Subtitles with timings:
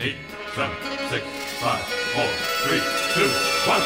[0.00, 0.16] eight,
[0.54, 0.76] seven,
[1.08, 1.24] six,
[1.60, 2.26] five, four,
[2.64, 2.80] three,
[3.14, 3.28] two,
[3.68, 3.82] one.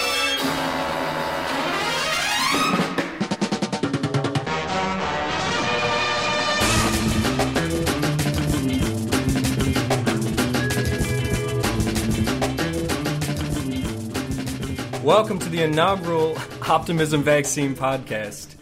[15.04, 18.54] Welcome to the inaugural Optimism Vaccine Podcast.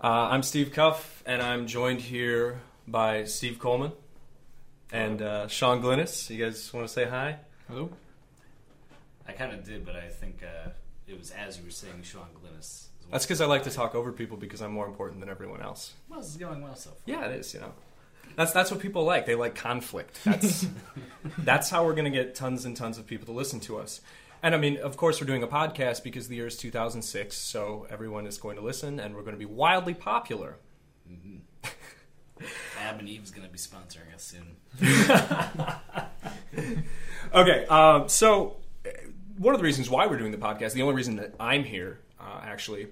[0.00, 3.92] Uh, I'm Steve Cuff, and I'm joined here by Steve Coleman
[4.92, 6.30] and uh, Sean Glynis.
[6.30, 7.38] You guys want to say hi?
[7.68, 7.90] Hello.
[9.26, 10.70] I kind of did, but I think uh,
[11.08, 12.58] it was as you were saying, Sean Glynis.
[12.58, 13.12] as well.
[13.12, 15.94] That's because I like to talk over people because I'm more important than everyone else.
[16.08, 16.98] Well, this is going well so far.
[17.06, 17.54] Yeah, it is.
[17.54, 17.72] You know,
[18.36, 19.26] that's that's what people like.
[19.26, 20.20] They like conflict.
[20.24, 20.66] That's
[21.38, 24.00] that's how we're going to get tons and tons of people to listen to us.
[24.42, 27.86] And I mean, of course, we're doing a podcast because the year is 2006, so
[27.88, 30.56] everyone is going to listen, and we're going to be wildly popular.
[32.80, 34.56] Ab and Eve's going to be sponsoring us soon.
[37.34, 38.90] Okay, um, so uh,
[39.38, 42.00] one of the reasons why we're doing the podcast, the only reason that I'm here,
[42.20, 42.88] uh, actually,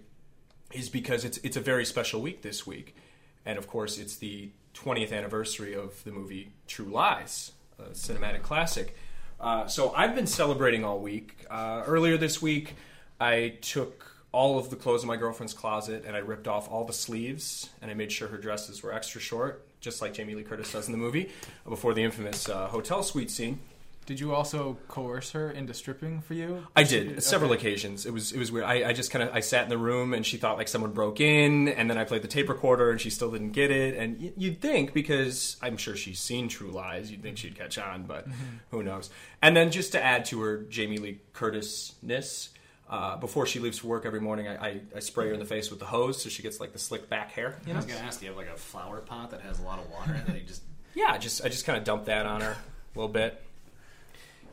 [0.72, 2.96] is because it's it's a very special week this week,
[3.44, 8.96] and of course, it's the 20th anniversary of the movie True Lies, a cinematic classic.
[9.38, 11.44] Uh, so I've been celebrating all week.
[11.50, 12.76] Uh, earlier this week,
[13.20, 16.84] I took all of the clothes in my girlfriend's closet and I ripped off all
[16.84, 20.44] the sleeves and I made sure her dresses were extra short, just like Jamie Lee
[20.44, 21.30] Curtis does in the movie,
[21.68, 23.58] before the infamous uh, hotel suite scene.
[24.06, 26.66] Did you also coerce her into stripping for you?
[26.74, 28.06] I did several occasions.
[28.06, 28.64] It was it was weird.
[28.64, 30.90] I, I just kind of I sat in the room and she thought like someone
[30.92, 33.94] broke in, and then I played the tape recorder and she still didn't get it.
[33.96, 37.78] And y- you'd think because I'm sure she's seen True Lies, you'd think she'd catch
[37.78, 38.26] on, but
[38.72, 39.10] who knows?
[39.42, 42.48] And then just to add to her Jamie Lee Curtis ness.
[42.90, 45.46] Uh, before she leaves for work every morning, I, I, I spray her in the
[45.46, 47.56] face with the hose so she gets like the slick back hair.
[47.64, 47.76] You I know?
[47.76, 49.78] was going to ask, do you have like a flower pot that has a lot
[49.78, 50.62] of water in it you just.
[50.94, 53.40] Yeah, I just I just kind of dumped that on her a little bit,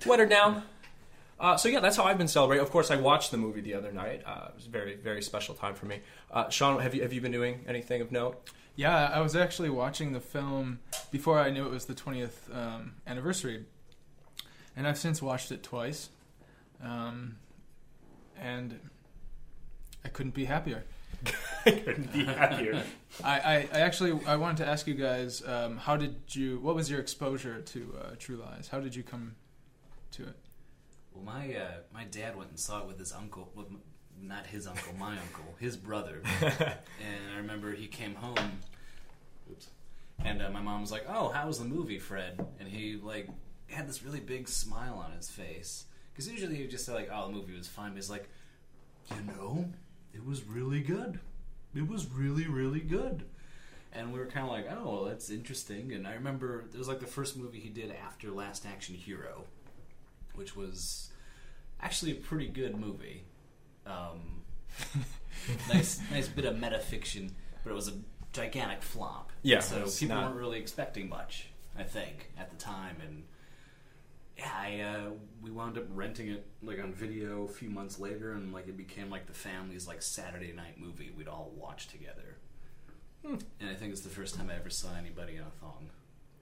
[0.06, 0.62] wet her down.
[1.40, 2.64] Uh, so yeah, that's how I've been celebrating.
[2.64, 4.22] Of course, I watched the movie the other night.
[4.24, 6.02] Uh, it was a very very special time for me.
[6.32, 8.52] Uh, Sean, have you have you been doing anything of note?
[8.76, 10.80] Yeah, I was actually watching the film
[11.12, 13.66] before I knew it was the 20th um, anniversary,
[14.76, 16.09] and I've since watched it twice,
[16.84, 17.38] um,
[18.42, 18.80] and
[20.03, 20.84] I couldn't be happier.
[21.66, 22.84] I couldn't be happier.
[23.24, 26.59] I, I, I actually I wanted to ask you guys, um, how did you?
[26.59, 28.70] What was your exposure to uh, True Lies?
[28.70, 29.36] How did you come
[30.12, 30.36] to it?
[31.14, 33.50] Well, my uh, my dad went and saw it with his uncle.
[33.56, 33.81] With m-
[34.22, 36.22] not his uncle, my uncle, his brother.
[36.42, 38.59] and I remember he came home.
[39.52, 39.68] Oops.
[40.24, 43.30] And uh, my mom was like, "Oh, how was the movie, Fred?" And he like
[43.68, 45.86] had this really big smile on his face
[46.17, 48.28] because usually you just say like, "Oh, the movie was fine," but it's like,
[49.11, 49.69] "You know,
[50.16, 51.19] it was really good.
[51.75, 53.23] It was really, really good."
[53.94, 56.88] And we were kind of like, "Oh, well, that's interesting." And I remember it was
[56.88, 59.44] like the first movie he did after Last Action Hero,
[60.33, 61.11] which was
[61.81, 63.23] actually a pretty good movie.
[63.85, 64.41] Um,
[65.69, 67.29] nice, nice bit of metafiction,
[67.63, 67.94] but it was a
[68.34, 69.31] gigantic flop.
[69.44, 71.49] Yeah, so people not- weren't really expecting much.
[71.78, 73.23] I think at the time, and
[74.38, 75.09] yeah, I uh,
[75.42, 78.78] we wound up renting it like on video a few months later, and like it
[78.78, 82.38] became like the family's like Saturday night movie we'd all watch together.
[83.26, 83.36] Hmm.
[83.59, 85.90] And I think it's the first time I ever saw anybody in a thong.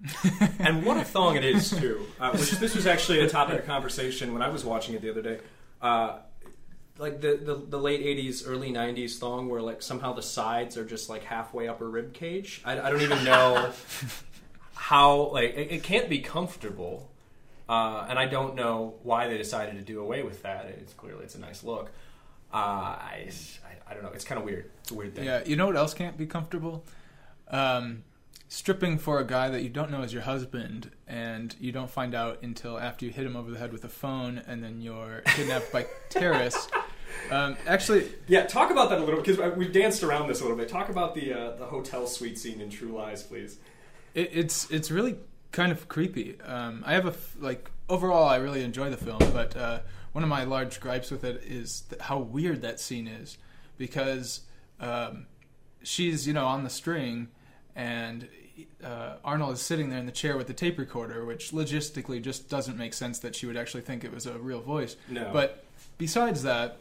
[0.59, 2.05] and what a thong it is too.
[2.19, 5.09] Uh, which this was actually a topic of conversation when I was watching it the
[5.09, 5.39] other day.
[5.81, 6.17] Uh,
[6.97, 10.85] like the, the the late '80s, early '90s thong, where like somehow the sides are
[10.85, 12.61] just like halfway up a rib cage.
[12.66, 13.72] I, I don't even know
[14.75, 17.11] how like it, it can't be comfortable.
[17.67, 20.65] Uh, and I don't know why they decided to do away with that.
[20.65, 21.91] It's clearly it's a nice look.
[22.53, 23.29] Uh, I,
[23.65, 24.11] I I don't know.
[24.13, 24.69] It's kind of weird.
[24.81, 25.25] It's a weird thing.
[25.25, 26.85] Yeah, you know what else can't be comfortable?
[27.49, 28.03] Um,
[28.47, 32.13] stripping for a guy that you don't know is your husband, and you don't find
[32.15, 35.21] out until after you hit him over the head with a phone, and then you're
[35.25, 36.67] kidnapped by terrorists.
[37.31, 40.57] Um, actually, Yeah, talk about that a little because we've danced around this a little
[40.57, 40.69] bit.
[40.69, 43.57] Talk about the uh, the hotel suite scene in True Lies, please.
[44.13, 45.17] it, it's it's really
[45.55, 46.39] kind of creepy.
[46.41, 49.79] Um, I have a f- like overall, I really enjoy the film, but uh,
[50.11, 53.37] one of my large gripes with it is th- how weird that scene is
[53.78, 54.41] because
[54.79, 55.28] um,
[55.81, 57.29] she's you know on the string
[57.75, 58.28] and
[58.84, 62.49] uh, Arnold is sitting there in the chair with the tape recorder, which logistically just
[62.49, 64.96] doesn't make sense that she would actually think it was a real voice.
[65.09, 65.29] No.
[65.31, 65.63] But
[65.97, 66.78] besides that,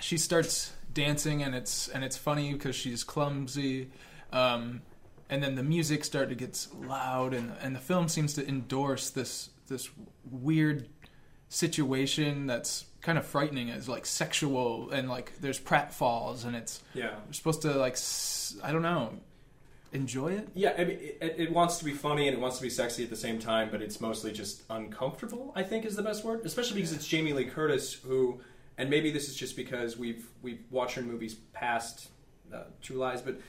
[0.00, 3.90] she starts dancing and it's and it's funny because she's clumsy.
[4.32, 4.82] Um,
[5.28, 9.10] and then the music started to get loud, and and the film seems to endorse
[9.10, 9.88] this this
[10.30, 10.88] weird
[11.48, 17.14] situation that's kind of frightening as like sexual and like there's pratfalls and it's Yeah.
[17.26, 17.96] we're supposed to like
[18.64, 19.12] I don't know
[19.92, 20.48] enjoy it.
[20.54, 23.04] Yeah, I mean, it, it wants to be funny and it wants to be sexy
[23.04, 25.52] at the same time, but it's mostly just uncomfortable.
[25.54, 28.40] I think is the best word, especially because it's Jamie Lee Curtis who,
[28.76, 32.08] and maybe this is just because we've we've watched her in movies past
[32.52, 33.40] uh, True Lies, but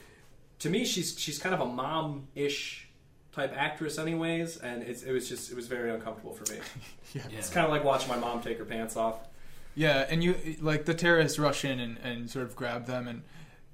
[0.60, 2.88] to me, she's she's kind of a mom-ish
[3.32, 6.58] type actress, anyways, and it's, it was just it was very uncomfortable for me.
[7.14, 7.22] Yeah.
[7.30, 7.38] Yeah.
[7.38, 9.16] It's kind of like watching my mom take her pants off.
[9.74, 13.22] Yeah, and you like the terrorists rush in and, and sort of grab them, and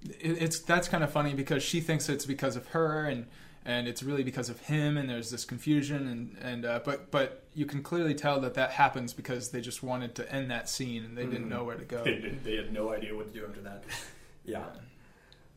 [0.05, 3.27] it, it's that's kind of funny because she thinks it's because of her, and
[3.65, 7.43] and it's really because of him, and there's this confusion, and and uh, but but
[7.55, 11.05] you can clearly tell that that happens because they just wanted to end that scene
[11.05, 11.51] and they didn't Mhm.
[11.51, 12.05] know where to go.
[12.05, 13.83] They, didn't- they had no idea what to do after that.
[14.45, 14.65] yeah,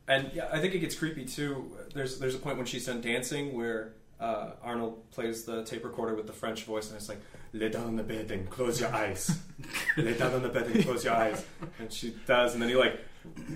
[0.08, 1.72] and yeah, I think it gets creepy too.
[1.94, 6.16] There's there's a point when she's done dancing where uh, Arnold plays the tape recorder
[6.16, 7.22] with the French voice, and it's like,
[7.54, 9.40] "Lay down on the bed and close your eyes.
[9.98, 11.46] Lay down on the bed and close your eyes."
[11.80, 13.00] And she does, and then he like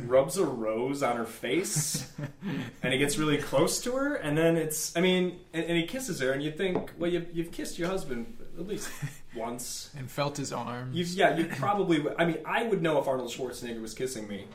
[0.06, 2.12] rubs a rose on her face,
[2.84, 5.86] and he gets really close to her, and then it's, I mean, and, and he
[5.86, 8.90] kisses her, and you think, well, you've, you've kissed your husband at least
[9.36, 9.90] once.
[9.98, 10.96] And felt his arms.
[10.96, 12.04] You've, yeah, you probably.
[12.18, 14.48] I mean, I would know if Arnold Schwarzenegger was kissing me,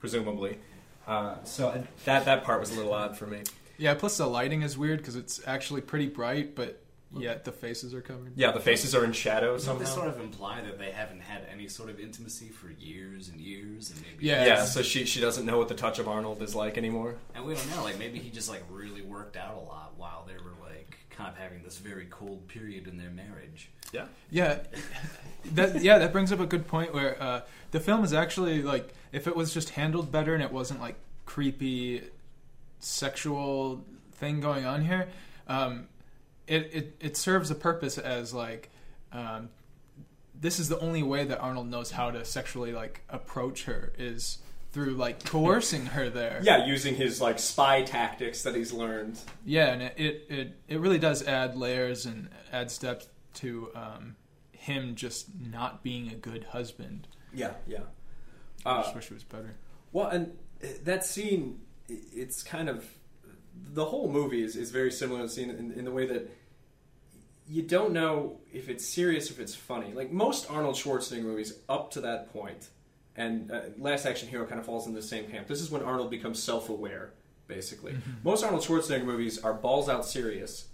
[0.00, 0.58] presumably.
[1.06, 3.42] Uh, so that that part was a little odd for me.
[3.76, 6.80] Yeah, plus the lighting is weird because it's actually pretty bright, but
[7.16, 8.32] yet the faces are covered.
[8.36, 9.84] Yeah, the faces are in shadow Don't somehow.
[9.84, 13.40] they sort of imply that they haven't had any sort of intimacy for years and
[13.40, 14.44] years, and maybe Yeah.
[14.46, 17.16] yeah, so she she doesn't know what the touch of Arnold is like anymore.
[17.34, 17.82] and we don't know.
[17.84, 21.30] Like maybe he just like really worked out a lot while they were like kind
[21.30, 23.70] of having this very cold period in their marriage.
[23.92, 24.58] Yeah, Yeah,
[25.52, 28.92] that yeah that brings up a good point where uh, the film is actually like
[29.12, 30.96] if it was just handled better and it wasn't like
[31.26, 32.02] creepy
[32.80, 35.08] sexual thing going on here,
[35.48, 35.88] um,
[36.46, 38.70] it, it it serves a purpose as like
[39.12, 39.48] um,
[40.38, 44.38] this is the only way that Arnold knows how to sexually like approach her is
[44.74, 46.40] through like coercing her there.
[46.42, 49.18] yeah, using his like spy tactics that he's learned.
[49.46, 54.16] Yeah, and it, it, it, it really does add layers and add steps to um,
[54.52, 57.06] him just not being a good husband.
[57.32, 57.78] Yeah, yeah.
[58.66, 59.54] I Uh, just wish it was better.
[59.92, 62.84] Well, and uh, that scene, it's kind of
[63.72, 66.28] the whole movie is, is very similar to the scene in, in the way that
[67.48, 69.92] you don't know if it's serious or if it's funny.
[69.92, 72.68] Like most Arnold Schwarzenegger movies up to that point,
[73.16, 75.46] and uh, Last Action Hero kind of falls into the same camp.
[75.46, 77.12] This is when Arnold becomes self-aware,
[77.46, 77.94] basically.
[78.24, 80.68] Most Arnold Schwarzenegger movies are balls out serious,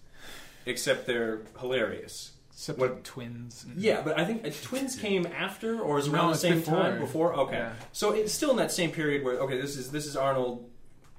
[0.67, 2.33] except they're hilarious.
[2.53, 3.65] Except what- like twins.
[3.65, 6.61] and- Yeah, but I think uh, Twins came after, or is No, around the same
[6.61, 6.75] before.
[6.79, 7.35] time before.
[7.35, 7.73] Okay, Yeah.
[7.93, 10.69] so it's still in that same period where okay, this is this is Arnold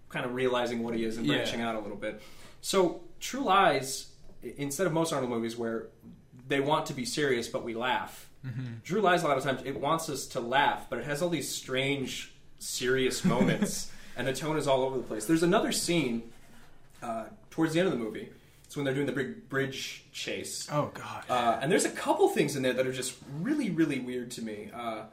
[0.09, 1.37] kind of realizing what he is and Yeah.
[1.37, 2.21] branching out a little bit.
[2.61, 4.09] So True Lies,
[4.57, 5.87] instead of most Arnold movies where
[6.47, 8.65] they want to be serious but we laugh, Mm-hmm.
[8.83, 11.29] True Lies a lot of times it wants us to laugh, but it has all
[11.29, 15.25] these strange serious moments, and the tone is all over the place.
[15.25, 16.23] There's another scene
[17.01, 18.29] uh, towards the end of the movie.
[18.65, 20.67] It's when they're doing the big bridge chase.
[20.71, 21.25] Oh god.
[21.29, 24.41] Uh, and there's a couple things in there that are just really, really weird to
[24.41, 24.69] me.
[24.73, 25.03] Uh,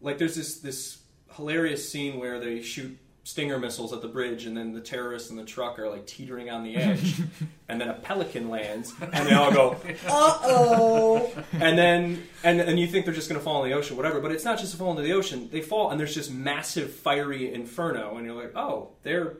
[0.00, 0.98] like there's this this
[1.36, 5.36] hilarious scene where they shoot stinger missiles at the bridge, and then the terrorists in
[5.36, 7.20] the truck are like teetering on the edge,
[7.68, 9.72] and then a pelican lands, and they all go,
[10.06, 13.76] "Uh oh!" And then and and you think they're just going to fall in the
[13.76, 14.20] ocean, whatever.
[14.20, 16.92] But it's not just to fall into the ocean; they fall, and there's just massive
[16.92, 19.38] fiery inferno, and you're like, "Oh, they're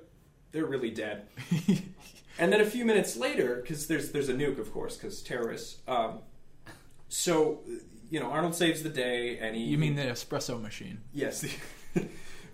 [0.50, 1.28] they're really dead."
[2.37, 5.78] And then a few minutes later, because there's there's a nuke, of course, because terrorists.
[5.87, 6.19] Um,
[7.08, 7.60] so
[8.10, 9.62] you know, Arnold saves the day, and he.
[9.62, 11.00] you mean the espresso machine?
[11.12, 11.44] yes?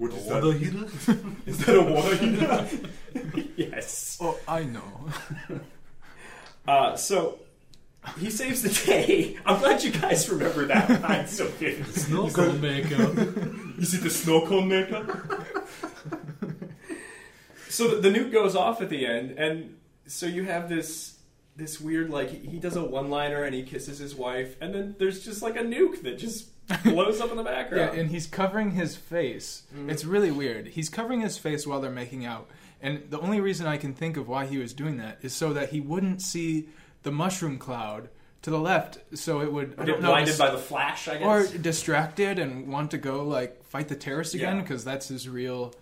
[0.00, 1.36] What is Water that?
[1.46, 3.48] Is that a water heater?
[3.56, 4.16] yes.
[4.20, 5.08] Oh, I know.
[6.68, 7.40] Uh, so
[8.18, 9.36] he saves the day.
[9.44, 11.90] I'm glad you guys remember that line so vividly.
[11.92, 13.10] Snorkel maker.
[13.78, 15.46] Is it the snow cone maker?
[17.70, 21.18] so the, the nuke goes off at the end, and so you have this
[21.56, 24.74] this weird like he, he does a one liner and he kisses his wife, and
[24.74, 27.94] then there's just like a nuke that just blows up in the background.
[27.94, 29.62] Yeah, and he's covering his face.
[29.74, 29.90] Mm-hmm.
[29.90, 30.68] It's really weird.
[30.68, 32.48] He's covering his face while they're making out.
[32.82, 35.52] And the only reason I can think of why he was doing that is so
[35.52, 36.68] that he wouldn't see
[37.02, 38.08] the mushroom cloud
[38.42, 41.54] to the left, so it would I don't know, blinded by the flash, I guess,
[41.54, 44.62] or distracted and want to go like fight the terrorists again Yeah.
[44.62, 45.74] because that's his real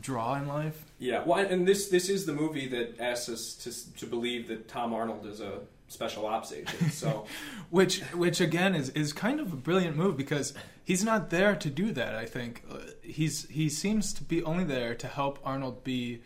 [0.00, 0.84] draw in life.
[0.98, 4.68] Yeah, well, and this this is the movie that asks us to to believe that
[4.68, 6.92] Tom Arnold is a special ops agent.
[6.92, 7.26] So
[7.70, 10.52] Which, which again is, is kind of a brilliant move because
[10.84, 12.14] he's not there to do that.
[12.16, 12.64] I think
[13.02, 16.22] he's he seems to be only there to help Arnold be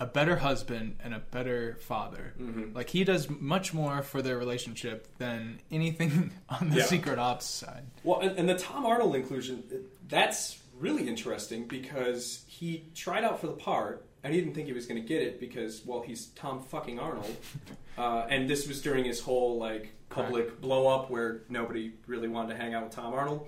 [0.00, 2.34] a better husband and a better father.
[2.40, 2.74] Mhm.
[2.74, 6.84] Like he does much more for their relationship than anything on the Yeah.
[6.86, 7.84] secret ops side.
[8.02, 9.62] Well, and, and the Tom Arnold inclusion,
[10.08, 14.72] that's really interesting because he tried out for the part and he didn't think he
[14.72, 17.36] was going to get it because, well, he's Tom fucking Arnold,
[17.98, 22.54] uh, and this was during his whole like public blow up where nobody really wanted
[22.54, 23.46] to hang out with Tom Arnold,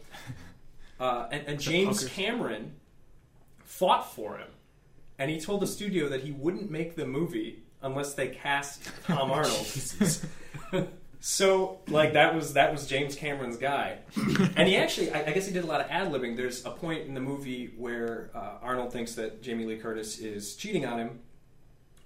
[1.01, 2.09] uh, and, and James punkers.
[2.11, 2.73] Cameron
[3.65, 4.49] fought for him,
[5.19, 9.31] and he told the studio that he wouldn't make the movie unless they cast Tom
[9.33, 9.67] Arnold.
[11.21, 13.99] So like that was that was James Cameron's guy,
[14.57, 16.37] and he actually I, I guess he did a lot of ad libbing.
[16.37, 20.55] There's a point in the movie where uh, Arnold thinks that Jamie Lee Curtis is
[20.57, 21.21] cheating on him,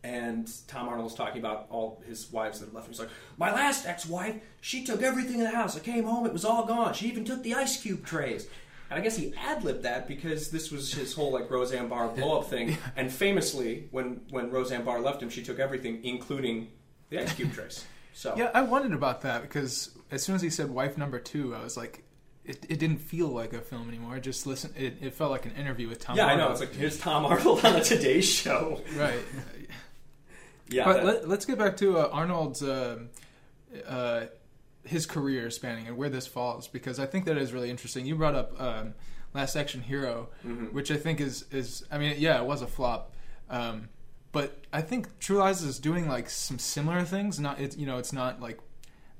[0.02, 2.93] and Tom Arnold's talking about all his wives that have left him.
[2.93, 5.76] He's like, "My last ex-wife, she took everything in the house.
[5.76, 6.95] I came home, it was all gone.
[6.95, 8.47] She even took the ice cube trays."
[8.90, 12.09] And I guess he ad libbed that because this was his whole like Roseanne Barr
[12.17, 12.76] blow up thing.
[12.97, 16.69] And famously, when when Roseanne Barr left him, she took everything, including
[17.09, 17.85] the ice cube trays.
[18.12, 21.55] So Yeah, I wondered about that because as soon as he said wife number two,
[21.55, 22.02] I was like,
[22.45, 24.17] it, it didn't feel like a film anymore.
[24.17, 26.17] It just listen, it, it felt like an interview with Tom.
[26.17, 26.50] Yeah, I know.
[26.50, 28.81] It's like here's Tom Arnold on the Today Show.
[28.97, 29.21] right.
[30.69, 33.09] Yeah, but that- let, let's get back to uh, Arnold's um
[33.88, 34.26] uh,
[34.85, 38.07] his career spanning and where this falls because I think that is really interesting.
[38.07, 38.95] You brought up um,
[39.35, 40.67] Last Action Hero, Mm-hmm.
[40.67, 43.12] which I think is is I mean yeah it was a flop,
[43.49, 43.88] um,
[44.32, 47.38] but I think True Lies is doing like some similar things.
[47.40, 48.58] Not it's you know it's not like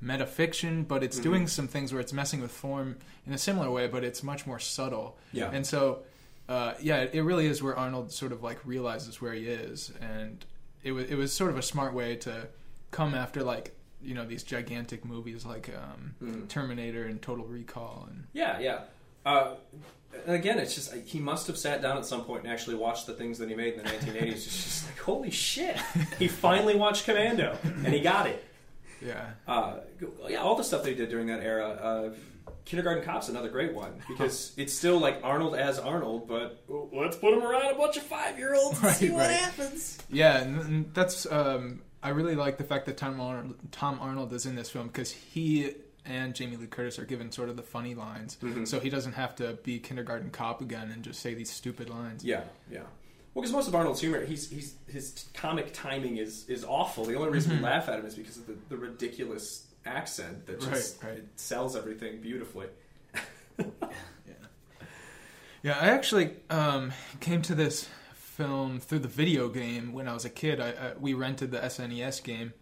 [0.03, 1.05] metafiction, but Mm-hmm.
[1.05, 4.23] it's doing some things where it's messing with form in a similar way, but it's
[4.23, 5.19] much more subtle.
[5.33, 5.51] Yeah.
[5.53, 6.03] and so.
[6.49, 10.45] Uh, yeah, it really is where Arnold sort of like realizes where he is, and
[10.83, 12.49] it was it was sort of a smart way to
[12.91, 16.49] come after like you know these gigantic movies like um, Mhm.
[16.49, 18.81] Terminator and Total Recall and yeah, yeah.
[19.25, 19.55] Uh,
[20.27, 23.07] and again, it's just he must have sat down at some point and actually watched
[23.07, 24.33] the things that he made in the 1980s.
[24.33, 25.77] It's just like holy shit,
[26.19, 28.45] he finally watched Commando and he got it.
[29.05, 29.77] yeah Uh,
[30.29, 31.69] yeah, all the stuff they did during that era.
[31.71, 32.11] Uh,
[32.67, 36.63] Kindergarten Cop's another great one because it's still like Arnold as Arnold, but
[36.93, 39.31] let's put him around a bunch of five year olds and Right, see what right.
[39.37, 39.99] happens.
[40.11, 44.33] yeah and, and that's um, I really like the fact that Tom Arnold, Tom Arnold
[44.33, 45.73] is in this film because he
[46.07, 48.67] and Jamie Lee Curtis are given sort of the funny lines, Mhm.
[48.67, 52.25] so he doesn't have to be Kindergarten Cop again and just say these stupid lines.
[52.25, 52.81] Yeah, yeah.
[53.35, 57.05] Well, because most of Arnold's humor, he's he's his comic timing is is awful.
[57.05, 60.61] The only reason we laugh at him is because of the, the ridiculous accent that
[60.61, 61.19] just Right, right.
[61.19, 62.67] It sells everything beautifully.
[65.63, 70.25] Yeah, I actually um, came to this film through the video game when I was
[70.25, 70.59] a kid.
[70.59, 72.55] I, I we rented the SNES game,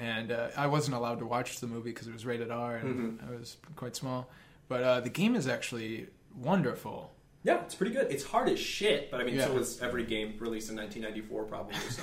[0.00, 3.20] and uh, I wasn't allowed to watch the movie because it was rated R and
[3.26, 4.28] I was quite small.
[4.68, 7.12] But uh, the game is actually wonderful.
[7.42, 8.10] Yeah, it's pretty good.
[8.10, 11.74] It's hard as shit, but I mean, so was every game released in 1994 probably.
[11.90, 12.02] So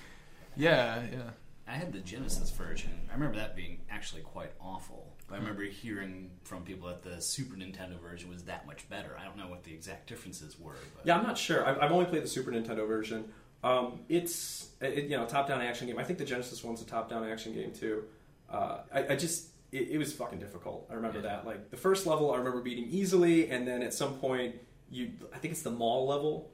[0.56, 1.30] Yeah, yeah.
[1.66, 2.90] I had the Genesis version.
[3.10, 5.14] I remember that being actually quite awful.
[5.28, 9.14] But I remember hearing from people that the Super Nintendo version was that much better.
[9.20, 10.76] I don't know what the exact differences were.
[10.96, 11.66] But yeah, I'm not sure.
[11.66, 13.26] I've, I've only played the Super Nintendo version.
[13.64, 15.98] Um, it's it, you know top down action game.
[15.98, 18.04] I think the Genesis one's a top down action game too.
[18.48, 20.86] Uh, I, I just it, it was fucking difficult.
[20.90, 21.28] I remember Yeah.
[21.36, 21.46] that.
[21.46, 24.56] Like the first level, I remember beating easily, and then at some point,
[24.90, 26.50] you I think it's the mall level,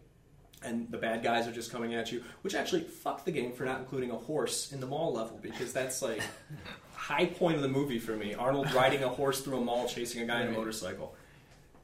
[0.63, 2.23] and the bad guys are just coming at you.
[2.43, 5.73] Which actually fuck the game for not including a horse in the mall level because
[5.75, 6.23] that's like
[6.95, 8.33] high point of the movie for me.
[8.35, 11.15] Arnold riding a horse through a mall, chasing a guy in a motorcycle.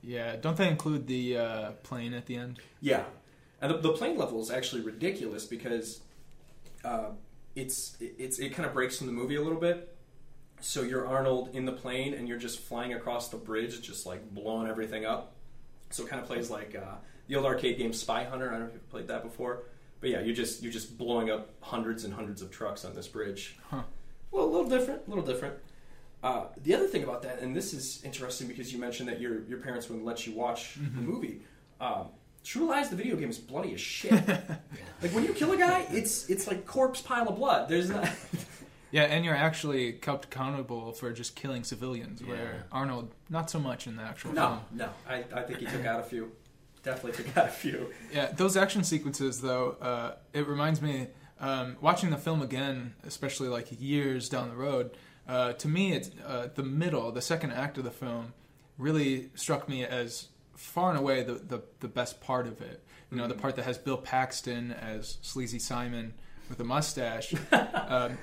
[0.03, 2.59] Yeah, don't they include the uh, plane at the end?
[2.81, 3.05] Yeah,
[3.61, 6.01] and the, the plane level is actually ridiculous because
[6.85, 7.11] uh,
[7.55, 9.97] it's it's it kind of breaks from the movie a little bit.
[10.61, 14.31] So you're Arnold in the plane, and you're just flying across the bridge, just like
[14.31, 15.33] blowing everything up.
[15.91, 16.97] So it kind of plays like uh,
[17.29, 18.49] the old arcade game Spy Hunter.
[18.49, 19.65] I don't know if you've played that before,
[20.01, 23.09] but yeah, you're just you're just blowing up hundreds and hundreds of trucks on this
[23.09, 23.59] bridge.
[23.71, 23.83] Huh.
[24.31, 25.55] Well, a little different, a little different.
[26.23, 29.43] Uh, the other thing about that, and this is interesting because you mentioned that your
[29.45, 31.41] your parents wouldn't let you watch the movie.
[31.81, 32.09] Um,
[32.45, 34.13] True Lies, the video game, is bloody as shit.
[35.03, 37.69] like when you kill a guy, it's it's like corpse pile of blood.
[37.69, 38.09] There's not.
[38.93, 42.29] Yeah, and you're actually kept accountable for just killing civilians, Yeah.
[42.29, 44.61] where Arnold not so much in the actual no, film.
[44.73, 44.89] no.
[45.09, 46.33] I, I think he took out a few.
[46.83, 47.93] Definitely took out a few.
[48.13, 51.07] Yeah, those action sequences, though, uh, it reminds me
[51.39, 54.97] um, watching the film again, especially like years down the road.
[55.29, 58.33] Uh, to me, it's uh, the middle, the second act of the film,
[58.77, 60.30] really struck me as
[60.61, 62.83] far and away the the, the best part of it.
[63.11, 66.15] You know, the part that has Bill Paxton as sleazy Simon
[66.49, 67.35] with a mustache.
[67.53, 68.19] um,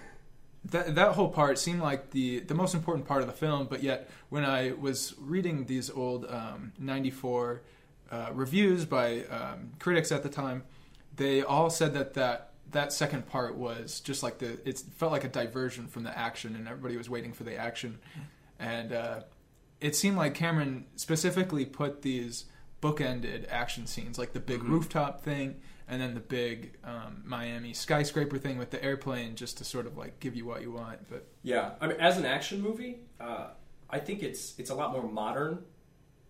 [0.66, 3.82] that that whole part seemed like the the most important part of the film, but
[3.84, 7.62] yet when I was reading these old um, '94
[8.12, 10.64] uh, reviews by um, critics at the time,
[11.16, 15.24] they all said that that that second part was just like the it felt like
[15.24, 17.98] a diversion from the action, and everybody was waiting for the action,
[18.60, 19.22] and uh,
[19.82, 22.46] it seemed like Cameron specifically put these
[22.82, 24.72] bookended action scenes, like the big Mm-hmm.
[24.72, 25.56] rooftop thing,
[25.88, 29.98] and then the big um, Miami skyscraper thing with the airplane, just to sort of
[29.98, 31.08] like give you what you want.
[31.10, 33.48] But Yeah, I mean, as an action movie, uh,
[33.90, 35.64] I think it's it's a lot more modern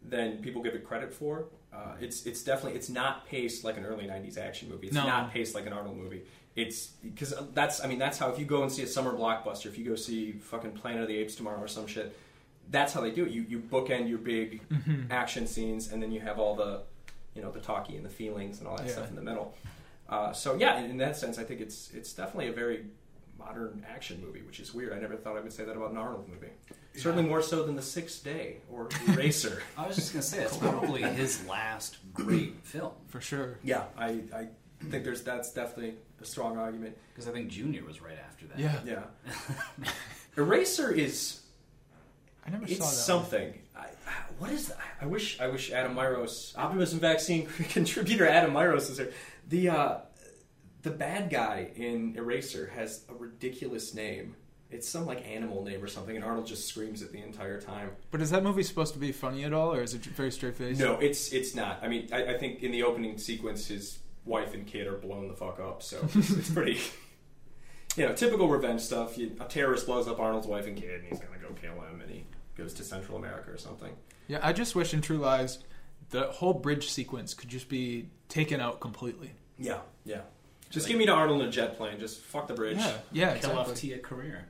[0.08, 1.46] than people give it credit for.
[1.74, 4.88] Uh, it's it's definitely it's not paced like an early '90s action movie.
[4.88, 5.06] It's No.
[5.06, 6.22] not paced like an Arnold movie.
[6.56, 9.66] It's because that's I mean that's how if you go and see a summer blockbuster,
[9.68, 12.18] if you go see fucking Planet of the Apes tomorrow or some shit,
[12.69, 13.31] that's how they do it.
[13.31, 14.62] You you bookend your big
[15.09, 16.81] action scenes, and then you have all the
[17.36, 18.93] you know the talkie and the feelings and all that Yeah.
[18.93, 19.53] stuff in the middle.
[20.09, 22.86] Uh, so yeah, in, in that sense, I think it's it's definitely a very
[23.38, 24.91] modern action movie, which is weird.
[24.93, 26.51] I never thought I would say that about an Arnold movie.
[26.95, 29.62] Certainly more so than The Sixth Day or Eraser.
[29.77, 34.21] I was just gonna say it's probably his last great film for sure, yeah, I,
[34.33, 34.47] I
[34.89, 36.97] think there's that's definitely a strong argument.
[37.13, 38.57] because I think Junior was right after that.
[38.59, 39.03] yeah, Yeah,
[40.38, 41.41] Eraser is
[42.48, 42.92] I never it's saw that.
[42.92, 43.54] something.
[43.75, 43.88] I,
[44.39, 44.77] what is that?
[45.01, 49.10] I wish I wish Adam Myros, Optimism Vaccine contributor Adam Myros is there.
[49.50, 49.98] The uh,
[50.84, 54.36] the bad guy in Eraser has a ridiculous name.
[54.70, 57.92] It's some like animal name or something, and Arnold just screams it the entire time.
[58.12, 60.56] But is that movie supposed to be funny at all, or is it very straight
[60.56, 60.80] faced?
[60.80, 61.80] No, it's it's not.
[61.82, 65.30] I mean, I, I think in the opening sequence, his wife and kid are blown
[65.30, 65.82] the fuck up.
[65.84, 66.80] So it's, it's pretty,
[67.96, 69.18] you know, typical revenge stuff.
[69.18, 72.01] You, a terrorist blows up Arnold's wife and kid, and he's gonna go kill him,
[72.01, 72.25] and he
[72.57, 73.93] goes to Central America or something.
[74.27, 75.59] Yeah, I just wish in True Lies
[76.09, 79.31] the whole bridge sequence could just be taken out completely.
[79.59, 80.21] Yeah, yeah.
[80.69, 81.99] Just give me to Arnold in a jet plane.
[81.99, 82.77] Just fuck the bridge.
[82.77, 83.89] Yeah, yeah, Kill off exactly.
[83.89, 84.45] Tia Carrere.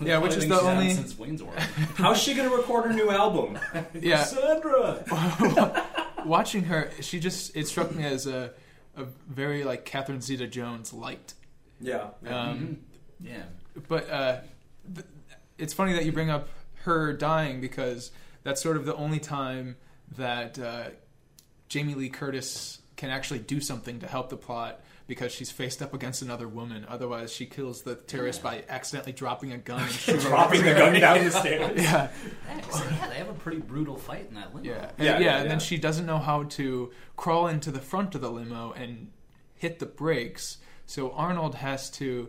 [0.00, 1.58] Yeah, which is the only- since Wayne's World.
[1.96, 3.58] How's she gonna record her new album?
[4.00, 5.04] Yeah, Sandra.
[6.26, 8.52] watching her, she just it struck me as a
[8.96, 11.34] a very like Catherine Zeta-Jones light.
[11.80, 12.08] Yeah.
[12.22, 12.40] yeah.
[12.50, 12.78] Um,
[13.20, 13.44] Yeah.
[13.88, 14.44] But uh, th-
[15.62, 16.48] it's funny that you bring up
[16.84, 18.10] her dying because
[18.42, 19.76] that's sort of the only time
[20.16, 20.84] that uh,
[21.68, 25.94] Jamie Lee Curtis can actually do something to help the plot because she's faced up
[25.94, 26.84] against another woman.
[26.88, 31.00] Otherwise, she kills the terrorist by accidentally dropping a gun and shooting Dropping the gun
[31.00, 31.80] down the stairs.
[31.80, 32.10] Yeah,
[32.48, 34.68] Actually, yeah, they have a pretty brutal fight in that limo.
[34.68, 37.80] yeah, Yeah, and, yeah, yeah, And then she doesn't know how to crawl into the
[37.80, 39.10] front of the limo and
[39.54, 40.58] hit the brakes.
[40.86, 42.28] So Arnold has to,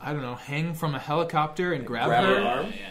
[0.00, 2.34] I don't know, hang from a helicopter and grab, Grab her.
[2.36, 2.66] her arm?
[2.66, 2.88] Yeah.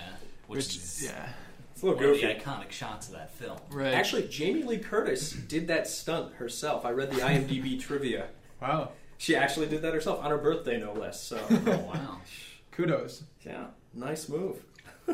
[0.47, 1.29] Which, Which, is yeah,
[1.71, 2.33] It's a little one of goofy.
[2.33, 3.57] the iconic shots of that film.
[3.71, 3.93] right.
[3.93, 6.85] Actually, Jamie Lee Curtis did that stunt herself.
[6.85, 8.27] I read the IMDb trivia.
[8.61, 8.91] wow.
[9.19, 11.21] She actually did that herself on her birthday, no less.
[11.23, 12.21] So, Oh wow.
[12.71, 13.23] Kudos.
[13.43, 14.63] yeah, nice move.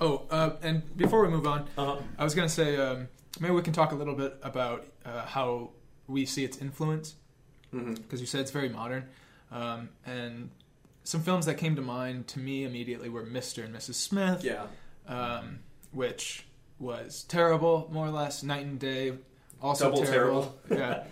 [0.00, 1.96] Oh, uh, and before we move on, Uh-huh.
[2.18, 3.06] I was going to say um,
[3.38, 5.70] maybe we can talk a little bit about uh, how
[6.08, 7.14] we see its influence
[7.72, 7.94] Mm-hmm.
[7.94, 9.04] because you said it's very modern.
[9.50, 10.50] Um, and
[11.04, 13.64] some films that came to mind to me immediately were Mr.
[13.64, 13.94] and Mrs.
[13.94, 14.66] Smith, Yeah,
[15.06, 15.60] um,
[15.92, 16.46] which
[16.78, 18.42] was terrible, more or less.
[18.42, 19.12] Knight and Day,
[19.62, 20.58] also Double terrible.
[20.70, 21.04] yeah.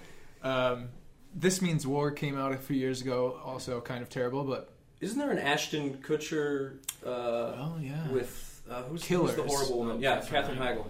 [0.42, 0.88] Um,
[1.34, 5.18] this Means War came out a few years ago, also kind of terrible, but isn't
[5.18, 10.00] there an Ashton Kutcher uh, oh yeah, with uh, who's, who's the horrible woman?
[10.00, 10.86] Yeah, Katherine Heigl.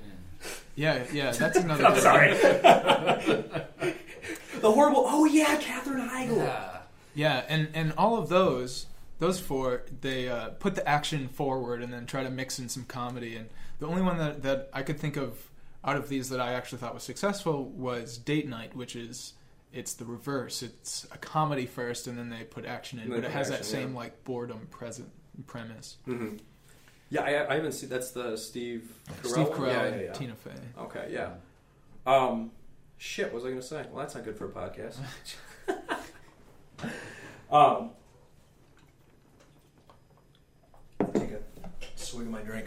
[0.74, 1.30] yeah, yeah.
[1.38, 1.86] That's another.
[1.86, 2.34] I'm sorry.
[4.60, 5.04] the horrible.
[5.06, 6.36] Oh yeah, Katherine Heigl.
[6.36, 6.78] Yeah.
[7.14, 8.86] Yeah, and and all of those
[9.18, 12.84] those four they uh, put the action forward and then try to mix in some
[12.84, 13.36] comedy.
[13.36, 13.48] And
[13.78, 15.50] the only one that that I could think of
[15.84, 19.34] out of these that I actually thought was successful was Date Night, which is
[19.72, 20.62] it's the reverse.
[20.62, 23.92] It's a comedy first, and then they put action in, but it has that same
[23.92, 23.98] yeah.
[23.98, 25.10] like boredom present
[25.46, 25.96] premise.
[26.06, 26.36] Mm-hmm.
[27.10, 27.88] Yeah, I, I haven't seen.
[27.88, 28.90] That's the Steve
[29.22, 29.30] Carell.
[29.30, 29.48] Steve?
[29.48, 30.12] Carell Yeah, and yeah.
[30.12, 30.50] Tina Fey.
[30.78, 31.30] Okay, yeah.
[32.06, 32.50] Um,
[32.96, 33.84] shit, what was I going to say?
[33.90, 34.96] Well, that's not good for a podcast.
[37.50, 37.90] um,
[41.14, 41.40] take a
[41.96, 42.66] swig of my drink.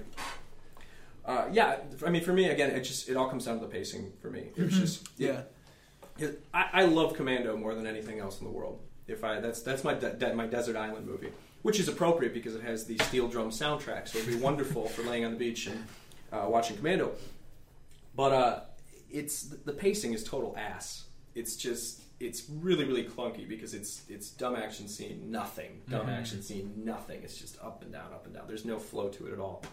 [1.25, 3.71] Uh, yeah, I mean, for me, again, it just it all comes down to the
[3.71, 4.13] pacing.
[4.21, 5.41] For me, was just Yeah,
[6.19, 8.81] it- I, I love Commando more than anything else in the world.
[9.07, 11.29] If I that's that's my de- de- my desert island movie,
[11.63, 15.01] which is appropriate because it has the steel drum soundtrack, so it'd be wonderful for
[15.03, 15.83] laying on the beach and
[16.31, 17.11] uh, watching Commando.
[18.15, 18.59] But uh,
[19.11, 21.05] it's the pacing is total ass.
[21.33, 26.17] It's just it's really really clunky because it's it's dumb action scene nothing, dumb Mhm.
[26.19, 27.21] action scene nothing.
[27.23, 28.45] It's just up and down, up and down.
[28.47, 29.63] There's no flow to it at all.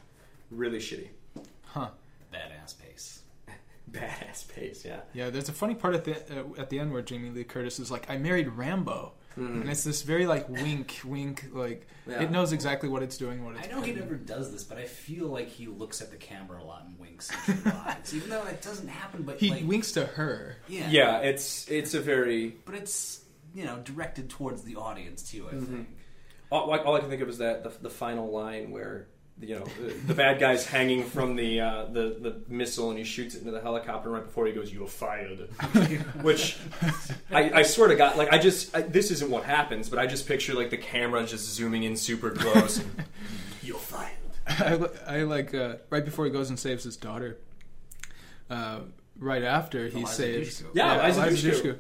[0.50, 1.08] Really shitty,
[1.66, 1.90] huh?
[2.32, 3.22] Badass pace.
[3.90, 4.84] badass pace.
[4.84, 5.00] Yeah.
[5.14, 7.78] Yeah, there's a funny part at the uh, at the end where Jamie Lee Curtis
[7.78, 9.62] is like, "I married Rambo," Mhm.
[9.62, 12.22] and it's this very like wink, wink, like Yeah.
[12.22, 13.44] it knows exactly what it's doing.
[13.44, 16.10] What it's I know he never does this, but I feel like he looks at
[16.10, 19.22] the camera a lot and winks in True Lies, even though it doesn't happen.
[19.22, 20.56] But He like, winks to her.
[20.68, 25.48] yeah, Yeah, it's it's a very but it's you know directed towards the audience too.
[25.48, 25.66] I Mhm.
[25.66, 25.88] think.
[26.50, 29.06] all, all I can think of is that the, the final line where
[29.40, 33.04] you know the, the bad guy's hanging from the, uh, the the missile and he
[33.04, 35.38] shoots it into the helicopter and right before he goes you're fired
[36.22, 36.58] which
[37.30, 40.06] I, I swear to god like i just I, this isn't what happens but i
[40.06, 43.04] just picture like the camera just zooming in super close and,
[43.62, 44.16] you're fired
[44.46, 47.38] I, li- I like uh, right before he goes and saves his daughter.
[48.50, 48.80] Uh,
[49.18, 50.66] right after he Eliza saves, Dushku.
[50.74, 51.62] Yeah, Eliza Eliza Dushku.
[51.62, 51.78] Dushku.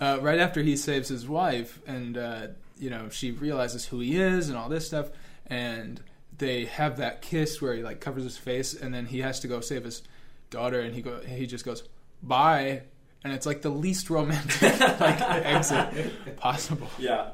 [0.00, 2.46] Uh, right after he saves his wife, and uh,
[2.78, 5.08] you know she realizes who he is and all this stuff,
[5.46, 6.00] and
[6.38, 9.48] they have that kiss where he like covers his face, and then he has to
[9.48, 10.02] go save his
[10.50, 11.82] daughter, and he go he just goes
[12.22, 12.82] bye,
[13.24, 16.88] and it's like the least romantic like exit possible.
[16.98, 17.30] yeah.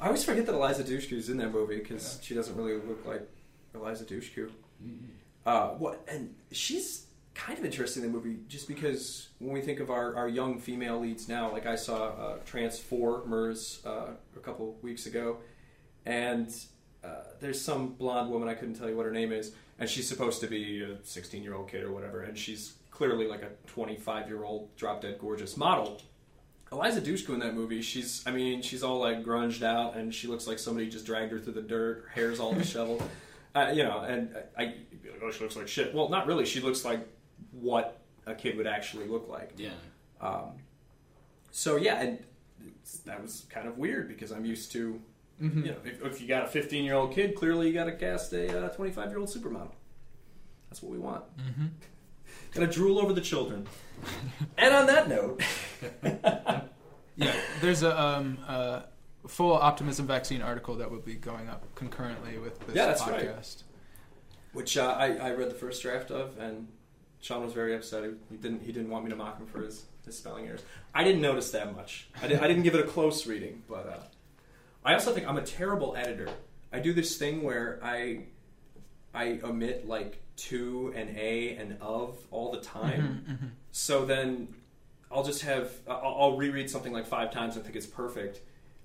[0.00, 3.28] I always forget that eliza dushku's in that movie because she doesn't really look like
[3.74, 4.50] eliza dushku.
[5.44, 9.78] Uh, what and she's kind of interesting in the movie just because when we think
[9.80, 14.76] of our, our young female leads now, like I saw uh, Transformers uh, a couple
[14.82, 15.38] weeks ago,
[16.04, 16.52] and
[17.04, 20.08] uh, there's some blonde woman I couldn't tell you what her name is, and she's
[20.08, 23.50] supposed to be a 16 year old kid or whatever, and she's clearly like a
[23.66, 26.00] 25 year old drop dead gorgeous model.
[26.70, 30.26] Eliza Dushku in that movie, she's, I mean, she's all like grunged out, and she
[30.26, 32.04] looks like somebody just dragged her through the dirt.
[32.04, 33.02] Her hair's all disheveled,
[33.54, 34.00] uh, you know.
[34.00, 34.76] And I, like,
[35.22, 35.94] oh, she looks like shit.
[35.94, 36.44] Well, not really.
[36.44, 37.08] She looks like
[37.52, 39.52] what a kid would actually look like.
[39.56, 39.70] Yeah.
[40.20, 40.50] Um,
[41.50, 42.18] so yeah, and
[43.06, 45.00] that was kind of weird because I'm used to,
[45.42, 45.64] Mhm.
[45.66, 47.92] you know, if, if you got a 15 year old kid, clearly you got to
[47.92, 49.70] cast a 25 year old supermodel.
[50.68, 51.24] That's what we want.
[51.38, 51.66] Mm-hmm.
[52.54, 53.66] Got to drool over the children.
[54.58, 55.42] and on that note,
[57.16, 58.82] Yeah, there's a um, uh,
[59.26, 63.26] full optimism vaccine article that will be going up concurrently with this Yeah, that's right.
[63.34, 63.62] podcast.
[64.52, 66.68] which uh, I, I read the first draft of, and
[67.20, 68.04] Sean was very upset.
[68.30, 70.62] He, didn't he didn't want me to mock him for his, his spelling errors.
[70.94, 72.08] I didn't notice that much.
[72.22, 74.02] I, did, I didn't give it a close reading, but uh,
[74.88, 76.30] I also think I'm a terrible editor.
[76.72, 78.24] I do this thing where I
[79.14, 83.24] I omit like to and a and of all the time.
[83.28, 83.50] Mhm, mhm.
[83.70, 84.48] So then
[85.12, 88.40] I'll just have I'll, I'll reread something like five times and think it's perfect,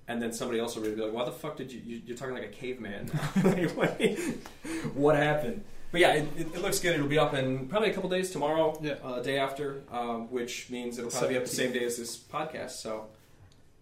[0.06, 1.80] and then somebody else will read it and be like, "Why the fuck did you,
[1.84, 3.06] you you're talking like a caveman?
[4.94, 6.94] What, happened?" But yeah, it, it, it looks good.
[6.96, 8.94] It'll be up in probably a couple days tomorrow, Yeah.
[9.02, 12.14] uh, day after, um, which means it'll probably be up the same day as this
[12.18, 12.72] podcast.
[12.72, 13.06] So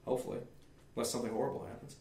[0.04, 0.38] hopefully,
[0.94, 1.96] unless something horrible happens.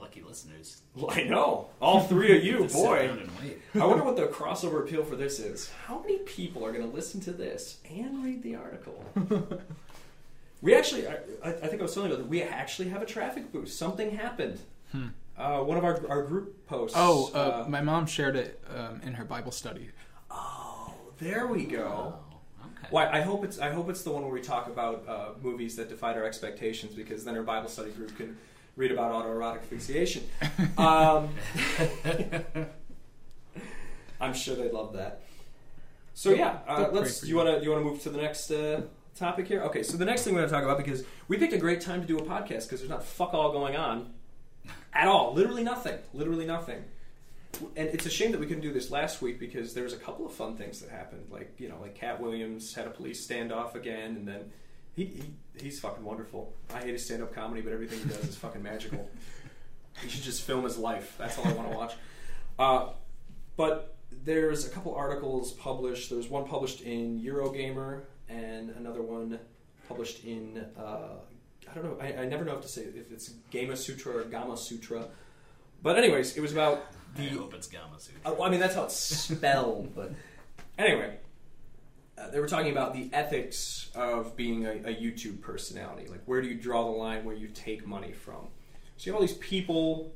[0.00, 0.82] Lucky listeners.
[0.94, 3.06] Well, I know all three of you, Just sit boy.
[3.08, 3.58] down and wait.
[3.74, 5.70] I wonder what the crossover appeal for this is.
[5.86, 9.04] How many people are going to listen to this and read the article?
[10.62, 13.06] we actually, I, I I think I was telling you that we actually have a
[13.06, 13.78] traffic boost.
[13.78, 14.58] Something happened.
[14.92, 15.08] Hmm.
[15.36, 16.96] Uh, one of our, our group posts.
[16.98, 19.90] Oh, uh, my mom shared it um, in her Bible study.
[20.30, 22.14] oh, there we go.
[22.60, 22.88] Oh, okay.
[22.90, 23.08] Why?
[23.08, 25.88] I hope it's I hope it's the one where we talk about uh, movies that
[25.88, 28.36] defied our expectations because then our Bible study group can
[28.78, 30.22] read about autoerotic asphyxiation.
[30.78, 31.30] Um,
[34.20, 35.22] I'm sure they'd love that.
[36.14, 37.24] So yeah, uh, let's.
[37.24, 37.36] you.
[37.36, 38.82] want to you want to move to the next uh,
[39.16, 39.62] topic here?
[39.62, 41.80] Okay, so the next thing we're going to talk about because we picked a great
[41.80, 44.14] time to do a podcast because there's not fuck all going on
[44.92, 45.34] at all.
[45.34, 45.98] Literally nothing.
[46.12, 46.84] Literally nothing.
[47.76, 49.98] And it's a shame that we couldn't do this last week because there was a
[49.98, 51.26] couple of fun things that happened.
[51.30, 54.52] Like you know, like Katt Williams had a police standoff again, and then
[54.94, 56.52] he, he he's fucking wonderful.
[56.74, 59.08] I hate his stand up comedy, but everything he does is fucking magical.
[60.02, 61.16] He should just film his life.
[61.18, 61.94] That's all I want to watch.
[62.58, 62.88] Uh,
[63.56, 66.10] but there's a couple articles published.
[66.10, 69.38] There's one published in Eurogamer and another one
[69.88, 71.16] published in uh,
[71.70, 71.98] I don't know.
[72.00, 75.06] I, I never know if to say if it's Gama Sutra or Gama Sutra.
[75.82, 77.24] But anyways, it was about the.
[77.24, 78.20] I hope it's Gamma Sutra.
[78.24, 80.12] uh, well, I mean, that's how it's spelled, but
[80.78, 81.18] anyway,
[82.18, 86.08] uh, they were talking about the ethics of being a, a YouTube personality.
[86.08, 88.48] Like, where do you draw the line where you take money from?
[88.96, 90.12] So you have all these people.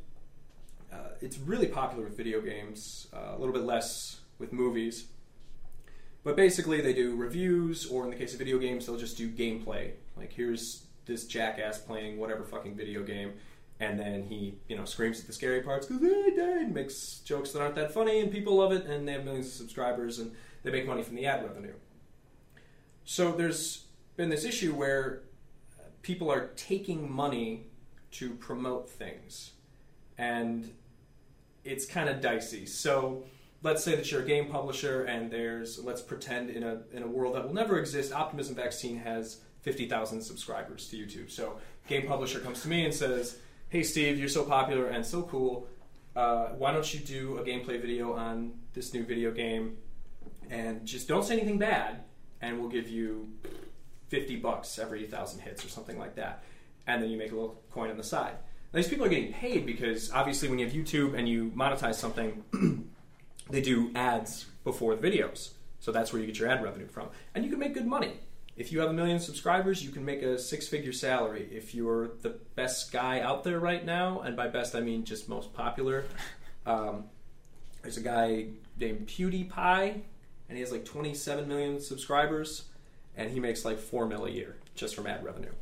[0.92, 5.06] Uh, it's really popular with video games, uh, a little bit less with movies.
[6.24, 9.28] But basically, they do reviews, or in the case of video games, they'll just do
[9.28, 9.92] gameplay.
[10.16, 13.32] Like, here's this jackass playing whatever fucking video game,
[13.80, 17.74] and then he, you know, screams at the scary parts died, makes jokes that aren't
[17.74, 20.86] that funny, and people love it, and they have millions of subscribers, and they make
[20.86, 21.74] money from the ad revenue.
[23.04, 23.86] So there's
[24.16, 25.22] been this issue where
[26.02, 27.66] people are taking money
[28.12, 29.52] to promote things,
[30.18, 30.70] and
[31.64, 32.66] it's kind of dicey.
[32.66, 33.24] So
[33.62, 37.06] let's say that you're a game publisher, and there's let's pretend in a in a
[37.06, 41.30] world that will never exist, Optimism Vaccine has fifty thousand subscribers to YouTube.
[41.30, 43.38] So game publisher comes to me and says,
[43.68, 45.66] "Hey Steve, you're so popular and so cool.
[46.14, 49.78] Uh, why don't you do a gameplay video on this new video game,
[50.50, 52.04] and just don't say anything bad,
[52.42, 53.28] and we'll give you
[54.08, 56.44] fifty bucks every thousand hits or something like that."
[56.86, 58.34] And then you make a little coin on the side.
[58.72, 61.94] Now, these people are getting paid because obviously when you have YouTube and you monetize
[61.94, 62.42] something,
[63.50, 65.50] they do ads before the videos.
[65.78, 67.08] So that's where you get your ad revenue from.
[67.34, 68.20] And you can make good money.
[68.56, 71.48] If you have a million subscribers, you can make a six figure salary.
[71.50, 75.28] If you're the best guy out there right now, and by best I mean just
[75.28, 76.04] most popular,
[76.66, 77.04] um,
[77.82, 80.02] there's a guy named PewDiePie,
[80.48, 82.64] and he has like 27 million subscribers,
[83.16, 85.52] and he makes like 4 mil a year just from ad revenue.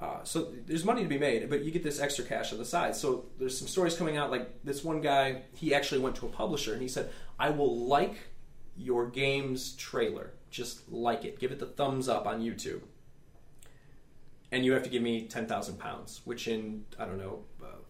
[0.00, 2.64] Uh, so there's money to be made, but you get this extra cash on the
[2.64, 2.94] side.
[2.94, 6.28] So there's some stories coming out like this one guy, he actually went to a
[6.28, 8.16] publisher and he said, I will like
[8.76, 10.32] your game's trailer.
[10.50, 11.38] Just like it.
[11.38, 12.82] Give it the thumbs up on YouTube.
[14.50, 17.80] And you have to give me 10,000 pounds, which in, I don't know, uh,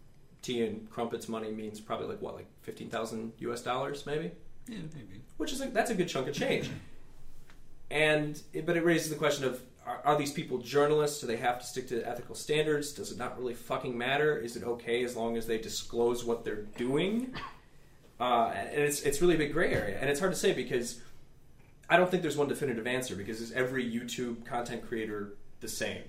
[0.43, 4.33] tea and crumpets money means probably like what, like 15,000 US dollars maybe?
[4.68, 5.22] Yeah, maybe.
[5.37, 6.70] which is like that's a good chunk of change.
[7.90, 11.20] And it, but it raises the question of are, are these people journalists?
[11.20, 12.92] Do they have to stick to ethical standards?
[12.92, 14.37] Does it not really fucking matter?
[14.37, 17.35] Is it okay as long as they disclose what they're doing?
[18.20, 21.00] Uh, and it's it's really a big gray area, and it's hard to say because
[21.88, 26.02] I don't think there's one definitive answer because is every YouTube content creator the same?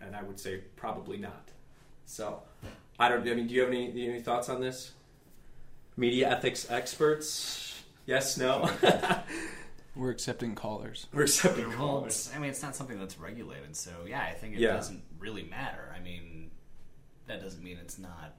[0.00, 1.48] And I would say probably not.
[2.06, 2.42] So
[2.98, 3.26] I don't.
[3.26, 4.92] I mean, do you have any any thoughts on this?
[5.96, 7.63] Media ethics experts?
[8.06, 8.70] Yes, no.
[9.96, 11.06] We're accepting callers.
[11.12, 12.30] We're accepting Well, callers.
[12.34, 14.72] I mean, it's not something that's regulated, so yeah, I think it Yeah.
[14.72, 15.94] doesn't really matter.
[15.96, 16.50] I mean,
[17.26, 18.34] that doesn't mean it's not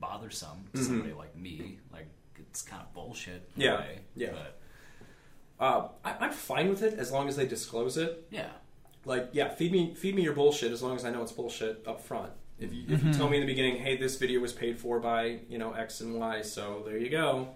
[0.00, 0.84] bothersome to Mhm.
[0.86, 1.78] somebody like me.
[1.92, 2.06] Like,
[2.38, 3.48] it's kind of bullshit.
[3.56, 4.30] In Yeah, A way, yeah.
[4.32, 4.56] But
[5.58, 8.26] Uh, I, I'm fine with it as long as they disclose it.
[8.30, 8.50] yeah,
[9.04, 11.86] Like, yeah, feed me feed me your bullshit as long as I know it's bullshit
[11.86, 12.32] up front.
[12.58, 14.98] If you, if you tell me in the beginning, hey, this video was paid for
[15.00, 17.54] by you know X and Y, so there you go,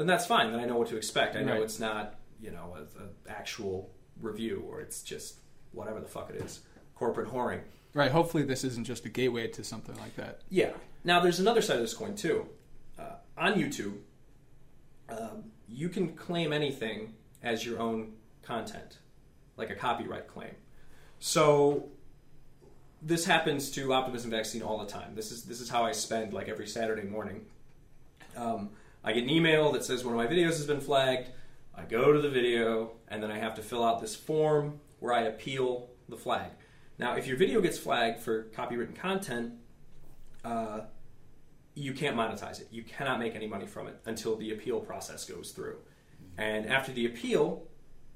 [0.00, 0.50] then that's fine.
[0.50, 1.36] Then I know what to expect.
[1.36, 1.62] I know Right.
[1.62, 2.86] it's not you know an
[3.28, 5.40] actual review or it's just
[5.72, 6.60] whatever the fuck it is,
[6.94, 7.60] corporate whoring.
[7.94, 8.10] Right.
[8.10, 10.40] Hopefully, this isn't just a gateway to something like that.
[10.48, 10.70] Yeah.
[11.04, 12.46] Now, there's another side of this coin too.
[12.98, 13.98] Uh, on YouTube,
[15.08, 18.98] um, you can claim anything as your own content,
[19.56, 20.54] like a copyright claim.
[21.18, 21.88] So
[23.02, 25.14] this happens to Optimism Vaccine all the time.
[25.14, 27.46] This is this is how I spend like every Saturday morning.
[28.36, 28.70] Um,
[29.02, 31.28] I get an email that says one of my videos has been flagged.
[31.74, 35.12] I go to the video and then I have to fill out this form where
[35.12, 36.50] I appeal the flag.
[36.98, 39.54] Now, if your video gets flagged for copywritten content,
[40.44, 40.80] uh,
[41.74, 42.68] you can't monetize it.
[42.70, 45.78] You cannot make any money from it until the appeal process goes through.
[46.36, 47.66] And after the appeal,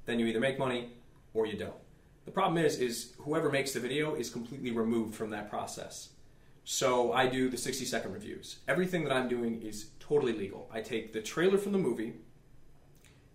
[0.04, 0.92] then you either make money
[1.32, 1.74] or you don't.
[2.26, 6.10] The problem is, is whoever makes the video is completely removed from that process.
[6.64, 8.58] So I do the 60 second reviews.
[8.66, 10.68] Everything that I'm doing is totally legal.
[10.72, 12.14] I take the trailer from the movie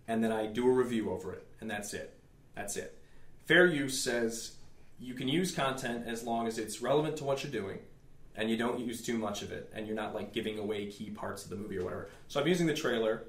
[0.08, 2.18] and then I do a review over it, and that's it.
[2.56, 2.98] That's it.
[3.46, 4.56] Fair use says
[4.98, 7.78] you can use content as long as it's relevant to what you're doing
[8.34, 11.10] and you don't use too much of it and you're not like giving away key
[11.10, 12.10] parts of the movie or whatever.
[12.26, 13.24] So I'm using the trailer.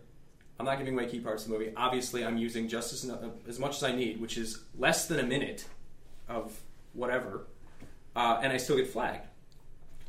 [0.59, 1.71] I'm not giving away key parts of the movie.
[1.77, 3.09] Obviously, I'm using just as,
[3.47, 5.65] as much as I need, which is less than a minute
[6.27, 6.59] of
[6.93, 7.47] whatever,
[8.15, 9.25] uh, and I still get flagged.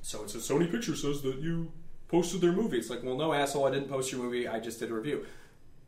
[0.02, 1.70] So it's a Sony Picture says that you
[2.08, 2.76] posted their movie.
[2.78, 4.46] It's like, well, no, asshole, I didn't post your movie.
[4.46, 5.24] I just did a review.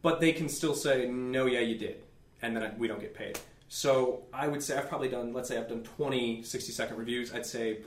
[0.03, 2.03] But they can still say, no, yeah, you did,
[2.43, 3.39] and then I- we don't get paid.
[3.69, 7.33] So I would say I've probably done, let's say I've done 20 60 second reviews.
[7.35, 7.79] I'd say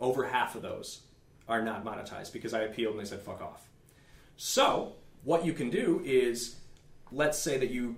[0.00, 1.02] over half of those
[1.48, 3.68] are not monetized because I appealed and they said fuck off.
[4.36, 6.56] So what you can do is,
[7.10, 7.96] let's say that you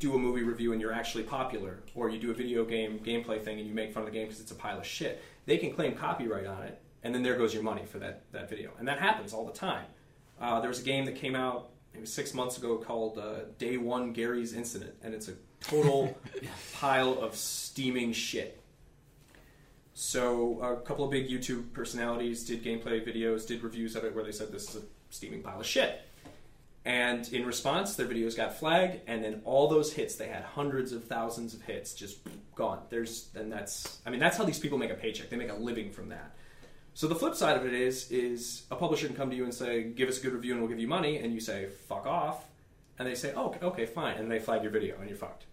[0.00, 3.40] do a movie review and you're actually popular, or you do a video game gameplay
[3.40, 5.22] thing and you make fun of the game because it's a pile of shit.
[5.46, 8.48] They can claim copyright on it, and then there goes your money for that, that
[8.48, 8.70] video.
[8.78, 9.86] And that happens all the time.
[10.40, 13.76] Uh, there was a game that came out was six months ago called uh, Day
[13.76, 16.16] One Garry's Incident, and it's a total
[16.74, 18.60] pile of steaming shit.
[19.92, 24.24] So a couple of big YouTube personalities did gameplay videos, did reviews of it where
[24.24, 26.02] they said this is a steaming pile of shit.
[26.86, 30.92] And in response, their videos got flagged, and then all those hits, they had hundreds
[30.92, 32.20] of thousands of hits, just
[32.54, 32.80] gone.
[32.88, 35.28] There's, and that's, I mean, that's how these people make a paycheck.
[35.28, 36.34] They make a living from that.
[36.94, 39.54] So the flip side of it is, is a publisher can come to you and
[39.54, 42.06] say, "Give us a good review and we'll give you money," and you say, "Fuck
[42.06, 42.44] off,"
[42.98, 45.46] and they say, "Oh, okay, fine," and they flag your video and you're fucked.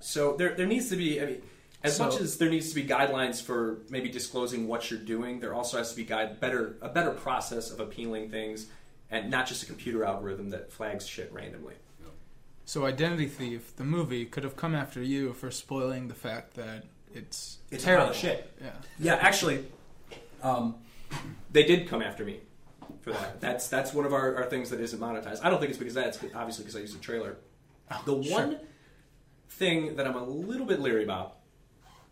[0.00, 1.42] So there, there needs to be, I mean,
[1.84, 5.40] as So- much as there needs to be guidelines for maybe disclosing what you're doing,
[5.40, 8.66] there also has to be guide better a better process of appealing things,
[9.10, 11.74] and not just a computer algorithm that flags shit randomly.
[12.64, 16.84] So, Identity Thief, the movie, could have come after you for spoiling the fact that
[17.12, 18.12] it's, It's terrible.
[18.12, 18.48] shit.
[18.60, 18.70] Yeah.
[19.00, 19.64] Yeah, actually,
[20.42, 20.76] um,
[21.50, 22.40] they did come after me
[23.00, 23.40] for that.
[23.40, 25.40] That's that's one of our, our things that isn't monetized.
[25.42, 26.22] I don't think it's because of that.
[26.22, 27.36] It's obviously because I used a trailer.
[28.04, 28.32] The sure.
[28.32, 28.58] one
[29.48, 31.36] thing that I'm a little bit leery about,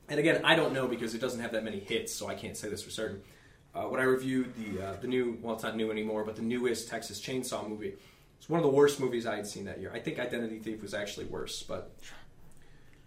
[0.08, 2.56] and again, I don't know because it doesn't have that many hits, so I can't
[2.56, 3.22] say this for certain.
[3.74, 6.42] Uh, when I reviewed the uh, the new, well, it's not new anymore, but the
[6.42, 7.94] newest Texas Chainsaw movie,
[8.38, 9.92] It's one of the worst movies I had seen that year.
[9.92, 11.94] I think Identity Thief was actually worse, but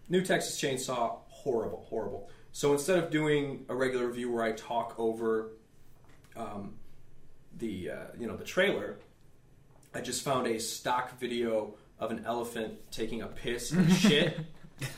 [0.07, 2.29] New Texas Chainsaw, horrible, horrible.
[2.51, 5.51] So instead of doing a regular review where I talk over
[6.35, 6.75] um,
[7.57, 8.97] the uh, you know the trailer,
[9.93, 14.37] I just found a stock video of an elephant taking a piss and shit,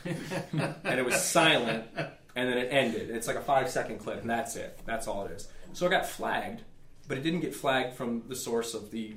[0.04, 3.10] and it was silent, and then it ended.
[3.10, 4.78] It's like a five second clip, and that's it.
[4.84, 5.48] That's all it is.
[5.74, 6.62] So I got flagged,
[7.06, 9.14] but it didn't get flagged from the source of the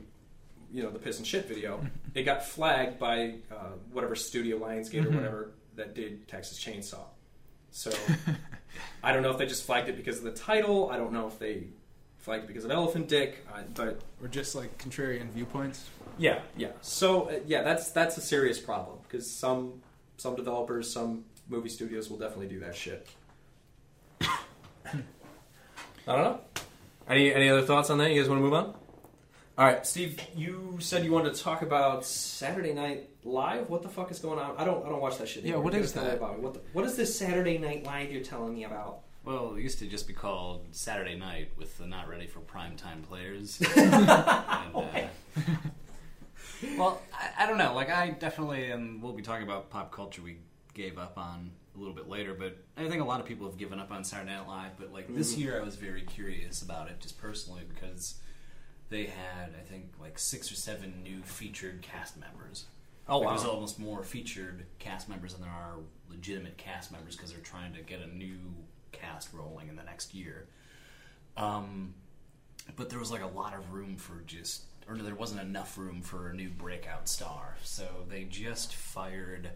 [0.71, 1.85] you know the piss and shit video.
[2.13, 7.03] It got flagged by uh, whatever studio Lionsgate or whatever that did Texas Chainsaw.
[7.77, 7.91] So
[9.03, 10.89] I don't know if they just flagged it because of the title.
[10.89, 11.67] I don't know if they
[12.17, 13.45] flagged it because of Elephant Dick.
[13.53, 15.87] I, but Or just like contrarian viewpoints.
[16.17, 16.69] yeah, yeah.
[16.81, 19.83] So uh, yeah, that's that's a serious problem because some
[20.17, 23.07] some developers, some movie studios will definitely do that shit.
[24.21, 24.31] I
[26.07, 26.39] don't know.
[27.07, 28.09] Any any other thoughts on that?
[28.11, 28.73] You guys want to move on?
[29.55, 30.19] All right, Steve.
[30.35, 33.69] You said you wanted to talk about Saturday Night Live.
[33.69, 34.55] What the fuck is going on?
[34.57, 35.43] I don't I don't watch that shit.
[35.43, 35.65] Yeah, anymore.
[35.65, 36.17] what You is guys tell me that?
[36.17, 36.39] About.
[36.39, 38.99] What the, what is this Saturday Night Live you're telling me about?
[39.25, 42.77] Well, it used to just be called Saturday Night with the not ready for prime
[42.77, 43.61] time players.
[43.75, 45.07] and, uh,
[46.77, 47.73] well, I, I don't know.
[47.73, 50.37] Like, I definitely, and we'll be talking about pop culture we
[50.73, 53.57] gave up on a little bit later, but I think a lot of people have
[53.57, 54.71] given up on Saturday Night Live.
[54.79, 58.15] But, like, this year I was very curious about it, just personally, because
[58.89, 62.65] they had, I think, like six or seven new featured cast members.
[63.09, 63.35] Oh, Like, wow.
[63.35, 65.75] There's almost more featured cast members than there are
[66.09, 68.37] legitimate cast members because they're trying to get a new
[68.91, 70.47] cast rolling in the next year.
[71.35, 71.93] Um,
[72.75, 75.77] but there was like a lot of room for just, or no, there wasn't enough
[75.77, 77.55] room for a new breakout star.
[77.63, 79.51] So they just fired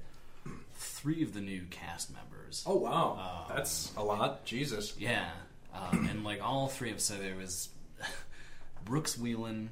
[0.74, 2.64] three of the new cast members.
[2.66, 4.46] Oh wow, Um, that's a lot.
[4.46, 4.94] Jesus.
[4.98, 5.30] Yeah,
[5.74, 7.70] um, and like all three of so there was
[8.86, 9.68] Brooks Wheelan,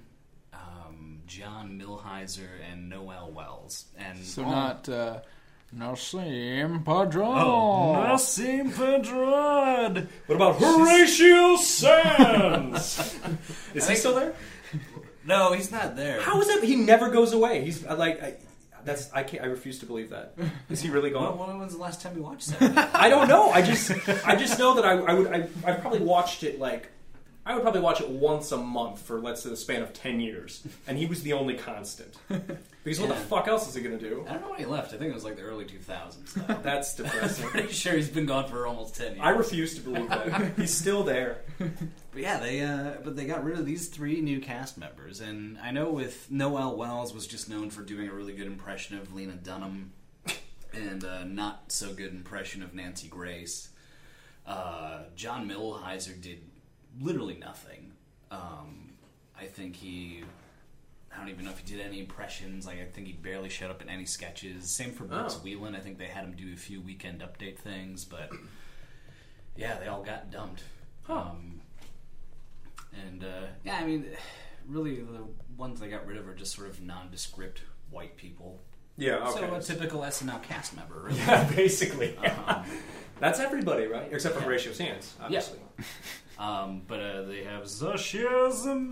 [0.54, 5.20] um, John Milhiser, and Noel Wells, and So all- not uh,
[5.78, 7.38] Nassim Padron.
[7.38, 10.08] Oh, Nasim Pedrad.
[10.26, 13.15] What about Horatio Sanz?
[13.76, 14.34] is he still there?
[15.24, 16.20] No, he's not there.
[16.22, 16.63] How is it?
[16.63, 17.63] He never goes away.
[17.63, 18.34] He's uh, like, I,
[18.84, 19.44] that's I can't.
[19.44, 20.34] I refuse to believe that.
[20.72, 21.38] Is he really When, gone?
[21.38, 22.96] when was the last time you watched that?
[22.96, 23.52] I don't know.
[23.52, 23.92] I just,
[24.26, 26.89] I just know that I, I would, I, I probably watched it like,
[27.50, 30.20] I would probably watch it once a month for let's say the span of ten
[30.20, 32.14] years, and he was the only constant.
[32.82, 33.22] Because what the Yeah.
[33.24, 34.26] fuck else is he gonna do?
[34.28, 34.94] I don't know when he left.
[34.94, 36.34] I think it was like the early 2000s.
[36.34, 36.54] Though.
[36.64, 37.46] That's depressing.
[37.50, 39.20] Pretty sure he's been gone for almost 10 years.
[39.22, 41.42] I refuse to believe that he's still there.
[41.60, 45.58] But yeah, they uh, but they got rid of these three new cast members, and
[45.60, 49.14] I know with Noel Wells was just known for doing a really good impression of
[49.14, 49.92] Lena Dunham,
[50.74, 53.70] and a not so good impression of Nancy Grace.
[54.48, 56.49] Uh, John Milhiser did
[57.02, 57.92] literally nothing.
[58.32, 58.92] Um,
[59.40, 60.24] I think he.
[61.14, 62.68] I don't even know if he did any impressions.
[62.68, 64.70] Like I think he barely showed up in any sketches.
[64.70, 65.46] Same for Brooks Oh.
[65.46, 65.76] Wheelan.
[65.76, 68.30] I think they had him do a few weekend update things, but
[69.56, 70.64] yeah, they all got dumped.
[71.04, 71.14] Huh.
[71.32, 71.62] Um,
[73.08, 74.06] and uh, yeah, I mean,
[74.68, 75.24] really, the
[75.58, 78.60] ones they got rid of are just sort of nondescript white people.
[78.98, 79.28] Yeah.
[79.32, 81.18] So a typical SNL cast member, really.
[81.20, 82.16] yeah, basically.
[82.18, 82.64] Um,
[83.20, 84.08] That's everybody, right?
[84.12, 84.46] Except for Yeah.
[84.46, 85.60] Horatio Sanz, obviously.
[86.39, 88.91] um, but uh, they have Zashism.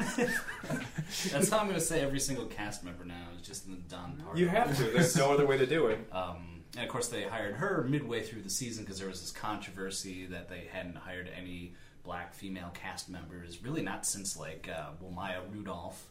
[1.31, 3.77] That's how I'm going to say every single cast member now is just in the
[3.77, 4.37] Don part.
[4.37, 4.83] You have to.
[4.83, 6.05] There's no other way to do it.
[6.11, 9.31] Um, and of course, they hired her midway through the season because there was this
[9.31, 14.89] controversy that they hadn't hired any black female cast members, really not since like uh,
[14.99, 16.05] well, Maya Rudolph.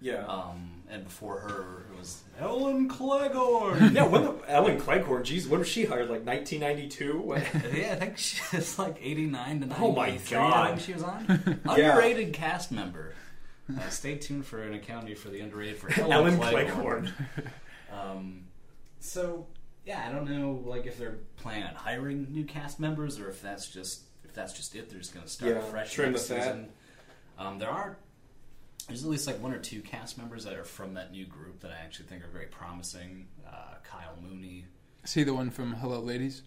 [0.00, 0.24] Yeah.
[0.26, 3.32] Um, and before her, it was Ellen Clegg.
[3.92, 6.10] yeah, when the, Ellen Cleghorn, geez, when was she hired?
[6.10, 7.34] Like 1992?
[7.76, 9.86] Yeah, I think she was like 89 to 93.
[9.86, 10.80] Oh my I God.
[10.80, 11.60] she was on.
[11.64, 13.14] Underrated cast member.
[13.70, 16.66] Uh, stay tuned for an accounting for the underrated for Ellen, Ellen Cleghorn.
[16.72, 17.12] Cleghorn.
[17.92, 18.42] Um,
[18.98, 19.46] so
[19.84, 23.40] yeah, I don't know, like if they're planning on hiring new cast members or if
[23.40, 24.88] that's just if that's just it.
[24.88, 26.68] They're just going to start Yeah, fresh trim next the season.
[27.38, 27.96] Um, there are
[28.90, 31.60] there's at least like one or two cast members that are from that new group
[31.60, 33.26] that I actually think are very promising.
[33.48, 34.64] Uh, Kyle Mooney.
[35.04, 36.42] Is he the one from Hello Ladies?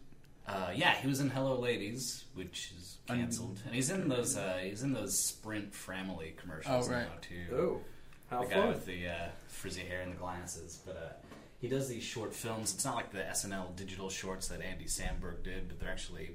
[0.47, 4.59] Uh, yeah, he was in Hello Ladies, which is canceled, and he's in those uh,
[4.61, 7.03] he's in those Sprint Family commercials Oh, right.
[7.03, 7.55] now too.
[7.55, 7.82] Oh,
[8.30, 8.68] how the guy fun.
[8.70, 10.80] with the uh, frizzy hair and the glasses.
[10.86, 11.28] But uh,
[11.61, 12.74] he does these short films.
[12.74, 16.32] It's not like the SNL digital shorts that Andy Samberg did, but they're actually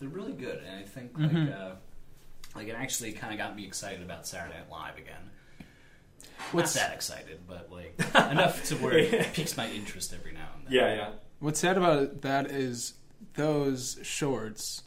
[0.00, 0.62] they're really good.
[0.66, 1.72] And I think like uh,
[2.54, 5.30] like it actually kind of got me excited about Saturday Night Live again.
[6.52, 10.48] What's not that excited, but like enough to where it piques my interest every now
[10.56, 10.72] and then.
[10.72, 11.10] Yeah, yeah.
[11.40, 12.94] What's sad about that is
[13.34, 14.82] those shorts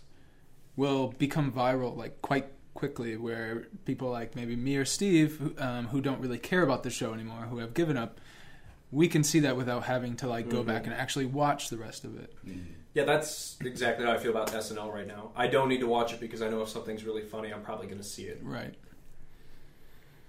[0.76, 5.88] will become viral like quite quickly, where people like maybe me or Steve, who, um,
[5.88, 8.22] who don't really care about the show anymore, who have given up,
[8.92, 12.06] we can see that without having to like go back and actually watch the rest
[12.06, 12.34] of it.
[12.94, 15.32] Yeah, that's exactly how I feel about SNL right now.
[15.36, 17.86] I don't need to watch it because I know if something's really funny, I'm probably
[17.86, 18.40] going to see it.
[18.42, 18.74] Right.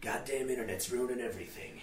[0.00, 1.80] Goddamn internet's ruining everything.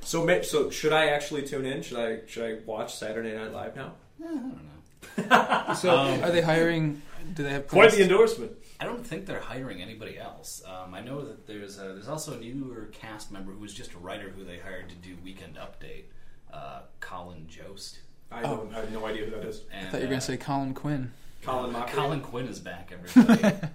[0.00, 1.82] So, ma- so should I actually tune in?
[1.82, 3.92] Should I should I watch Saturday Night Live now?
[4.22, 5.74] Eh, I don't know.
[5.74, 7.02] So, Um, are they hiring?
[7.34, 8.52] Do they have Quite the endorsement.
[8.80, 10.62] I don't think they're hiring anybody else.
[10.66, 13.92] Um, I know that there's a, there's also a newer cast member who was just
[13.92, 16.04] a writer who they hired to do Weekend Update,
[16.52, 17.98] uh, Colin Jost.
[18.32, 19.62] I, don't, I have no idea who that is.
[19.70, 21.12] And, I thought you were uh, gonna say Colin Quinn.
[21.42, 21.94] Colin Mockery.
[21.94, 23.68] Colin Quinn is back, everybody.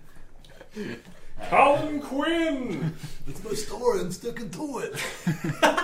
[1.49, 2.93] Colin Quinn.
[3.27, 3.99] it's my story.
[4.01, 4.93] I'm sticking to it.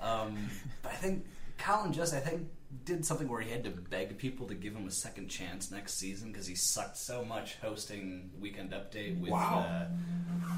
[0.00, 0.48] um,
[0.82, 1.26] but I think
[1.58, 2.48] Colin Jost I think
[2.84, 5.94] did something where he had to beg people to give him a second chance next
[5.94, 9.66] season because he sucked so much hosting Weekend Update with Wow.
[9.68, 9.84] uh,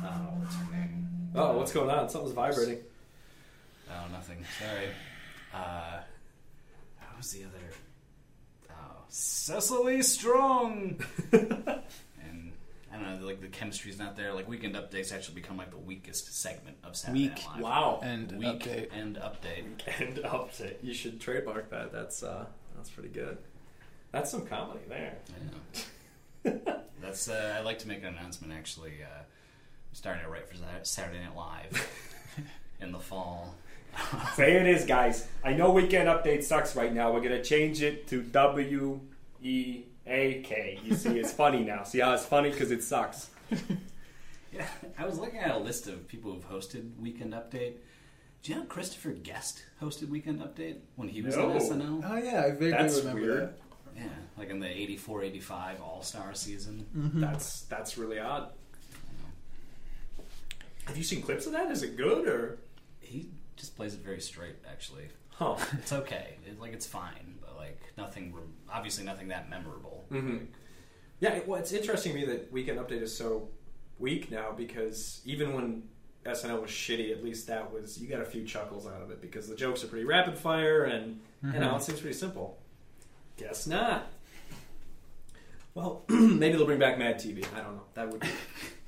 [0.05, 1.09] oh, what's her name?
[1.35, 2.09] Oh, what's going on?
[2.09, 2.78] Something's vibrating.
[3.91, 4.45] Oh, nothing.
[4.59, 4.87] Sorry.
[5.53, 5.99] Uh,
[7.01, 7.74] what was the other?
[8.70, 11.01] Oh, Cecily Strong.
[12.95, 14.32] and I don't know, like the chemistry's not there.
[14.32, 17.30] Like Weekend Updates actually become like the weakest segment of Saturday Weak.
[17.36, 17.62] Night Live.
[17.62, 18.01] Wow.
[18.03, 18.88] And Weak update.
[18.92, 19.64] and update.
[20.01, 20.76] And update.
[20.82, 21.92] You should trademark that.
[21.92, 23.38] That's uh, that's pretty good.
[24.12, 25.16] That's some comedy there.
[26.45, 26.53] Yeah.
[27.03, 27.28] That's.
[27.28, 28.53] Uh, I'd like to make an announcement.
[28.53, 29.24] Actually, uh, I'm
[29.92, 31.88] starting to write for Saturday Night Live
[32.80, 33.55] in the fall.
[34.34, 35.26] Say it is, guys.
[35.45, 37.12] I know Weekend Update sucks right now.
[37.12, 39.01] We're gonna change it to W
[39.42, 40.79] E A K.
[40.85, 41.83] You see, it's funny now.
[41.85, 43.31] See how it's funny because it sucks.
[44.53, 47.73] Yeah, I was looking at a list of people who've hosted Weekend Update.
[48.45, 51.51] Do you know Christopher Guest hosted Weekend Update when he was No.
[51.51, 52.09] on SNL?
[52.09, 53.43] Oh yeah, I vaguely That's remember weird.
[53.43, 53.59] that.
[53.97, 54.03] Yeah,
[54.39, 56.87] like in the 84 85 All Star season.
[56.97, 57.21] Mm-hmm.
[57.21, 58.51] That's that's really odd.
[60.87, 61.71] Have you seen clips of that?
[61.73, 62.59] Is it good or?
[63.01, 65.09] He just plays it very straight, actually.
[65.31, 65.57] Huh.
[65.79, 66.37] It's okay.
[66.47, 67.24] It, like, it's fine, but like,
[67.97, 70.05] nothing, rem- obviously, nothing that memorable.
[70.11, 70.47] Mhm.
[71.20, 73.49] Yeah, well, it's interesting to me that Weekend Update is so
[73.99, 75.84] weak now because even when
[76.26, 79.20] SNL was shitty, at least that was you got a few chuckles out of it
[79.20, 82.59] because the jokes are pretty rapid fire and you know it seems pretty simple.
[83.36, 84.07] Guess not.
[85.74, 87.45] Well, maybe they'll bring back Mad TV.
[87.53, 87.82] I don't know.
[87.95, 88.28] That would be.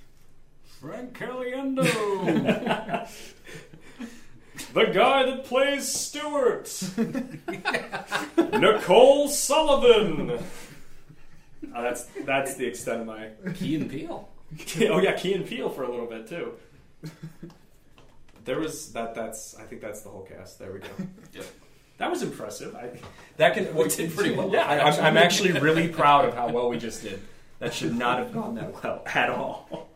[0.80, 1.82] Frank Caliendo!
[4.72, 6.70] the guy that plays Stewart,
[8.52, 10.38] Nicole Sullivan.
[11.74, 14.28] Oh, that's that's the extent of my Key and Peele.
[14.90, 16.52] oh yeah, Key and Peele for a little bit too.
[18.44, 19.14] There was that.
[19.14, 20.58] That's I think that's the whole cast.
[20.58, 21.42] There we go.
[21.98, 22.74] That was impressive.
[22.76, 22.90] I,
[23.38, 24.50] that can we did pretty well.
[24.52, 27.20] Yeah, I, I'm, I'm actually really proud of how well we just did.
[27.58, 29.88] That should not have gone that well at all.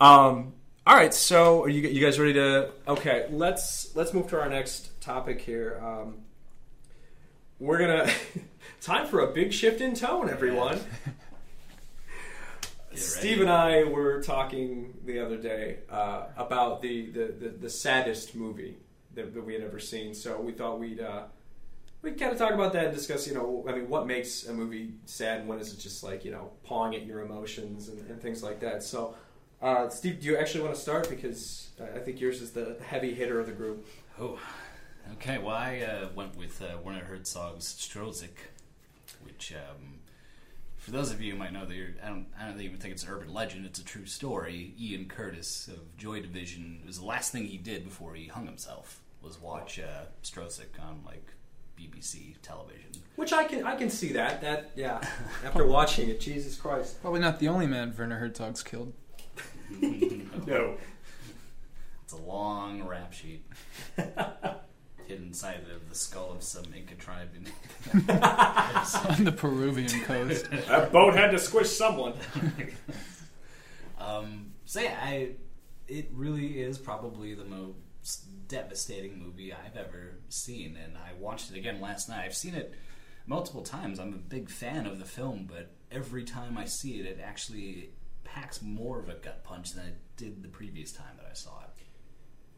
[0.00, 0.52] Um.
[0.88, 1.12] All right.
[1.12, 2.70] So, are you, you guys ready to?
[2.88, 3.26] Okay.
[3.30, 5.78] Let's let's move to our next topic here.
[5.84, 6.22] Um,
[7.58, 8.10] we're gonna
[8.80, 10.80] time for a big shift in tone, everyone.
[12.94, 18.34] Steve and I were talking the other day uh, about the, the, the, the saddest
[18.34, 18.78] movie
[19.14, 20.14] that, that we had ever seen.
[20.14, 21.24] So we thought we'd uh,
[22.00, 24.54] we'd kind of talk about that and discuss, you know, I mean, what makes a
[24.54, 28.08] movie sad and when is it just like, you know, pawing at your emotions and,
[28.08, 28.82] and things like that.
[28.82, 29.14] So,
[29.60, 31.08] uh, Steve, do you actually want to start?
[31.08, 33.86] Because I I think yours is the heavy hitter of the group.
[34.20, 34.38] Oh,
[35.14, 35.38] okay.
[35.38, 38.36] Well, I uh, went with uh, Werner Herzog's Stroszek,
[39.22, 40.00] which, um,
[40.76, 42.94] for those of you who might know, that you're, I don't, I don't even think
[42.94, 43.66] it's an urban legend.
[43.66, 44.74] It's a true story.
[44.80, 48.46] Ian Curtis of Joy Division it was the last thing he did before he hung
[48.46, 51.32] himself was watch uh, Stroszek on like
[51.78, 52.90] BBC television.
[53.16, 55.00] Which I can I can see that that yeah.
[55.44, 57.00] After watching it, Jesus Christ.
[57.00, 58.92] Probably not the only man Werner Herzog's killed.
[60.46, 60.76] No.
[62.04, 63.44] It's a long rap sheet.
[63.96, 67.28] Hidden inside of the skull of some Inca tribe.
[67.36, 70.50] In- on the Peruvian coast.
[70.50, 72.14] That boat had to squish someone.
[73.98, 75.32] Um, so yeah, I
[75.86, 81.56] it really is probably the most devastating movie I've ever seen, and I watched it
[81.56, 82.24] again last night.
[82.24, 82.72] I've seen it
[83.26, 83.98] multiple times.
[83.98, 87.90] I'm a big fan of the film, but every time I see it, it actually
[88.34, 91.60] packs more of a gut punch than it did the previous time that I saw
[91.60, 91.68] it.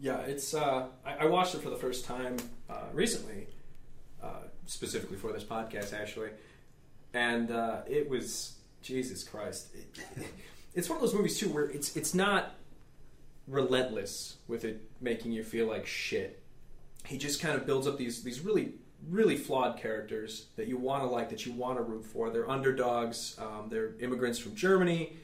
[0.01, 0.55] Yeah, it's.
[0.55, 2.39] Uh, I, I watched it for the first time
[2.71, 3.49] uh, recently,
[4.23, 6.31] uh, specifically for this podcast, actually,
[7.13, 9.75] and uh, it was Jesus Christ.
[9.75, 10.27] It,
[10.75, 12.55] it's one of those movies too where it's it's not
[13.47, 16.43] relentless with it making you feel like shit.
[17.05, 18.73] He just kind of builds up these these really
[19.09, 22.31] really flawed characters that you want to like, that you want to root for.
[22.31, 23.37] They're underdogs.
[23.39, 25.15] Um, they're immigrants from Germany,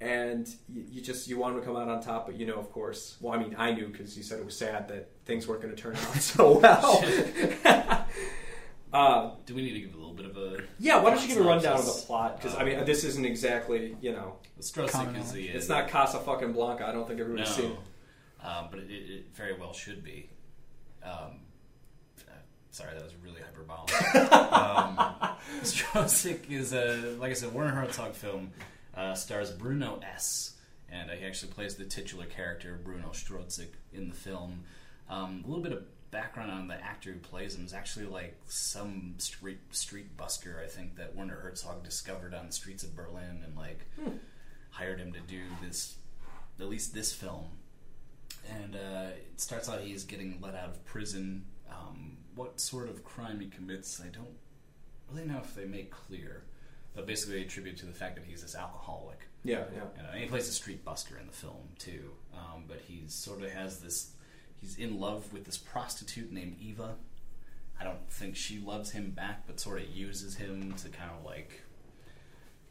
[0.00, 2.26] and you, you just you want to come out on top.
[2.26, 4.56] But you know, of course, well, I mean, I knew because you said it was
[4.56, 7.04] sad that things weren't going to turn out so well.
[8.92, 10.62] uh, Do we need to give a little bit of a?
[10.78, 12.36] yeah, why don't you give a rundown of the plot?
[12.36, 15.48] Because I mean, this isn't exactly you know, Stroszek Common is the.
[15.48, 16.86] it's not Casa fucking Blanca.
[16.86, 18.46] I don't think everybody's no, seen it.
[18.46, 20.28] um, but it, it, it very well should be.
[21.02, 21.40] Um,
[22.28, 22.32] uh,
[22.70, 23.92] sorry, that was really hyperbolic.
[24.52, 24.96] um,
[25.62, 28.52] Stroszek is a, like I said, Werner Herzog film.
[28.96, 30.52] Uh, stars Bruno S.
[30.90, 34.64] And uh, he actually plays the titular character Bruno Stroszek in the film.
[35.08, 38.36] Um, a little bit of background on the actor who plays him is actually like
[38.46, 43.42] some street street busker I think that Werner Herzog discovered on the streets of Berlin
[43.44, 43.80] and like
[44.70, 45.96] hired him to do this
[46.60, 47.46] at least this film
[48.50, 51.44] and uh, it starts out he's getting let out of prison.
[51.70, 54.36] Um, what sort of crime he commits, I don't
[55.10, 56.44] really know if they make clear.
[56.94, 59.20] But basically, they attribute to the fact that he's this alcoholic.
[59.42, 59.82] Yeah, yeah.
[59.98, 62.12] And, and he plays a street buster in the film too.
[62.34, 64.12] Um, but he sort of has this.
[64.60, 66.94] He's in love with this prostitute named Eva.
[67.80, 71.24] I don't think she loves him back, but sort of uses him to kind of
[71.26, 71.62] like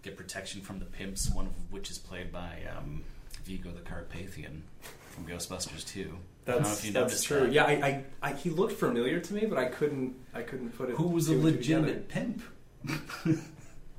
[0.01, 1.29] get protection from the pimps.
[1.29, 3.03] One of which is played by um,
[3.43, 4.63] Vigo the Carpathian
[5.11, 6.01] from Ghostbusters 2.
[6.47, 7.41] I don't know That's, if you that's true.
[7.41, 7.51] that.
[7.51, 10.89] Yeah, I, I, I, he looked familiar to me, but I couldn't, I couldn't put
[10.89, 10.95] it.
[10.95, 12.41] Who was a two two legitimate pimp?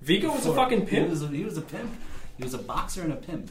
[0.04, 1.10] Vigo was a fucking He pimp.
[1.10, 1.90] was a, he was a pimp.
[2.36, 3.50] He was a boxer and a pimp.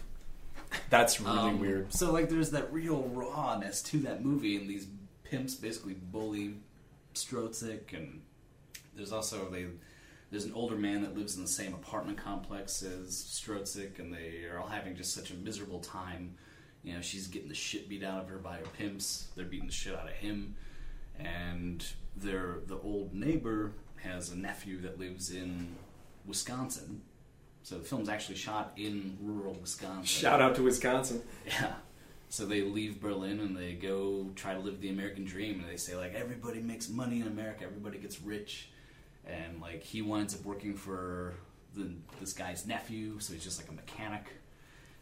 [0.89, 1.93] That's really Um, weird.
[1.93, 4.87] So like, there's that real rawness to that movie, and these
[5.23, 6.55] pimps basically bully
[7.15, 8.21] Stroszek, and
[8.95, 9.67] there's also they.
[10.31, 14.45] There's an older man that lives in the same apartment complex as Stroszek, and they
[14.51, 16.35] are all having just such a miserable time.
[16.83, 19.27] You know, she's getting the shit beat out of her by her pimps.
[19.35, 20.55] They're beating the shit out of him,
[21.19, 21.85] and
[22.17, 25.75] their the old neighbor has a nephew that lives in
[26.25, 27.01] Wisconsin.
[27.63, 30.03] So the film's actually shot in rural Wisconsin.
[30.05, 31.21] Shout out to Wisconsin.
[31.45, 31.73] Yeah.
[32.29, 35.77] So they leave Berlin and they go try to live the American dream, and they
[35.77, 38.69] say like everybody makes money in America, everybody gets rich,
[39.25, 41.35] and like he winds up working for
[41.75, 44.25] the, this guy's nephew, so he's just like a mechanic.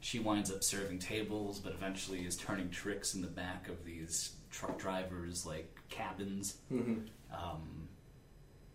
[0.01, 4.33] She winds up serving tables, but eventually is turning tricks in the back of these
[4.49, 6.57] truck drivers' like cabins.
[6.69, 6.95] hmm
[7.33, 7.87] Um,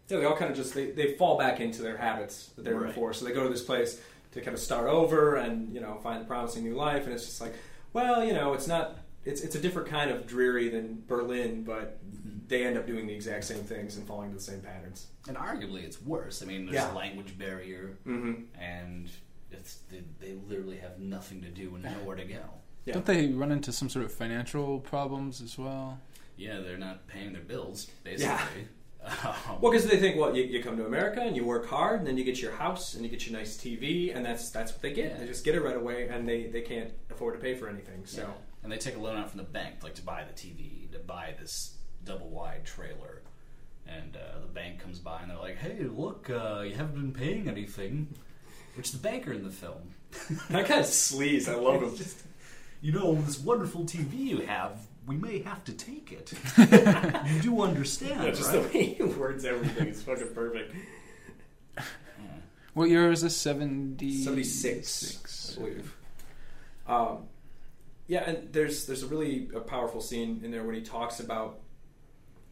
[0.08, 2.72] Yeah, they all kind of just they, they fall back into their habits that they
[2.72, 2.88] were Right.
[2.88, 3.12] before.
[3.12, 4.00] So they go to this place
[4.32, 7.24] to kind of start over and you know find a promising new life, and it's
[7.24, 7.54] just like,
[7.92, 8.98] well, you know, it's not.
[9.24, 11.98] It's it's a different kind of dreary than Berlin, but
[12.46, 15.08] they end up doing the exact same things and falling into the same patterns.
[15.26, 16.42] and arguably, it's worse.
[16.42, 16.92] I mean, there's Yeah.
[16.92, 18.42] a language barrier, Mm-hmm.
[18.62, 19.10] and
[19.50, 22.38] it's they, they literally have nothing to do and nowhere to go.
[22.84, 22.94] Yeah.
[22.94, 25.98] Don't they run into some sort of financial problems as well?
[26.36, 28.68] Yeah, they're not paying their bills, basically.
[29.06, 32.00] Um, Well, because they think, well, you, you come to America and you work hard,
[32.00, 34.72] and then you get your house and you get your nice TV, and that's that's
[34.72, 35.12] what they get.
[35.12, 35.18] Yeah.
[35.18, 38.04] They just get it right away, and they, they can't afford to pay for anything.
[38.04, 38.28] So yeah.
[38.62, 40.98] And they take a loan out from the bank, like to buy the TV, to
[40.98, 43.22] buy this double wide trailer.
[43.86, 47.12] And uh, the bank comes by and they're like, hey, look, uh, you haven't been
[47.12, 48.08] paying anything.
[48.74, 49.94] Which the banker in the film,
[50.50, 51.48] that guy's sleaze.
[51.48, 51.96] I love him.
[51.96, 52.22] Just,
[52.80, 56.32] you know, this wonderful TV you have, we may have to take it.
[57.34, 58.72] you do understand, Yeah, just right?
[58.72, 60.74] the way he words everything is fucking perfect.
[61.76, 61.84] Yeah.
[62.74, 63.36] What year is this?
[63.36, 64.22] 70...
[64.24, 65.56] 76, Six.
[65.56, 65.96] I believe.
[66.86, 67.18] Um,
[68.08, 71.58] yeah, and there's there's a really a powerful scene in there when he talks about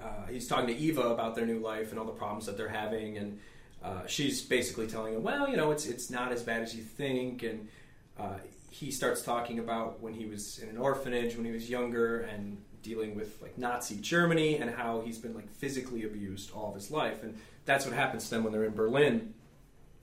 [0.02, 2.68] uh, he's talking to Eva about their new life and all the problems that they're
[2.68, 3.38] having, and
[3.82, 6.82] uh, she's basically telling him, well, you know, it's it's not as bad as you
[6.82, 7.68] think, and
[8.18, 8.38] uh,
[8.74, 12.58] he starts talking about when he was in an orphanage when he was younger and
[12.82, 16.90] dealing with like Nazi Germany and how he's been like physically abused all of his
[16.90, 19.32] life, and that's what happens to them when they're in Berlin.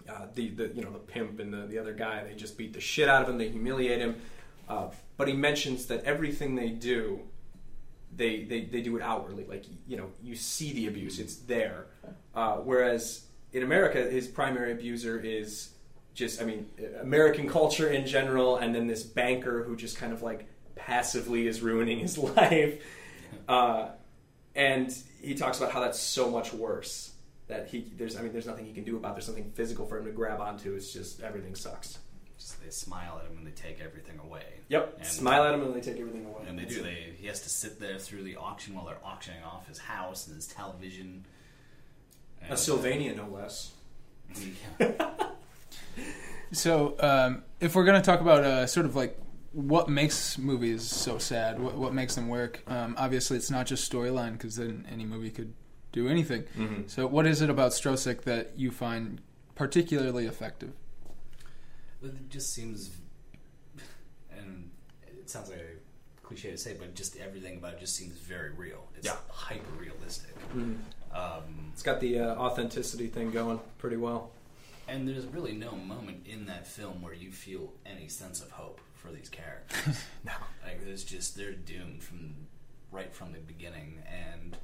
[0.10, 2.72] Uh, the, the you know the pimp and the, the other guy they just beat
[2.72, 3.38] the shit out of him.
[3.38, 4.16] They humiliate him.
[4.70, 7.20] Uh, but he mentions that everything they do
[8.16, 9.46] they, they they do it outwardly.
[9.46, 11.20] Like you know you see the abuse.
[11.20, 11.88] It's there.
[12.34, 15.72] Uh, whereas in America his primary abuser is
[16.14, 16.70] just I mean
[17.02, 20.46] American culture in general and then this banker who just kind of like
[20.76, 22.84] passively is ruining his life
[23.48, 23.90] uh,
[24.56, 27.12] and he talks about how that's so much worse
[27.48, 29.16] that he there's I mean there's nothing he can do about it.
[29.16, 31.98] there's nothing physical for him to grab onto it's just everything sucks
[32.38, 34.44] Just they smile at him and they take everything away.
[34.70, 36.82] yep And- smile at him and they take everything away And they do.
[36.82, 40.28] They he has to sit there through the auction while they're auctioning off his house
[40.28, 41.26] and his television.
[42.50, 43.72] a Sylvania no less
[44.80, 45.14] Yeah.
[46.52, 49.18] So, um, if we're going to talk about uh, sort of like
[49.54, 53.90] what makes movies so sad, what, what makes them work, um, obviously it's not just
[53.92, 55.54] storyline because then any movie could
[55.92, 56.44] do anything.
[56.58, 56.82] Mm-hmm.
[56.88, 59.22] So, what is it about Stroszek that you find
[59.56, 60.72] particularly effective?
[62.02, 62.98] But It just seems,
[64.36, 64.72] and
[65.08, 68.52] it sounds like a cliche to say, but just everything about it just seems very
[68.52, 68.88] real.
[68.98, 69.18] It's Yeah.
[69.30, 70.36] hyper realistic.
[70.50, 70.74] Mm-hmm.
[71.16, 74.32] Um, It's got the uh, authenticity thing going pretty well.
[74.92, 78.82] And there's really no moment in that film where you feel any sense of hope
[78.94, 80.04] for these characters.
[80.26, 80.34] No.
[80.64, 82.36] Like there's just they're doomed from
[82.92, 84.56] right from the beginning, and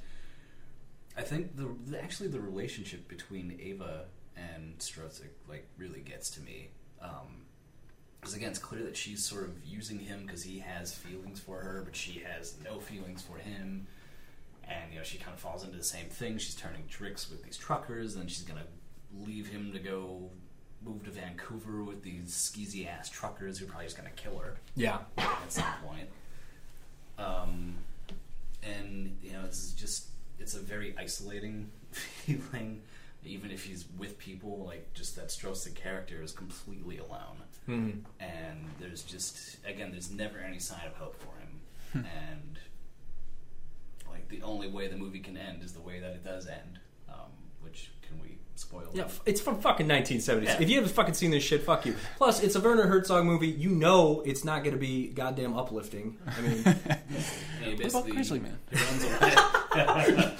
[1.16, 4.04] I think the, actually the relationship between Ava
[4.36, 6.68] and Stroszek like really gets to me.
[7.02, 7.46] Um,
[8.20, 11.60] because again, it's clear that she's sort of using him because he has feelings for
[11.60, 13.86] her, but she has no feelings for him.
[14.68, 16.36] And you know, she kind of falls into the same thing.
[16.38, 18.66] She's turning tricks with these truckers, and she's gonna
[19.26, 20.30] leave him to go
[20.84, 24.56] move to Vancouver with these skeezy ass truckers who are probably just gonna kill her
[24.76, 24.98] Yeah.
[25.16, 26.08] at some point.
[27.18, 27.74] Um,
[28.62, 30.06] and you know, it's just
[30.38, 32.82] it's a very isolating feeling.
[33.24, 37.36] Even if he's with people, like just that Strauss character is completely alone,
[37.68, 37.98] Mm-hmm.
[38.20, 42.58] and there's just again, there's never any sign of hope for him, and
[44.08, 46.78] like the only way the movie can end is the way that it does end.
[47.08, 48.88] Um, which can we spoil?
[48.92, 50.44] Yeah, it's from fucking 1970s.
[50.44, 50.56] Yeah.
[50.60, 51.94] If you haven't fucking seen this shit, fuck you.
[52.16, 53.48] Plus, it's a Werner Herzog movie.
[53.48, 56.16] You know it's not going to be goddamn uplifting.
[56.26, 56.98] I mean, And
[57.62, 58.58] he What about Grizzly Man?
[58.70, 60.34] He runs away.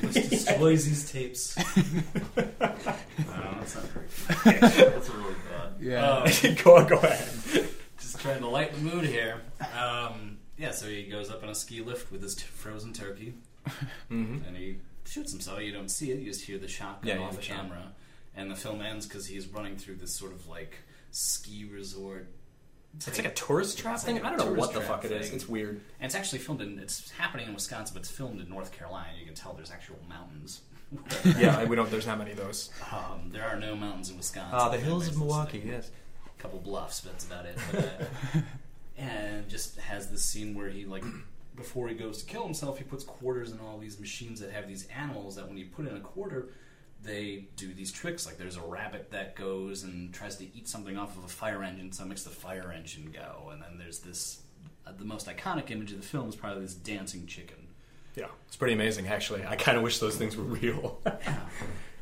[0.00, 1.56] he just destroys these tapes.
[2.36, 4.58] no, that's not very funny.
[4.58, 5.72] That's really bad.
[5.80, 6.18] Yeah.
[6.18, 7.68] Um, go go ahead.
[7.98, 9.40] just trying to lighten the mood here.
[9.78, 13.34] Um, yeah, so he goes up on a ski lift with his t- frozen turkey,
[14.10, 14.46] Mm-hmm.
[14.46, 14.76] and he
[15.06, 15.60] shoots himself.
[15.60, 17.56] You don't see it; you just hear the shotgun Yeah, yeah, off the shot.
[17.56, 17.92] camera.
[18.34, 20.76] And the film ends because he's running through this sort of like
[21.10, 22.28] ski resort.
[22.96, 24.14] It's like a tourist trap It's thing.
[24.16, 25.26] like a I don't know what the fuck it is.
[25.26, 25.36] thing.
[25.36, 25.80] It's weird.
[26.00, 26.78] And it's actually filmed in.
[26.78, 29.08] It's happening in Wisconsin, but it's filmed in North Carolina.
[29.18, 30.62] You can tell there's actual mountains.
[31.38, 31.90] yeah, we don't.
[31.90, 32.70] There's not many of those.
[32.92, 34.50] Um, there are no mountains in Wisconsin.
[34.54, 35.58] Ah, the hills of Milwaukee.
[35.58, 35.74] listening.
[35.74, 35.90] Yes.
[36.38, 37.58] A couple bluffs, but that's about it.
[37.72, 37.84] But,
[38.38, 38.40] uh,
[38.98, 41.04] and just has this scene where he like
[41.56, 44.68] before he goes to kill himself, he puts quarters in all these machines that have
[44.68, 46.50] these animals that when you put in a quarter,
[47.02, 48.26] they do these tricks.
[48.26, 51.62] Like there's a rabbit that goes and tries to eat something off of a fire
[51.62, 53.50] engine, so it makes the fire engine go.
[53.52, 54.42] And then there's this.
[54.86, 57.56] Uh, the most iconic image of the film is probably this dancing chicken.
[58.14, 59.08] Yeah, it's pretty amazing.
[59.08, 61.00] Actually, I kind of wish those things were real.
[61.06, 61.40] Yeah.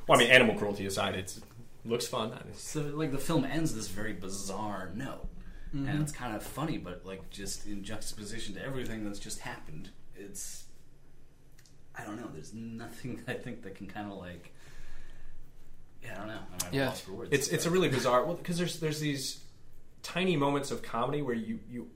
[0.06, 1.38] well, I mean, animal cruelty aside, it
[1.86, 2.32] looks fun.
[2.54, 5.26] So like the film ends this very bizarre note,
[5.74, 5.88] Mm-hmm.
[5.88, 9.90] and it's kind of funny, but like just in juxtaposition to everything that's just happened,
[10.14, 10.64] it's
[11.98, 12.28] I don't know.
[12.32, 14.52] There's nothing I think that can kind of like
[16.02, 16.38] yeah, I don't know.
[16.66, 16.90] I'm Yeah.
[16.90, 17.30] for words.
[17.32, 18.24] It's it's a really bizarre.
[18.24, 19.40] Well, because there's there's these
[20.02, 21.88] tiny moments of comedy where you you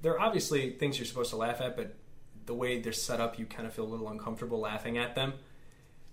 [0.00, 1.94] they're obviously things you're supposed to laugh at, but
[2.46, 5.34] the way they're set up, you kind of feel a little uncomfortable laughing at them.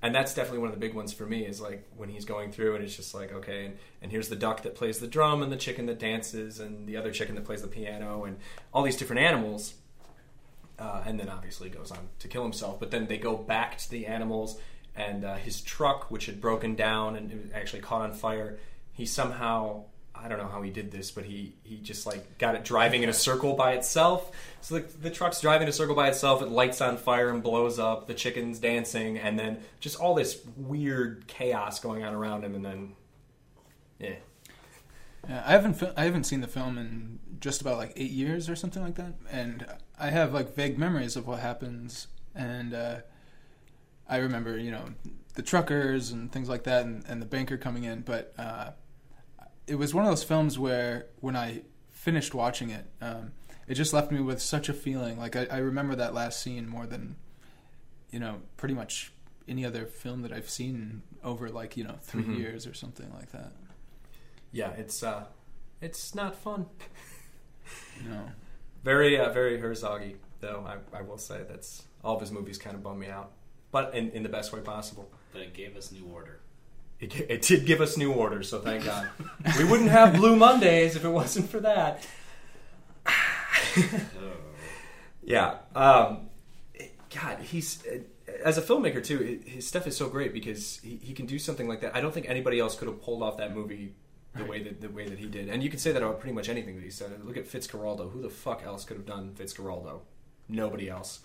[0.06, 2.52] And that's definitely one of the big ones for me is like when he's going
[2.52, 5.42] through and it's just like okay, and, and here's the duck that plays the drum
[5.42, 8.38] and the chicken that dances and the other chicken that plays the piano and
[8.72, 9.74] all these different animals.
[10.78, 12.80] Uh, and then obviously goes on to kill himself.
[12.80, 14.60] But then they go back to the animals,
[14.96, 18.60] and uh, his truck, which had broken down and it actually caught on fire,
[18.94, 19.86] he somehow
[20.22, 23.04] I don't know how he did this, but he he just like got it driving
[23.04, 24.32] in a circle by itself.
[24.62, 26.42] So the, the truck's driving in a circle by itself.
[26.42, 28.08] It lights on fire and blows up.
[28.08, 32.56] The chicken's dancing, and then just all this weird chaos going on around him.
[32.56, 32.94] And then,
[34.00, 34.16] yeah,
[35.30, 38.50] Yeah, I haven't fi- I haven't seen the film in just about like eight years
[38.50, 39.66] or something like that, and
[40.00, 42.98] I have like vague memories of what happens, and uh,
[44.10, 44.86] I remember you know
[45.36, 48.72] the truckers and things like that, and, and the banker coming in, but uh,
[49.68, 51.62] it was one of those films where when I
[51.92, 53.32] finished watching it, um,
[53.68, 55.18] it just left me with such a feeling.
[55.18, 57.16] Like I, I remember that last scene more than
[58.12, 59.12] you know pretty much
[59.48, 62.38] any other film that I've seen over like you know 3 Mhm.
[62.38, 63.52] years or something like that.
[64.52, 65.26] yeah, it's uh,
[65.82, 66.68] it's not fun.
[68.08, 68.30] No.
[68.84, 70.64] Very, uh, very Herzoggy, though.
[70.68, 73.32] I, I will say that's all of his movies kind of bum me out,
[73.72, 75.10] but in, in the best way possible.
[75.34, 76.40] but it gave us New Order.
[77.06, 79.10] It, it did give us new orders, so thank God.
[79.58, 82.06] we wouldn't have Blue Mondays if it wasn't for that.
[85.26, 85.58] Yeah.
[85.76, 86.30] Um,
[87.14, 87.84] God, he's
[88.44, 89.42] as a filmmaker too.
[89.46, 91.96] His stuff is so great because he, he can do something like that.
[91.96, 93.96] I don't think anybody else could have pulled off that movie
[94.36, 95.50] the way that the way that he did.
[95.50, 97.26] And you can say that about pretty much anything that he said.
[97.26, 98.12] Look at Fitzcarraldo.
[98.12, 100.02] Who the fuck else could have done Fitzcarraldo?
[100.48, 101.22] Nobody else.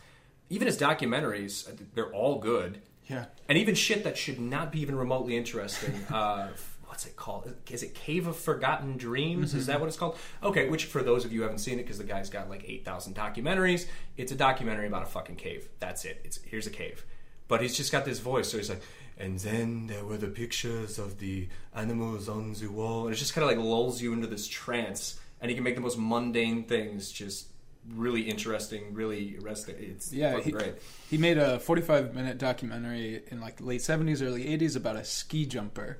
[0.48, 2.80] Even his documentaries, they're all good.
[3.10, 3.24] Yeah.
[3.48, 5.94] And even shit that should not be even remotely interesting.
[6.10, 6.48] Uh,
[6.86, 7.52] what's it called?
[7.70, 9.54] Is it Cave of Forgotten Dreams?
[9.54, 10.18] Is that what it's called?
[10.42, 12.64] Okay, which for those of you who haven't seen it, because the guy's got like
[12.66, 13.86] eight thousand documentaries,
[14.16, 15.68] it's a documentary about a fucking cave.
[15.78, 16.20] That's it.
[16.24, 17.04] It's here's a cave,
[17.48, 18.82] but he's just got this voice, so he's like.
[19.18, 23.04] And then there were the pictures of the animals on the wall.
[23.04, 25.74] And it just kind of like lulls you into this trance, and he can make
[25.74, 27.49] the most mundane things just
[27.94, 29.76] really interesting, really arresting.
[29.78, 30.74] It's Yeah, he, great.
[31.08, 35.04] he made a 45 minute documentary in like the late 70s, early 80s about a
[35.04, 35.98] ski jumper,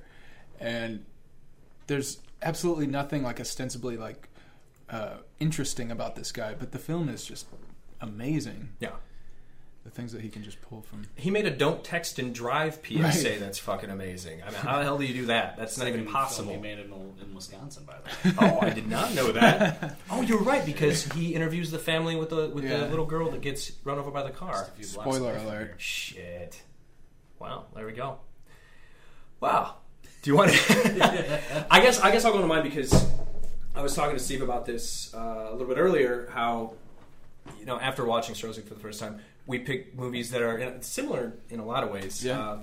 [0.59, 1.05] and
[1.87, 4.29] there's absolutely nothing like ostensibly like
[4.89, 7.47] uh, interesting about this guy, but the film is just
[7.99, 8.69] amazing.
[8.79, 8.91] Yeah.
[9.83, 11.07] The things that he can just pull from.
[11.15, 13.01] He made a "Don't Text and Drive" PSA.
[13.01, 13.39] Right.
[13.39, 14.43] That's fucking amazing.
[14.43, 15.57] I mean, how the hell do you do that?
[15.57, 16.51] That's not even Second film possible.
[16.53, 16.93] He made it in,
[17.27, 18.35] in Wisconsin, by the way.
[18.41, 19.97] oh, I did not know that.
[20.11, 23.41] Oh, you're right because he interviews the family with the with the little girl that
[23.41, 24.51] gets run over by the car.
[24.53, 25.73] Just a few blocks Spoiler alert.
[25.77, 26.61] Shit.
[27.39, 27.65] Wow.
[27.73, 28.19] There we go.
[29.39, 29.77] Wow.
[30.21, 31.65] Do you want to?
[31.71, 33.09] I guess I guess I'll go to mine because
[33.75, 36.29] I was talking to Steve about this uh, a little bit earlier.
[36.31, 36.73] How
[37.59, 41.33] you know after watching Stroszek for the first time, we pick movies that are similar
[41.49, 42.23] in a lot of ways.
[42.23, 42.39] Yeah.
[42.39, 42.59] Uh,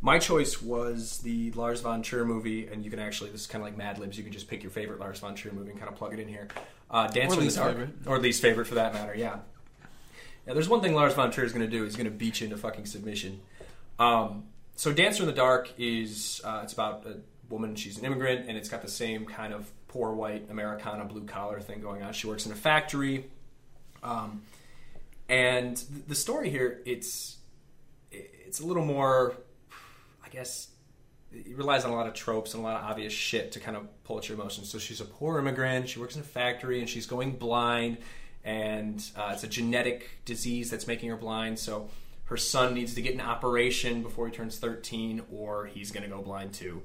[0.00, 3.62] my choice was the Lars von Trier movie, and you can actually this is kind
[3.62, 4.16] of like Mad Libs.
[4.16, 6.20] You can just pick your favorite Lars von Trier movie and kind of plug it
[6.20, 6.48] in here.
[6.90, 7.90] Uh, Dancer Or in the least Dark, favorite.
[8.06, 9.14] or least favorite for that matter.
[9.14, 9.38] Yeah.
[10.46, 11.84] Yeah, there's one thing Lars von Trier is going to do.
[11.84, 13.40] He's going to beat you into fucking submission.
[13.98, 17.16] Um, so, Dancer in the Dark is uh, it's about a
[17.48, 17.76] woman.
[17.76, 21.60] She's an immigrant, and it's got the same kind of poor white Americana blue collar
[21.60, 22.12] thing going on.
[22.12, 23.26] She works in a factory,
[24.02, 24.42] um,
[25.32, 27.38] and the story here it's
[28.10, 29.34] it's a little more,
[30.22, 30.68] I guess.
[31.32, 33.74] It relies on a lot of tropes and a lot of obvious shit to kind
[33.74, 34.68] of pull at your emotions.
[34.68, 35.88] So she's a poor immigrant.
[35.88, 37.96] She works in a factory and she's going blind,
[38.44, 41.58] and uh, it's a genetic disease that's making her blind.
[41.58, 41.88] So
[42.24, 46.14] her son needs to get an operation before he turns 13, or he's going to
[46.14, 46.82] go blind too.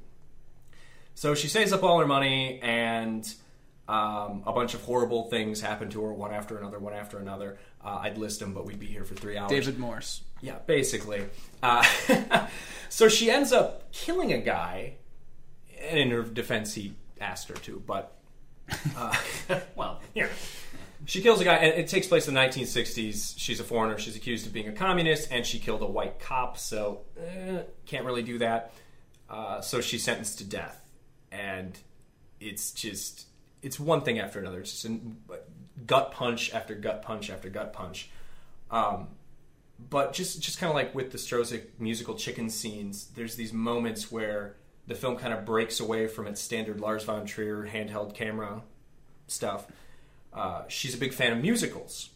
[1.15, 3.27] So she saves up all her money, and
[3.89, 7.57] um, a bunch of horrible things happen to her, one after another, one after another.
[7.83, 9.49] Uh, I'd list them, but we'd be here for three hours.
[9.49, 10.21] David Morse.
[10.41, 11.23] Yeah, basically.
[11.63, 11.85] Uh,
[12.89, 14.95] so she ends up killing a guy,
[15.87, 18.17] and in her defense, he asked her to, but
[18.95, 19.15] uh,
[19.75, 20.27] Well, yeah.
[21.05, 23.35] She kills a guy, and it takes place in the 1960s.
[23.37, 23.97] She's a foreigner.
[23.97, 28.05] She's accused of being a communist, and she killed a white cop, so eh, can't
[28.05, 28.73] really do that.
[29.29, 30.81] Uh, so she's sentenced to death,
[31.31, 31.77] and
[32.39, 33.27] it's just
[33.61, 34.59] it's one thing after another.
[34.59, 34.99] It's just a
[35.85, 38.09] gut punch after gut punch after gut punch.
[38.71, 39.09] Um,
[39.89, 44.11] but just just kind of like with the Stroszek musical chicken scenes, there's these moments
[44.11, 44.55] where
[44.87, 48.63] the film kind of breaks away from its standard Lars von Trier handheld camera
[49.27, 49.67] stuff.
[50.33, 52.09] Uh, she's a big fan of musicals,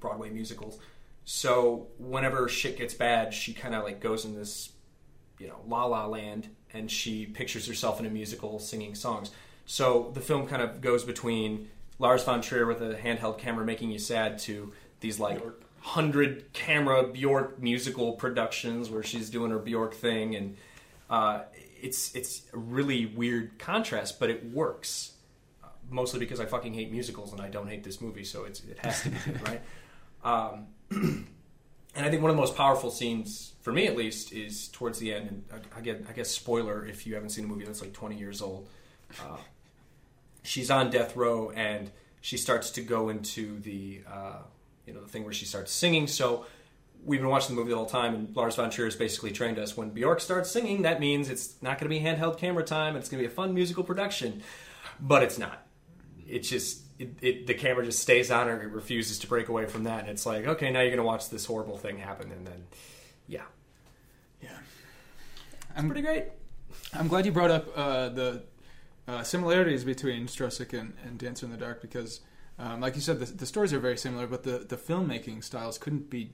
[0.00, 0.78] Broadway musicals.
[1.24, 4.70] So whenever shit gets bad, she kind of like goes in this,
[5.38, 9.30] you know, la la land, and she pictures herself in a musical singing songs.
[9.66, 13.90] So the film kind of goes between Lars von Trier with a handheld camera making
[13.90, 15.40] you sad to these like
[15.80, 20.56] hundred camera Bjork musical productions where she's doing her Bjork thing, and
[21.10, 21.42] uh,
[21.80, 25.12] it's it's a really weird contrast, but it works
[25.62, 28.60] Uh, mostly because I fucking hate musicals and I don't hate this movie, so it's,
[28.64, 29.62] it has to be good, right?
[30.24, 34.68] Um, and I think one of the most powerful scenes, for me at least, is
[34.68, 35.28] towards the end.
[35.28, 38.16] And I, I, I guess spoiler if you haven't seen a movie that's like 20
[38.16, 38.66] years old.
[39.20, 39.36] Uh,
[40.44, 41.90] she's on death row and
[42.20, 44.36] she starts to go into the uh,
[44.86, 46.06] you know the thing where she starts singing.
[46.06, 46.46] So
[47.04, 49.58] we've been watching the movie the whole time, and Lars von Trier has basically trained
[49.58, 49.76] us.
[49.76, 52.96] When Bjork starts singing, that means it's not going to be handheld camera time.
[52.96, 54.42] It's going to be a fun musical production,
[55.00, 55.66] but it's not.
[56.26, 58.62] It's just it, it, the camera just stays on her.
[58.62, 61.04] It refuses to break away from that, and it's like, okay, now you're going to
[61.04, 62.64] watch this horrible thing happen, and then,
[63.26, 63.42] yeah,
[64.42, 64.56] Yeah.
[65.76, 66.24] it's pretty great.
[66.94, 68.42] I'm glad you brought up uh, the
[69.08, 72.20] uh, similarities between Stroszek and, and Dancer in the Dark because,
[72.58, 75.78] um, like you said, the, the stories are very similar, but the, the filmmaking styles
[75.78, 76.32] couldn't be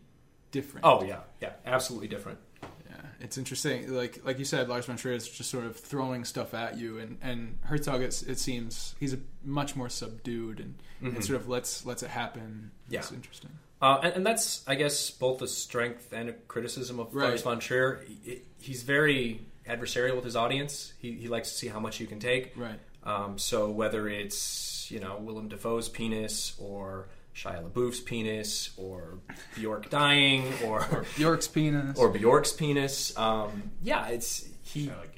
[0.50, 0.84] different.
[0.86, 2.38] Oh yeah, yeah, absolutely different.
[2.62, 3.92] Yeah, it's interesting.
[3.94, 6.98] Like like you said, Lars von Trier is just sort of throwing stuff at you,
[6.98, 11.14] and and Herzog, it's, it seems he's a much more subdued and, Mhm.
[11.16, 12.70] and sort of lets lets it happen.
[12.88, 12.98] Yeah.
[13.00, 13.50] It's interesting.
[13.82, 17.28] Uh, and, and that's, I guess, both a strength and a criticism of Right.
[17.28, 18.04] Lars von Trier.
[18.22, 19.40] He- He's very
[19.70, 20.92] adversarial with his audience.
[20.98, 22.52] He, he likes to see how much you can take.
[22.56, 22.78] Right.
[23.04, 29.18] Um, so whether it's you know Willem Dafoe's penis or Shia LaBeouf's penis or
[29.54, 31.98] Bjork dying or Bjork's penis.
[31.98, 35.14] or Bjork's penis, um, yeah, it's he, I like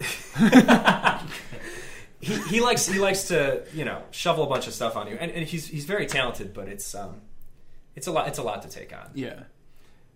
[2.20, 5.16] he he likes he likes to you know shovel a bunch of stuff on you,
[5.20, 7.20] and, and he's he's very talented, but it's um
[7.96, 9.10] it's a lot it's a lot to take on.
[9.14, 9.44] yeah.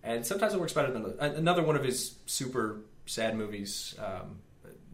[0.03, 3.95] and sometimes it works better than another one of his super sad movies.
[3.99, 4.39] Um,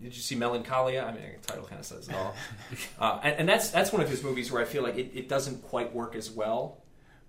[0.01, 1.03] did you see Melancholia?
[1.03, 2.35] I mean, the title kind of says it all.
[2.99, 5.29] uh, and, and that's that's one of his movies where I feel like it, it
[5.29, 6.81] doesn't quite work as well.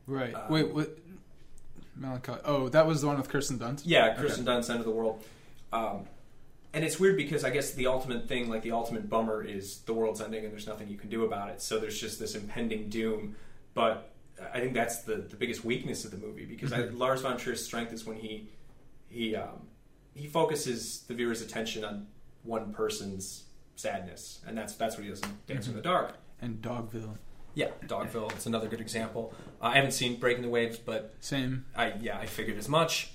[0.07, 0.35] Right.
[0.35, 0.99] Uh, Wait, what?
[1.95, 2.41] Melancholy.
[2.45, 3.83] Oh, that was the one with Kirsten Dunst.
[3.85, 5.23] Yeah, Kirsten Dunst, End of the World.
[5.73, 6.07] Um,
[6.73, 9.93] and it's weird because I guess the ultimate thing, like the ultimate bummer, is the
[9.93, 11.61] world's ending and there's nothing you can do about it.
[11.61, 13.37] So there's just this impending doom.
[13.75, 14.11] But
[14.53, 17.65] I think that's the, the biggest weakness of the movie because I, Lars von Trier's
[17.65, 18.49] strength is when he
[19.09, 19.67] he um,
[20.15, 22.07] he focuses the viewer's attention on
[22.43, 23.45] one person's
[23.77, 26.15] sadness, and that's that's what he does in Dancer in the Dark.
[26.41, 27.17] And Dogville.
[27.55, 28.33] Yeah, Dogville.
[28.33, 29.35] It's another good example.
[29.61, 31.67] Uh, I haven't seen Breaking the Waves, but Same.
[31.77, 33.13] I yeah, I figured as much.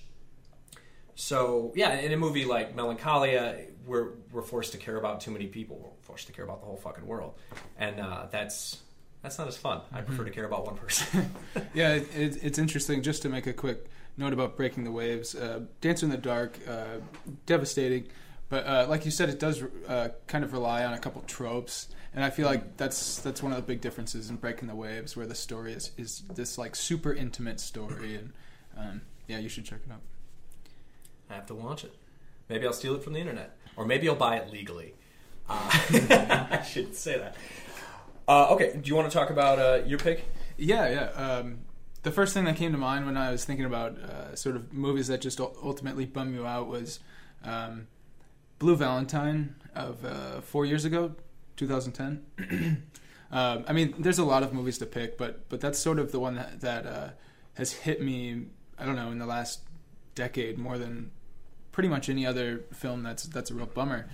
[1.16, 5.48] So yeah, in a movie like Melancholia, we're we're forced to care about too many
[5.48, 5.80] people.
[5.80, 7.34] We're forced to care about the whole fucking world,
[7.78, 8.82] and uh, that's
[9.24, 9.82] that's not as fun.
[9.92, 11.32] I prefer to care about one person.
[11.74, 13.02] Yeah, it, it, it's interesting.
[13.02, 16.60] Just to make a quick note about breaking the waves, uh, Dancer in the Dark,
[16.68, 17.00] uh,
[17.46, 18.08] devastating,
[18.50, 21.90] but uh, like you said, it does uh, kind of rely on a couple tropes,
[22.14, 25.18] and I feel like that's that's one of the big differences in breaking the waves,
[25.18, 28.34] where the story is is this like super intimate story, and
[28.78, 30.02] um, yeah, you should check it out.
[31.30, 31.94] I have to watch it.
[32.48, 34.94] Maybe I'll steal it from the internet, or maybe I'll buy it legally.
[35.50, 35.70] Uh,
[36.52, 37.36] I shouldn't say that.
[38.30, 40.24] Uh, okay, do you want to talk about uh, your pick?
[40.58, 41.22] Yeah, yeah.
[41.22, 41.60] Um,
[42.08, 44.72] the first thing that came to mind when I was thinking about uh, sort of
[44.72, 47.02] movies that just ultimately bum you out was
[47.44, 47.88] um,
[48.60, 51.16] Blue Valentine of uh, four years ago,
[51.58, 52.82] 2010.
[53.32, 56.14] um, I mean, there's a lot of movies to pick, but but that's sort of
[56.14, 57.10] the one that, that uh,
[57.56, 58.46] has hit me.
[58.80, 59.64] I don't know in the last
[60.16, 61.12] decade more than
[61.74, 64.08] pretty much any other film that's that's a real bummer.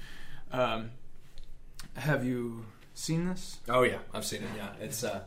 [0.52, 0.89] Um,
[1.96, 2.66] have you
[2.96, 3.60] seen this?
[3.70, 4.50] Oh yeah, I've seen it.
[4.58, 5.26] Yeah, it's uh,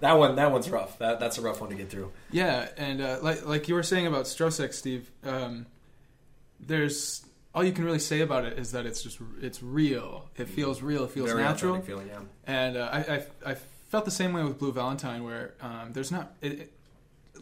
[0.00, 0.36] that one.
[0.36, 0.98] That one's rough.
[0.98, 2.12] That that's a rough one to get through.
[2.30, 5.66] Yeah, and uh, like like you were saying about Stroszek, Steve, um,
[6.60, 7.24] there's
[7.54, 10.28] all you can really say about it is that it's just it's real.
[10.36, 11.04] It feels real.
[11.04, 11.80] It feels Very natural.
[11.80, 12.08] feeling.
[12.08, 12.20] Yeah.
[12.46, 13.54] And uh, I, I I
[13.88, 16.72] felt the same way with Blue Valentine, where um, there's not it, it,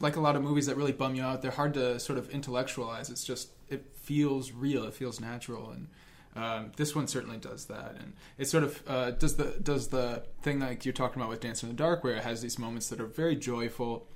[0.01, 1.43] like a lot of movies that really bum you out.
[1.43, 3.11] They're hard to sort of intellectualize.
[3.11, 4.85] It's just it feels real.
[4.85, 5.89] It feels natural, and
[6.37, 7.97] um, this one certainly does that.
[7.99, 11.41] And it sort of uh, does the does the thing like you're talking about with
[11.41, 14.07] Dance in the Dark, where it has these moments that are very joyful.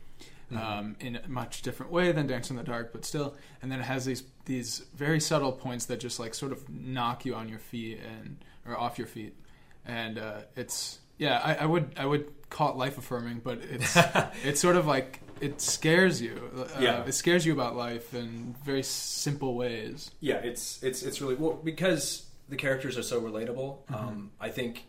[0.51, 3.81] Um, in a much different way than Dance in the Dark, but still, and then
[3.81, 7.51] it has these these very subtle points that just like sort of knock you on
[7.51, 9.37] your feet and or off your feet,
[9.85, 13.95] and uh, it's yeah, I, I would I would call it life affirming, but it's
[14.43, 16.51] it's sort of like it scares you.
[16.57, 17.05] Uh, Yeah.
[17.05, 20.11] it scares you about life in very simple ways.
[20.21, 23.79] Yeah, it's it's it's really well because the characters are so relatable.
[23.93, 24.85] Um, I think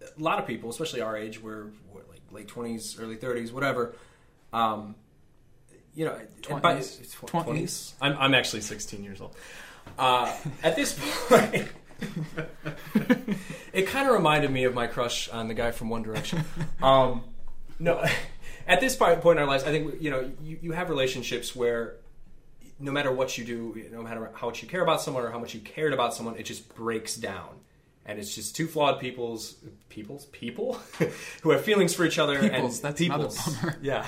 [0.00, 3.94] a lot of people, especially our age, we're, we're like late twenties, early thirties, whatever.
[4.52, 4.94] Um,
[5.94, 7.16] you know, 20s.
[7.16, 7.26] 20s.
[7.30, 7.92] 20s.
[8.00, 9.36] I'm I'm actually 16 years old.
[9.98, 10.98] Uh, at this
[11.28, 11.68] point.
[13.72, 16.44] it kind of reminded me of my crush on the guy from One Direction.
[16.82, 17.22] Um,
[17.78, 18.04] no,
[18.66, 21.96] at this point in our lives, I think you know you, you have relationships where
[22.80, 25.38] no matter what you do, no matter how much you care about someone or how
[25.38, 27.50] much you cared about someone, it just breaks down.
[28.06, 29.54] And it's just two flawed people's
[29.88, 30.74] people's people
[31.42, 32.38] who have feelings for each other.
[32.38, 33.56] Peoples, and that's another peoples.
[33.56, 33.76] bummer.
[33.82, 34.06] Yeah.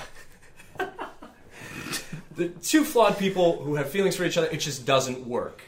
[2.35, 5.61] the two flawed people who have feelings for each other, it just doesn't work.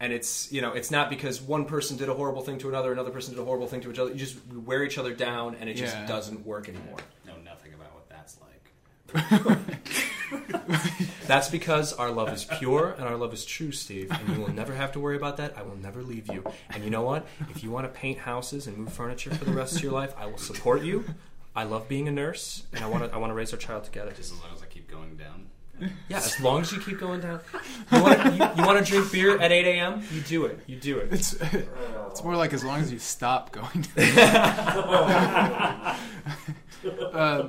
[0.00, 2.90] And it's you know it's not because one person did a horrible thing to another,
[2.92, 4.10] another person did a horrible thing to each other.
[4.10, 6.06] You just wear each other down, and it just Yeah.
[6.06, 6.98] doesn't work anymore.
[7.26, 8.72] know nothing about what that's like.
[11.26, 14.10] That's because our love is pure and our love is true, Steve.
[14.10, 15.56] And you will never have to worry about that.
[15.56, 16.44] I will never leave you.
[16.70, 17.26] And you know what?
[17.50, 20.14] If you want to paint houses and move furniture for the rest of your life,
[20.18, 21.04] I will support you.
[21.54, 23.14] I love being a nurse, and I want to.
[23.14, 24.12] I want to raise our child together.
[24.12, 25.46] Just as long as I keep going down.
[26.08, 27.40] Yeah, as long as you keep going down.
[27.90, 30.02] You want to, you, you want to drink beer at 8 a.m.
[30.12, 30.60] You do it.
[30.66, 31.12] You do it.
[31.12, 33.86] It's it's more like as long as you stop going.
[37.12, 37.48] uh,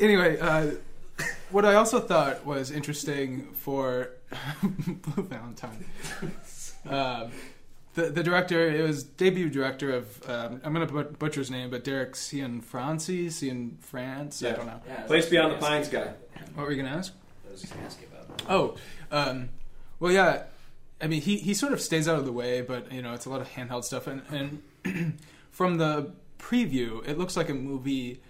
[0.00, 0.72] anyway, uh,
[1.50, 4.10] what I also thought was interesting for
[4.62, 5.84] Blue Valentine.
[6.86, 7.30] Um,
[7.94, 11.70] the, the director, it was debut director of, um, I'm going to butcher his name,
[11.70, 14.80] but Derek Cianfranci, Cian France, I don't know.
[15.06, 16.12] Place Beyond the Pines guy.
[16.54, 17.12] What were you going to ask?
[17.46, 18.42] I was just gonna ask you about.
[18.48, 18.76] Oh,
[19.10, 19.48] um,
[19.98, 20.44] well, yeah.
[21.00, 23.26] I mean, he, he sort of stays out of the way, but you know, it's
[23.26, 24.06] a lot of handheld stuff.
[24.06, 24.22] And,
[24.84, 25.18] and
[25.50, 28.20] from the preview, it looks like a movie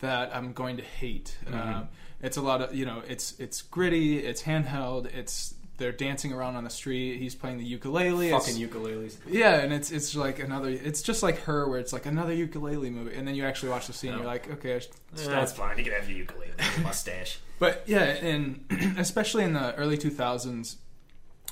[0.00, 1.36] that I'm going to hate.
[1.52, 1.88] Um,
[2.20, 6.56] it's a lot of you know, it's it's gritty, it's handheld, it's they're dancing around
[6.56, 7.18] on the street.
[7.18, 8.28] He's playing the ukulele.
[8.28, 9.16] it's- Fucking ukuleles.
[9.28, 10.70] yeah, and it's it's like another.
[10.70, 13.86] It's just like her, where it's like another ukulele movie, and then you actually watch
[13.86, 14.12] the scene.
[14.12, 14.18] No.
[14.18, 15.30] You're like, okay, I should stop.
[15.32, 15.76] That's fine.
[15.76, 17.38] You can have your ukulele, your mustache.
[17.58, 18.64] But yeah, and
[18.98, 20.76] especially in the early 2000s,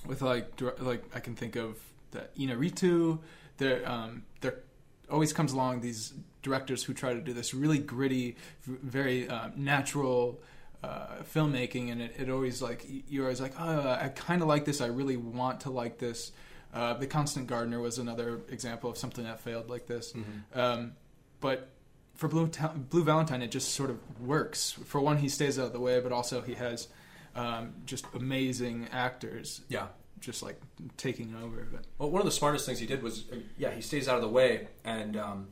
[0.06, 0.48] with like
[0.80, 1.78] like I can think of
[2.10, 3.18] the Inaritu.
[3.56, 4.56] There, um, there
[5.10, 6.12] always comes along these
[6.44, 10.40] directors who try to do this really gritty, very uh, natural
[10.84, 14.64] uh, filmmaking, and it, it always like you're always like, oh, I kind of like
[14.64, 14.80] this.
[14.80, 16.30] I really want to like this.
[16.72, 20.12] Uh, the Constant Gardener was another example of something that failed like this.
[20.54, 20.92] Um,
[21.40, 21.68] but
[22.16, 24.72] for Blue, Ta- Blue Valentine, it just sort of works.
[24.72, 26.88] For one, he stays out of the way, but also he has
[27.36, 29.86] um, just amazing actors Yeah.
[30.20, 30.60] just like
[30.96, 31.66] taking over.
[31.70, 33.24] But Well, one of the smartest things he did was,
[33.56, 35.48] yeah, he stays out of the way, and um,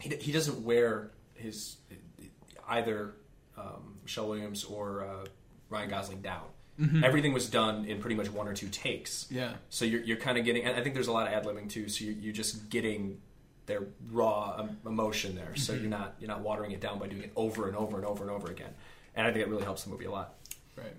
[0.00, 1.76] he he doesn't wear his
[2.68, 3.14] either
[3.56, 5.24] um, Michelle Williams or uh,
[5.70, 6.44] Ryan Gosling down.
[7.02, 9.26] Everything was done in pretty much one or two takes.
[9.30, 11.44] yeah, So you're you're kind of getting, and I think there's a lot of ad
[11.44, 11.88] libbing too.
[11.88, 13.20] So you're, you're just getting
[13.66, 13.82] their
[14.12, 15.56] raw emotion there.
[15.56, 18.06] So you're not you're not watering it down by doing it over and over and
[18.06, 18.72] over and over again.
[19.16, 20.34] And I think it really helps the movie a lot.
[20.76, 20.94] right.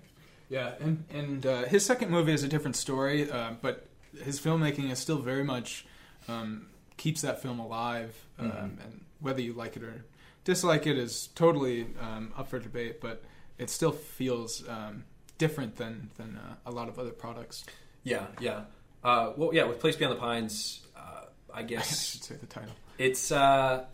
[0.50, 3.86] Yeah, and and uh, his second movie is a different story, uh, but
[4.22, 5.86] his filmmaking is still very much
[6.28, 6.66] um,
[7.00, 8.14] keeps that film alive.
[8.38, 10.04] Um, And whether you like it or
[10.44, 13.22] dislike it is totally um, up for debate, but
[13.58, 15.04] it still feels um,
[15.38, 17.64] different than than uh, a lot of other products.
[18.04, 18.64] Yeah, yeah.
[19.02, 19.64] Uh, well, yeah.
[19.64, 22.74] With Place Beyond the Pines, uh, I I should say the title.
[22.98, 23.86] It's uh,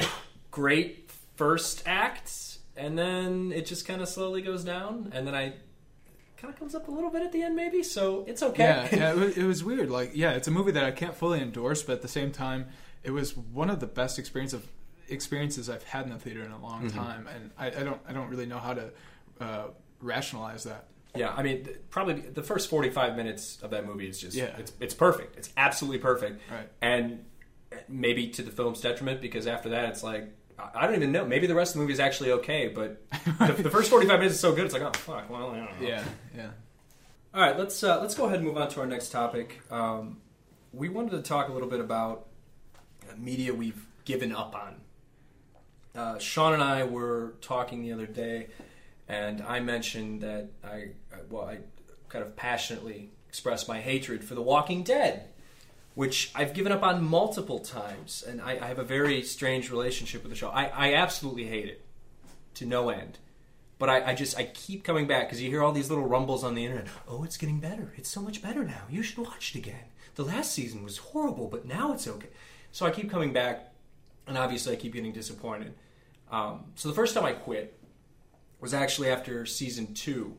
[0.50, 5.54] great first act, and then it just kind of slowly goes down, and then I
[6.36, 7.82] kind of comes up a little bit at the end, maybe.
[7.82, 8.64] So it's okay.
[8.64, 9.90] Yeah, yeah it, was, it was weird.
[9.90, 12.66] Like, yeah, it's a movie that I can't fully endorse, but at the same time,
[13.06, 14.66] it was one of the best experience of
[15.08, 16.98] experiences I've had in the theater in a long Mm-hmm.
[16.98, 18.90] time, and I, I don't I don't really know how to
[19.40, 19.64] uh,
[20.00, 20.88] rationalize that.
[21.14, 24.54] Yeah, I mean, th- probably the first forty-five minutes of that movie is just Yeah.
[24.58, 25.36] it's it's perfect.
[25.38, 26.68] It's absolutely perfect, Right.
[26.82, 27.24] and
[27.88, 30.32] maybe to the film's detriment because after that, it's like.
[30.74, 31.26] I don't even know.
[31.26, 33.02] Maybe the rest of the movie is actually okay, but
[33.46, 34.64] the, the first forty-five minutes is so good.
[34.64, 35.28] It's like, oh fuck.
[35.28, 35.86] Well, I don't know.
[35.86, 36.02] Yeah,
[36.34, 36.50] yeah.
[37.34, 39.60] All right, let's uh, let's go ahead and move on to our next topic.
[39.70, 40.16] Um,
[40.72, 42.25] we wanted to talk a little bit about uh,
[43.16, 44.80] media we've given up on.
[45.94, 48.48] Uh, Sean and I were talking the other day,
[49.08, 50.88] and I mentioned that I
[51.30, 51.58] well I
[52.08, 55.28] kind of passionately expressed my hatred for The Walking Dead,
[55.94, 60.22] which I've given up on multiple times, and I, I have a very strange relationship
[60.22, 60.48] with the show.
[60.48, 61.84] I, I absolutely hate it
[62.54, 63.18] to no end.
[63.78, 66.44] But I, I just I keep coming back because you hear all these little rumbles
[66.44, 66.88] on the internet.
[67.06, 67.92] Oh, it's getting better.
[67.96, 68.82] It's so much better now.
[68.88, 69.84] You should watch it again.
[70.14, 72.28] The last season was horrible, but now it's okay.
[72.76, 73.72] So I keep coming back,
[74.26, 75.72] and obviously I keep getting disappointed.
[76.30, 77.80] Um, so the first time I quit
[78.60, 80.36] was actually after season two,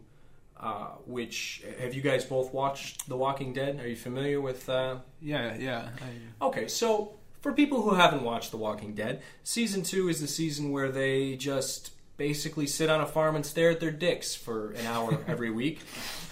[0.60, 3.80] uh, which have you guys both watched The Walking Dead?
[3.80, 4.70] Are you familiar with?
[4.70, 5.90] Uh, Yeah, yeah.
[6.00, 10.28] I, Okay, so for people who haven't watched The Walking Dead, season two is the
[10.28, 14.74] season where they just basically sit on a farm and stare at their dicks for
[14.74, 15.80] an hour every week.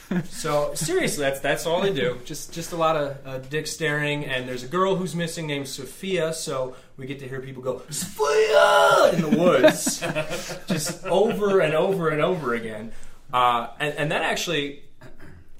[0.29, 2.19] So seriously, that's that's all they do.
[2.25, 5.67] Just just a lot of uh, dick staring, and there's a girl who's missing named
[5.67, 6.33] Sophia.
[6.33, 9.99] So we get to hear people go Sophia in the woods,
[10.67, 12.91] just over and over and over again.
[13.33, 14.83] Uh, and, and that actually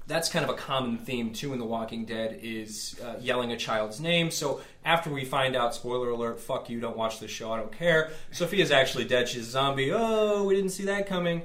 [0.06, 3.56] that's kind of a common theme too in The Walking Dead is uh, yelling a
[3.56, 4.30] child's name.
[4.30, 7.72] So after we find out, spoiler alert, fuck you, don't watch this show, I don't
[7.72, 8.12] care.
[8.30, 9.28] Sophia's actually dead.
[9.28, 9.92] She's a zombie.
[9.92, 11.42] Oh, we didn't see that coming.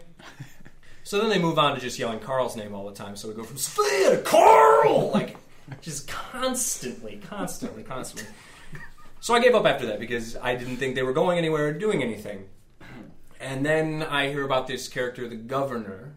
[1.04, 3.16] So then they move on to just yelling Carl's name all the time.
[3.16, 5.36] So we go from Sophia to Carl, like
[5.82, 8.28] just constantly, constantly, constantly.
[9.20, 11.74] So I gave up after that because I didn't think they were going anywhere or
[11.74, 12.48] doing anything.
[13.40, 16.14] And then I hear about this character, the governor,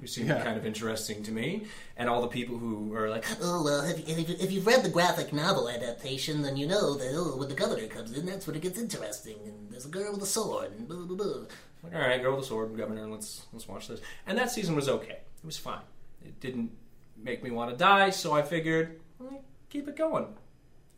[0.00, 0.42] who seemed Yeah.
[0.44, 1.66] kind of interesting to me,
[1.96, 4.88] and all the people who are like, Oh, well, if, if, if you've read the
[4.88, 8.54] graphic novel adaptation, then you know that oh, when the governor comes in, that's when
[8.56, 9.36] it gets interesting.
[9.44, 11.44] And there's a girl with a sword, and blah, blah, blah.
[11.86, 14.00] Like, all right, girl with the sword, governor, let's let's watch this.
[14.26, 15.18] And that season was okay.
[15.38, 15.80] It was fine.
[16.24, 16.72] It didn't
[17.16, 20.26] make me want to die, so I figured, well, keep it going.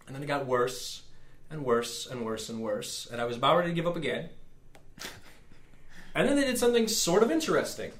[0.06, 1.02] And then it got worse
[1.50, 4.30] and worse and worse and worse, and I was about ready to give up again.
[6.14, 7.92] And then they did something sort of interesting.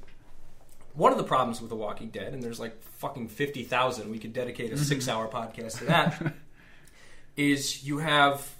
[0.94, 4.32] One of the problems with The Walking Dead, and there's like fucking 50,000, we could
[4.32, 4.82] dedicate a mm-hmm.
[4.82, 6.34] six hour podcast to that,
[7.36, 8.56] is you have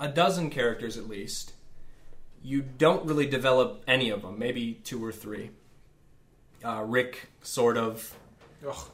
[0.00, 1.52] a dozen characters at least.
[2.46, 5.50] You don't really develop any of them, maybe two or three.
[6.64, 8.14] Uh, Rick, sort of,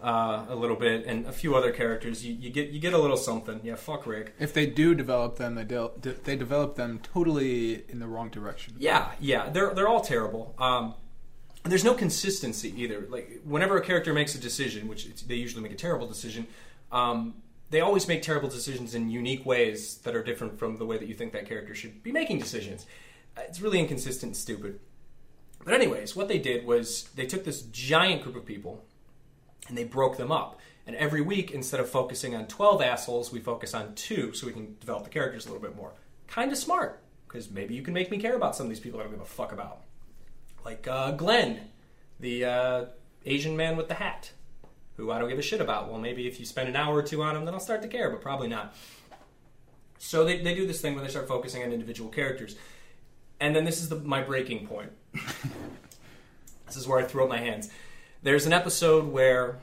[0.02, 2.24] uh, a little bit, and a few other characters.
[2.24, 3.60] You, you get you get a little something.
[3.62, 4.34] Yeah, fuck Rick.
[4.38, 8.30] if they do develop them, they del- de- they develop them totally in the wrong
[8.30, 8.74] direction.
[8.78, 10.54] Yeah, yeah, they're they're all terrible.
[10.58, 10.94] Um,
[11.64, 13.06] and there's no consistency either.
[13.08, 16.46] Like whenever a character makes a decision, which it's, they usually make a terrible decision,
[16.90, 17.34] um,
[17.70, 21.06] they always make terrible decisions in unique ways that are different from the way that
[21.06, 22.86] you think that character should be making decisions.
[23.36, 24.78] It's really inconsistent and stupid.
[25.64, 28.84] But anyways, what they did was they took this giant group of people,
[29.68, 30.60] and they broke them up.
[30.86, 34.52] And every week, instead of focusing on 12 assholes, we focus on two so we
[34.52, 35.92] can develop the characters a little bit more.
[36.26, 38.98] Kind of smart, because maybe you can make me care about some of these people
[38.98, 39.82] I don't give a fuck about.
[40.64, 41.60] Like uh, Glenn,
[42.18, 42.84] the uh,
[43.24, 44.32] Asian man with the hat,
[44.96, 45.88] who I don't give a shit about.
[45.88, 47.88] Well, maybe if you spend an hour or two on him, then I'll start to
[47.88, 48.74] care, but probably not.
[49.98, 52.56] So they, they do this thing where they start focusing on individual characters.
[53.42, 54.92] And then this is the, my breaking point.
[56.66, 57.70] this is where I throw up my hands.
[58.22, 59.58] There's an episode where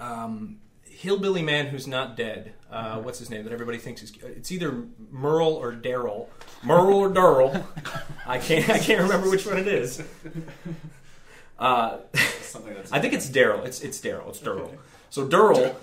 [0.00, 2.54] um, hillbilly man who's not dead.
[2.68, 4.12] Uh, what's his name that everybody thinks is?
[4.24, 6.26] It's either Merle or Daryl.
[6.64, 7.62] Merle or Daryl.
[8.26, 8.68] I can't.
[8.68, 10.02] I can't remember which one it is.
[11.60, 11.98] Uh,
[12.42, 13.64] Something that's I think it's Daryl.
[13.64, 14.30] It's it's Daryl.
[14.30, 14.76] It's Daryl.
[15.10, 15.76] So Daryl,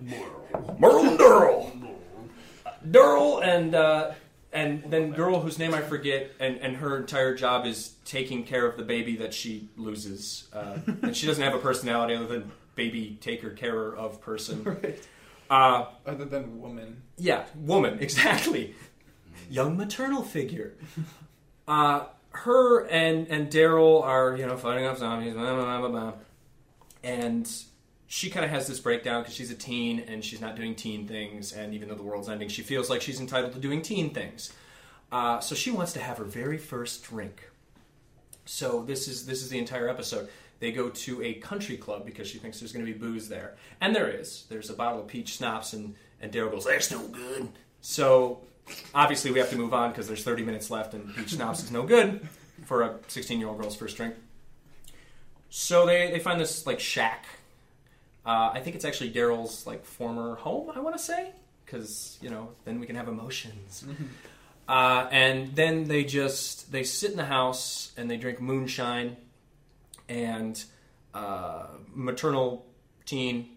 [0.80, 1.94] Merle and Daryl,
[2.90, 4.10] Daryl and uh,
[4.52, 8.66] and then girl whose name I forget, and and her entire job is taking care
[8.66, 12.50] of the baby that she loses, uh, and she doesn't have a personality other than
[12.74, 14.64] baby taker carer of person.
[14.82, 14.98] Right.
[15.50, 17.02] Uh, Other than woman.
[17.18, 18.76] yeah, woman, exactly.
[19.48, 20.74] Young maternal figure.
[21.66, 25.88] Uh, her and and Daryl are you know fighting off zombies, blah, blah, blah, blah,
[25.88, 26.12] blah.
[27.02, 27.50] and
[28.12, 31.06] she kind of has this breakdown because she's a teen and she's not doing teen
[31.06, 34.12] things, and even though the world's ending, she feels like she's entitled to doing teen
[34.12, 34.52] things.
[35.12, 37.48] Uh, so she wants to have her very first drink.
[38.46, 40.28] So this is this is the entire episode.
[40.58, 43.54] They go to a country club because she thinks there's going to be booze there,
[43.80, 44.44] and there is.
[44.48, 47.48] There's a bottle of peach schnapps, and and Daryl goes, "That's no good."
[47.80, 48.40] So
[48.92, 51.70] obviously we have to move on because there's 30 minutes left, and peach schnapps is
[51.70, 52.28] no good
[52.64, 54.16] for a 16 year old girl's first drink.
[55.48, 57.24] So they they find this like shack.
[58.24, 60.70] Uh, I think it's actually Daryl's like former home.
[60.74, 61.32] I want to say
[61.64, 63.84] because you know then we can have emotions.
[64.68, 69.16] Uh, and then they just they sit in the house and they drink moonshine,
[70.08, 70.62] and
[71.12, 72.66] uh, maternal
[73.04, 73.48] teen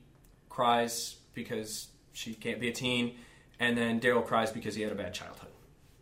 [0.49, 3.15] cries because she can't be a teen,
[3.59, 5.51] and then Daryl cries because he had a bad childhood.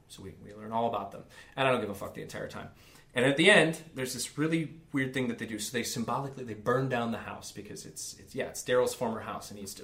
[0.07, 1.23] So we, we learn all about them,
[1.57, 2.69] and I don't give a fuck the entire time.
[3.13, 5.59] And at the end, there's this really weird thing that they do.
[5.59, 9.21] So they symbolically they burn down the house because it's it's yeah it's Daryl's former
[9.21, 9.83] house and he needs to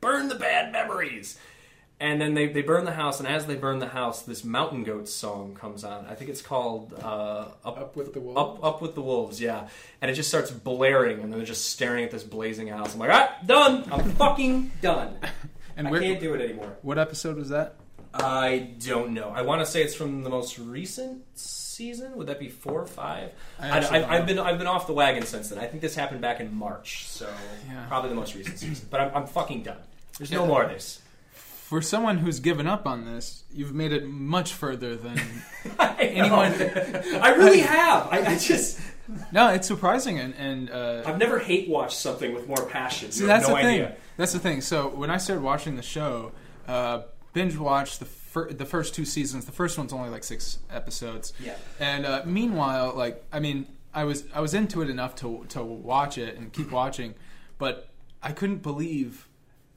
[0.00, 1.38] burn the bad memories.
[1.98, 4.84] And then they, they burn the house, and as they burn the house, this Mountain
[4.84, 6.04] Goats song comes on.
[6.04, 8.38] I think it's called uh, Up, Up with the Wolves.
[8.38, 9.68] Up, Up with the Wolves, yeah.
[10.02, 12.92] And it just starts blaring, and they're just staring at this blazing house.
[12.92, 13.90] I'm like, ah, done.
[13.90, 15.16] I'm fucking done.
[15.78, 16.76] And I where, can't do it anymore.
[16.82, 17.76] what episode was that?
[18.12, 19.30] I don't know.
[19.30, 21.22] I want to say it's from the most recent
[21.76, 22.16] season.
[22.16, 23.30] Would that be four or five?
[23.60, 25.58] I I, I, have been I've been off the wagon since then.
[25.58, 27.28] I think this happened back in March, so
[27.68, 27.84] Yeah.
[27.88, 28.88] probably the most recent season.
[28.90, 29.78] But I'm, I'm fucking done.
[30.18, 31.00] There's no more of this.
[31.32, 35.18] For someone who's given up on this, you've made it much further than
[35.98, 36.52] Anyone?
[36.52, 37.22] anyone.
[37.22, 38.06] I really have.
[38.12, 38.80] I, I just
[39.32, 43.10] no, it's surprising, and and uh, I've never hate watched something with more passion.
[43.12, 43.66] See, that's no the thing.
[43.82, 43.96] idea.
[44.16, 44.60] That's the thing.
[44.60, 46.32] So when I started watching the show,
[46.68, 47.02] uh,
[47.32, 48.06] binge watched the
[48.36, 49.46] fir- the first two seasons.
[49.46, 51.32] The first one's only like six episodes.
[51.40, 51.56] Yeah.
[51.80, 55.62] And uh, meanwhile, like I mean, I was I was into it enough to to
[55.62, 57.14] watch it and keep watching,
[57.56, 57.88] but
[58.22, 59.26] I couldn't believe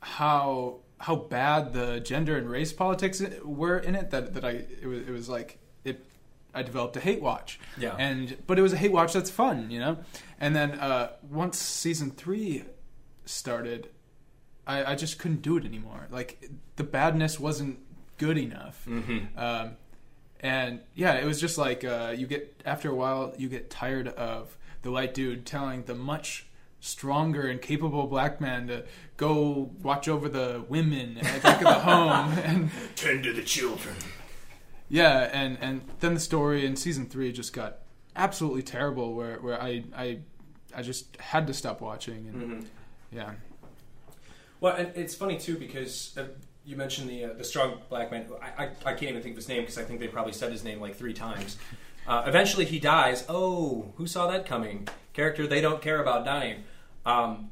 [0.01, 4.11] how how bad the gender and race politics were in it.
[4.11, 6.05] That that I it was it was like it.
[6.53, 7.59] I developed a hate watch.
[7.77, 7.95] Yeah.
[7.97, 9.99] And but it was a hate watch that's fun, you know.
[10.37, 12.63] And then uh, once season three
[13.23, 13.89] started,
[14.67, 16.07] I, I just couldn't do it anymore.
[16.11, 17.79] Like the badness wasn't
[18.19, 18.85] good enough.
[18.87, 19.37] Mm-hmm.
[19.37, 19.71] Um,
[20.41, 24.07] and yeah, it was just like uh, you get after a while you get tired
[24.09, 26.45] of the white dude telling the much
[26.79, 28.85] stronger and capable black man to
[29.17, 33.41] go watch over the women at the back of the home and Tend to the
[33.43, 33.95] children.
[34.87, 37.79] yeah and and then the story in season three just got
[38.15, 40.19] absolutely terrible where where i i
[40.73, 42.65] i just had to stop watching and Mm-hmm.
[43.17, 43.31] yeah
[44.61, 46.27] Well, and it's funny too because uh,
[46.69, 48.27] you mentioned the uh, the strong black man.
[48.41, 50.51] I, I I can't even think of his name because I think they probably said
[50.51, 51.57] his name like three times.
[52.07, 53.25] Uh, eventually, he dies.
[53.27, 54.87] Oh, who saw that coming?
[55.13, 56.63] Character they don't care about dying.
[57.05, 57.49] Um,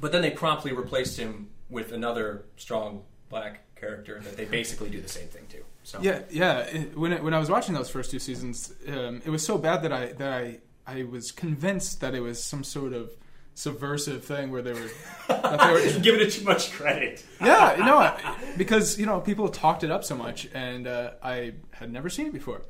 [0.00, 5.00] but then they promptly replaced him with another strong black character that they basically do
[5.00, 5.58] the same thing to.
[5.84, 6.58] So Yeah, yeah.
[6.60, 9.58] It, when it, when I was watching those first two seasons, um, it was so
[9.58, 13.12] bad that I that I I was convinced that it was some sort of
[13.54, 14.90] subversive thing where they were
[15.28, 17.24] they were giving it too much credit.
[17.40, 18.14] yeah, you know,
[18.56, 22.26] because you know people talked it up so much, and uh, I had never seen
[22.26, 22.62] it before,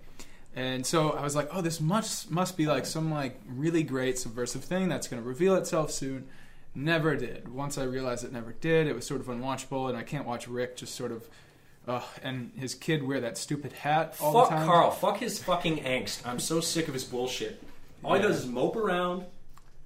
[0.55, 4.19] and so I was like, oh, this must must be like some like really great
[4.19, 6.27] subversive thing that's going to reveal itself soon.
[6.75, 7.49] Never did.
[7.49, 10.49] Once I realized it never did, it was sort of unwatchable, and I can't watch
[10.49, 11.29] Rick just sort of.
[11.87, 14.67] Uh, and his kid wear that stupid hat all fuck the time.
[14.67, 14.91] Carl.
[14.91, 16.27] Fuck his fucking angst.
[16.27, 17.63] I'm so sick of his bullshit.
[18.03, 19.27] All he does is mope around.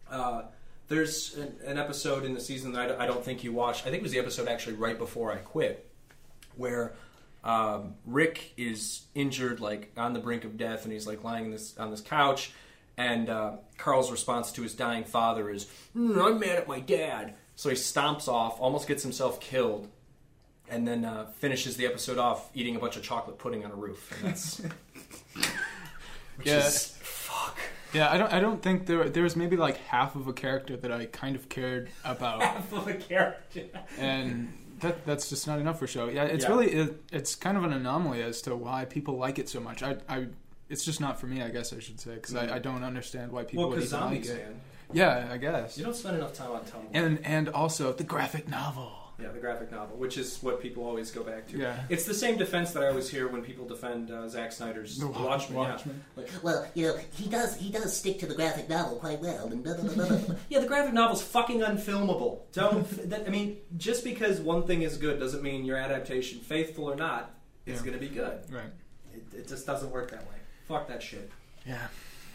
[0.08, 0.42] Uh,
[0.89, 3.82] there's an, an episode in the season that I don't- I don't think you watched.
[3.86, 5.89] I think it was the episode actually right before I quit,
[6.56, 6.94] where
[7.44, 11.51] um, Rick is injured, like on the brink of death, and he's like lying in
[11.52, 12.51] this on this couch.
[12.97, 15.66] And uh, Carl's response to his dying father is,
[15.97, 19.89] "Mm, "I'm mad at my dad." So he stomps off, almost gets himself killed,
[20.69, 23.74] and then uh, finishes the episode off eating a bunch of chocolate pudding on a
[23.77, 24.12] roof.
[24.20, 24.59] And that's
[26.36, 26.66] which Yeah.
[26.66, 26.97] is.
[27.93, 28.32] Yeah, I don't.
[28.32, 29.09] I don't think there.
[29.09, 32.73] There was maybe like half of a character that I kind of cared about, Half
[32.73, 33.65] of a character.
[33.98, 36.09] and that that's just not enough for show.
[36.09, 36.51] Yeah, it's Yeah.
[36.51, 39.82] really it, it's kind of an anomaly as to why people like it so much.
[39.82, 40.27] I, I
[40.69, 41.43] it's just not for me.
[41.43, 42.55] I guess I should say because I, mm-hmm.
[42.55, 44.44] I don't understand why people Well, would even like zombies, it.
[44.44, 44.60] man.
[44.93, 45.77] Yeah, I guess.
[45.78, 46.89] You don't spend enough time on Tumblr.
[46.93, 48.93] And and also the graphic novel.
[49.20, 51.58] Yeah, the graphic novel, which is what people always go back to.
[51.58, 51.80] Yeah.
[51.88, 55.08] It's the same defense that I always hear when people defend uh, Zack Snyder's The
[55.08, 55.58] Watchmen.
[55.58, 56.02] Watchmen.
[56.16, 56.22] Yeah.
[56.22, 59.46] Like, Well, you know, he does he does stick to the graphic novel quite well,
[59.48, 60.34] and blah, blah, blah, blah, blah.
[60.48, 62.40] yeah, the graphic novel's fucking unfilmable.
[62.52, 62.88] Don't.
[63.10, 66.94] that, I mean, just because one thing is good doesn't mean your adaptation, faithful or
[66.96, 67.34] not,
[67.66, 67.86] is Yeah.
[67.86, 68.38] going to be good.
[68.50, 68.70] Right.
[69.12, 70.36] It, it just doesn't work that way.
[70.68, 71.30] Fuck that shit.
[71.66, 71.88] Yeah.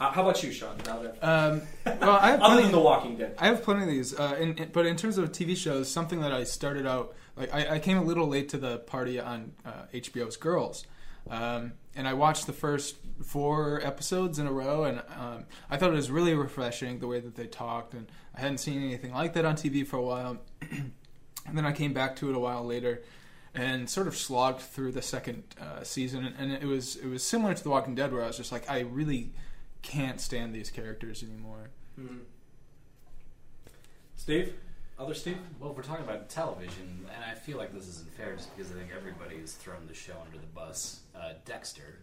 [0.04, 0.76] Uh, how about you, Sean?
[1.22, 3.36] Um, well, I have other plenty- than The Walking Dead.
[3.40, 6.20] I have plenty of these, uh, in, in- but in terms of TV shows, something
[6.20, 9.54] that I started out like I, I came a little late to the party on
[9.66, 10.86] uh, HBO's Girls,
[11.30, 15.92] um, and I watched the first four episodes in a row, and um, I thought
[15.92, 19.34] it was really refreshing the way that they talked, and I hadn't seen anything like
[19.36, 20.38] that on TV for a while,
[20.70, 23.02] and then I came back to it a while later.
[23.56, 27.22] And sort of slogged through the second uh, season, and, and it was it was
[27.22, 29.32] similar to The Walking Dead, where I was just like, I really
[29.84, 31.69] can't stand these characters anymore.
[31.99, 32.22] Mhm.
[34.15, 34.55] Steve?
[34.97, 35.38] Other Steve?
[35.60, 38.72] Well, if we're talking about television, and I feel like this isn't fair just because
[38.72, 41.01] I think everybody has thrown the show under the bus.
[41.15, 41.99] Uh, Dexter.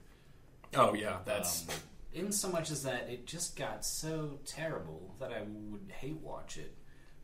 [0.75, 1.19] Oh, yeah.
[1.25, 1.69] That's.
[1.69, 1.75] Um,
[2.13, 6.57] in so much as that it just got so terrible that I would hate watch
[6.59, 6.75] it,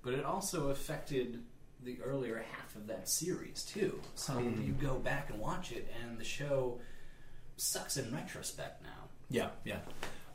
[0.02, 1.42] but it also affected
[1.82, 4.00] the earlier half of that series too.
[4.14, 4.62] So Hmm.
[4.62, 6.80] you go back and watch it, and the show
[7.56, 9.80] sucks in retrospect now, yeah, yeah.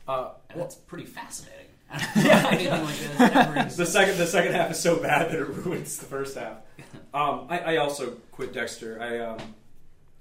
[0.08, 1.66] Uh, and that's pretty fascinating.
[2.16, 2.82] Yeah, yeah.
[2.82, 5.98] like that has never the second the second half is so bad that it ruins
[5.98, 6.58] the first half.
[7.12, 9.00] Um, I, I also quit Dexter.
[9.00, 9.38] I um,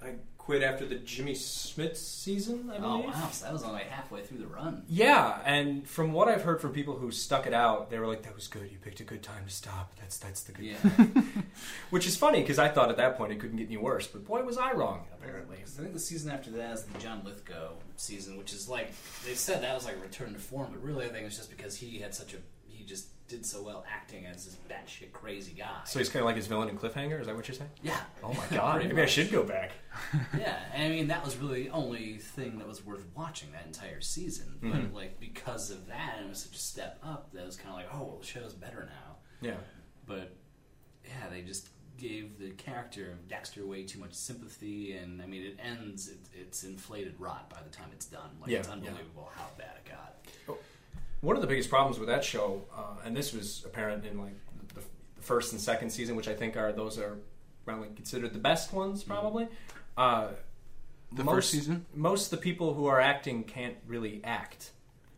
[0.03, 0.15] I
[0.51, 2.69] quit after the Jimmy Smits season.
[2.69, 2.83] I believe.
[2.83, 3.15] Oh believe.
[3.15, 3.29] wow!
[3.31, 4.83] So that was only halfway through the run.
[4.89, 8.23] Yeah, and from what I've heard from people who stuck it out, they were like,
[8.23, 8.69] "That was good.
[8.69, 9.93] You picked a good time to stop.
[9.99, 11.21] That's that's the good." Yeah,
[11.89, 14.25] Which is funny because I thought at that point it couldn't get any worse, but
[14.25, 15.05] boy was I wrong.
[15.13, 15.57] Apparently.
[15.57, 18.91] Because I think the season after that is the John Lithgow season, which is like
[19.25, 21.49] they said that was like a return to form, but really I think it's just
[21.49, 22.37] because he had such a
[22.67, 25.79] he just did so well acting as this batshit crazy guy.
[25.85, 27.19] So he's kind of like his villain in Cliffhanger.
[27.19, 27.69] Is that what you're saying?
[27.81, 28.85] yeah, Oh my god!
[28.85, 29.71] Maybe I should go back.
[30.37, 34.01] yeah, I mean that was really the only thing that was worth watching that entire
[34.01, 34.57] season.
[34.61, 34.95] But mm-hmm.
[34.95, 37.31] like because of that, and it was such a step up.
[37.33, 39.15] That was kind of like, oh, well, the show's better now.
[39.41, 39.57] Yeah.
[40.05, 40.35] But
[41.05, 45.43] yeah, they just gave the character of Dexter way too much sympathy, and I mean,
[45.43, 46.09] it ends.
[46.09, 48.29] It, it's inflated rot by the time it's done.
[48.41, 48.73] Like Yeah, it's yeah.
[48.73, 50.17] unbelievable how bad it got.
[50.49, 50.57] Oh,
[51.21, 54.33] One of the biggest problems with that show, uh, and this was apparent in like
[54.73, 54.81] the,
[55.15, 57.17] the first and second season, which I think are those are
[57.65, 59.47] probably considered the best ones, probably.
[59.97, 60.29] Uh,
[61.11, 64.71] The most, first season, most of the people who are acting can't really act.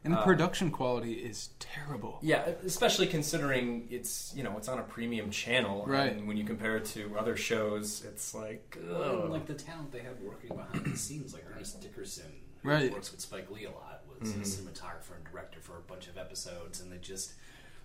[0.04, 2.20] and the Uh, production quality is terrible.
[2.22, 6.12] Yeah, especially considering it's you know it's on a premium channel, Right.
[6.12, 9.30] And when you compare it to other shows, it's like, Well, ugh.
[9.30, 12.92] like the talent they have working behind the scenes, like Ernest Dickerson, who Right.
[12.92, 14.42] works with Spike Lee a lot, was Mhm.
[14.42, 17.34] a cinematographer and director for a bunch of episodes, and they just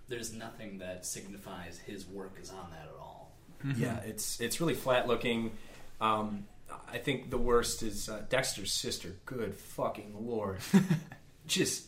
[0.09, 3.32] there's nothing that signifies his work is on that at all.
[3.77, 5.52] yeah, it's it's really flat looking.
[6.01, 6.47] Um,
[6.90, 9.16] I think the worst is uh, Dexter's sister.
[9.27, 10.59] Good fucking lord,
[11.47, 11.86] just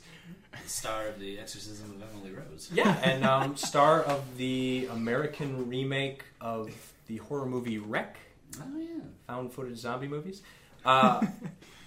[0.62, 2.70] The star of the Exorcism of Emily Rose.
[2.72, 6.72] yeah, and um, star of the American remake of
[7.06, 8.16] the horror movie REC,
[8.60, 9.00] Oh yeah.
[9.26, 10.42] found footage zombie movies.
[10.84, 11.24] Uh,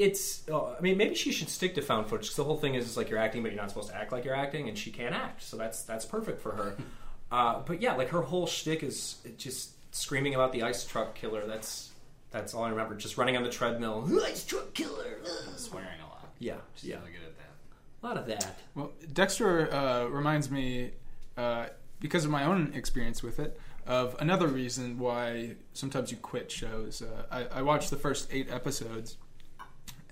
[0.00, 2.74] it's, uh, I mean, maybe she should stick to found footage because the whole thing
[2.74, 4.76] is, is like you're acting, but you're not supposed to act like you're acting, and
[4.76, 6.76] she can't act, so that's that's perfect for her.
[7.32, 11.46] Uh, but yeah, like her whole shtick is just screaming about the ice truck killer.
[11.46, 11.90] That's
[12.32, 12.96] that's all I remember.
[12.96, 14.04] Just running on the treadmill.
[14.26, 15.18] Ice truck killer.
[15.24, 15.56] ugh.
[15.56, 16.28] Swearing a lot.
[16.40, 18.02] Yeah, She's yeah, really good at that.
[18.02, 18.58] a lot of that.
[18.74, 20.90] Well, Dexter uh, reminds me,
[21.36, 21.66] uh,
[22.00, 27.00] because of my own experience with it, of another reason why sometimes you quit shows.
[27.00, 29.18] Uh, I, I watched the first eight episodes,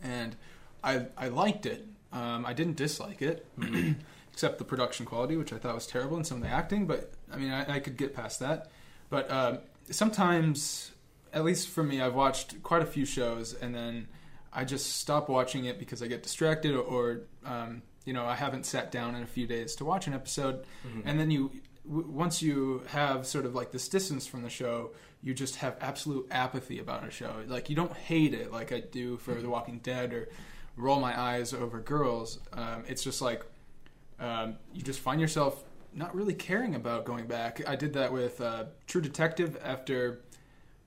[0.03, 0.37] and
[0.83, 1.87] I I liked it.
[2.13, 3.47] Um, I didn't dislike it,
[4.33, 6.87] except the production quality, which I thought was terrible, and some of the acting.
[6.87, 8.71] But I mean, I, I could get past that.
[9.11, 9.59] But um
[9.91, 10.93] sometimes,
[11.33, 14.09] at least for me, I've watched quite a few shows, and then
[14.53, 18.35] I just stop watching it because I get distracted or, or um, you know I
[18.35, 20.65] haven't sat down in a few days to watch an episode,
[21.05, 21.51] and then you
[21.89, 24.91] w- once you have sort of like this distance from the show,
[25.23, 27.33] you just have absolute apathy about a show.
[27.47, 30.29] Like you don't hate it like I do for The Walking Dead or
[30.77, 32.39] roll my eyes over Girls.
[32.53, 33.45] Um, it's just like
[34.21, 37.67] um, you just find yourself not really caring about going back.
[37.67, 40.21] I did that with uh, True Detective after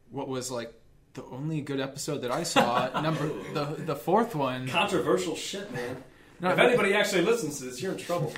[0.09, 0.73] what was like
[1.13, 3.01] the only good episode that I saw.
[3.01, 4.67] number the the fourth one.
[4.67, 6.03] Controversial shit, man.
[6.39, 8.33] No, if anybody actually listens to this, you're in trouble.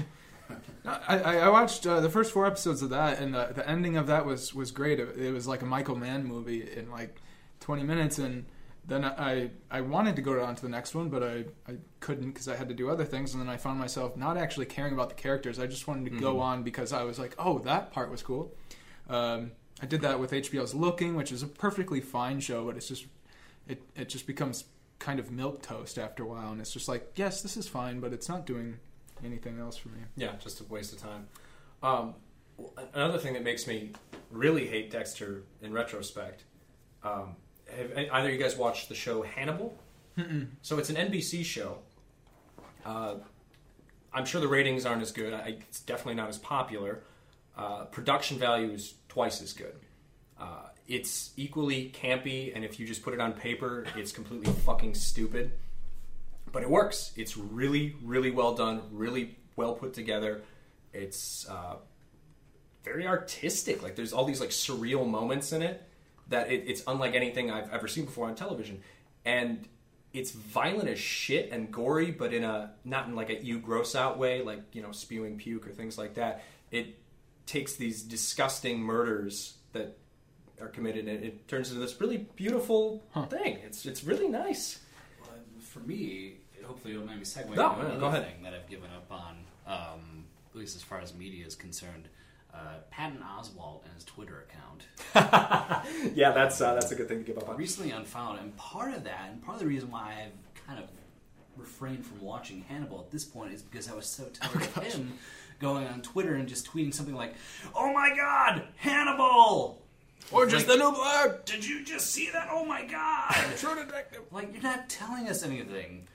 [0.85, 4.07] I, I watched uh, the first four episodes of that, and the, the ending of
[4.07, 4.99] that was was great.
[4.99, 7.21] It, it was like a Michael Mann movie in like
[7.61, 8.45] 20 minutes, and
[8.85, 12.31] then I I wanted to go on to the next one, but I, I couldn't
[12.31, 14.93] because I had to do other things, and then I found myself not actually caring
[14.93, 15.59] about the characters.
[15.59, 18.53] I just wanted to go on because I was like, oh, that part was cool.
[19.09, 19.51] Um,
[19.81, 23.05] I did that with HBO's Looking, which is a perfectly fine show, but it's just
[23.67, 24.65] it it just becomes
[24.99, 27.99] kind of milk toast after a while, and it's just like, yes, this is fine,
[27.99, 28.79] but it's not doing
[29.25, 29.99] anything else for me.
[30.15, 31.27] Yeah, just a waste of time.
[31.81, 32.15] Um,
[32.93, 33.91] another thing that makes me
[34.31, 36.43] really hate Dexter in retrospect.
[37.03, 37.35] Um,
[37.75, 39.77] have either you guys watched the show Hannibal?
[40.61, 41.79] So it's an NBC show.
[42.85, 43.15] Uh,
[44.13, 45.33] I'm sure the ratings aren't as good.
[45.33, 47.01] I, it's definitely not as popular.
[47.57, 49.75] Uh, production value is twice as good.
[50.39, 54.93] Uh, it's equally campy, and if you just put it on paper, it's completely fucking
[54.93, 55.53] stupid
[56.53, 57.11] but it works.
[57.17, 60.43] It's really, really well done, really well put together.
[60.93, 61.77] It's uh,
[62.83, 63.83] very artistic.
[63.83, 65.83] Like there's all these like surreal moments in it
[66.29, 68.81] that it, it's unlike anything I've ever seen before on television,
[69.25, 69.67] and
[70.13, 73.95] it's violent as shit and gory, but in a not in like a you gross
[73.95, 76.43] out way, like you know spewing puke or things like that.
[76.71, 76.99] It
[77.47, 79.97] takes these disgusting murders that
[80.61, 83.57] are committed and it turns into this really beautiful thing.
[83.65, 84.79] It's it's really nice.
[85.21, 88.25] Well, for me, hopefully it'll maybe segue No, into no, another go ahead.
[88.25, 89.35] thing that I've given up on,
[89.67, 92.07] um, at least as far as media is concerned.
[92.53, 94.83] Uh, Patton Oswalt and his Twitter account.
[96.15, 97.57] Yeah, that's uh, that's a good thing to give up on.
[97.57, 100.85] recently unfound, and part of that, and part of the reason why I've kind of
[101.57, 105.13] refrained from watching Hannibal at this point is because I was so tired of him
[105.59, 107.33] going on Twitter and just tweeting something like,
[107.75, 109.81] "Oh my God, Hannibal!"
[110.31, 111.45] Or just Like- the new blood.
[111.45, 112.47] Did you just see that?
[112.51, 113.33] Oh my God!
[113.57, 114.21] True detective.
[114.31, 116.07] like you're not telling us anything,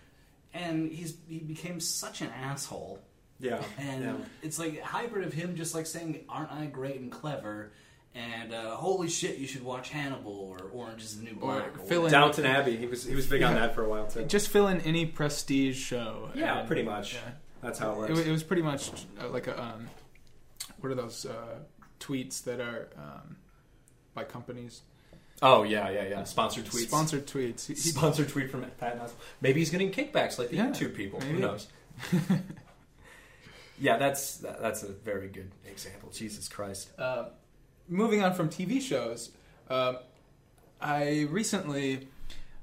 [0.54, 3.00] and he's he became such an asshole.
[3.40, 4.14] Yeah, And yeah.
[4.42, 7.70] it's like a hybrid of him just like saying, "Aren't I great and clever?"
[8.14, 11.78] and uh, "Holy shit, you should watch Hannibal" or "Orange is the New Black." or
[11.84, 12.76] fill in- Downton Abbey.
[12.76, 14.24] He was he was big on that for a while too.
[14.24, 16.30] Just fill in any prestige show.
[16.34, 17.14] yeah, and- pretty much.
[17.14, 17.20] yeah.
[17.62, 18.20] That's how it It, works.
[18.20, 19.88] wa- it was pretty much uh, like a um,
[20.80, 21.58] what are those uh,
[22.00, 23.36] tweets that are um,
[24.14, 24.82] by companies?
[25.42, 26.24] Oh yeah, yeah, yeah.
[26.24, 26.86] Sponsored tweets.
[26.88, 27.66] Sponsored tweets.
[27.66, 29.12] He- he- Sponsored tweet from Pat Oswalt.
[29.40, 31.20] Maybe he's getting kickbacks like the Yeah, YouTube people.
[31.20, 31.68] Who knows?
[33.80, 36.10] yeah, that's that, that's a very good example.
[36.10, 36.90] Jesus Christ.
[36.98, 37.26] uh,
[37.88, 39.30] moving on from TV shows,
[39.70, 39.98] um,
[40.80, 42.08] I recently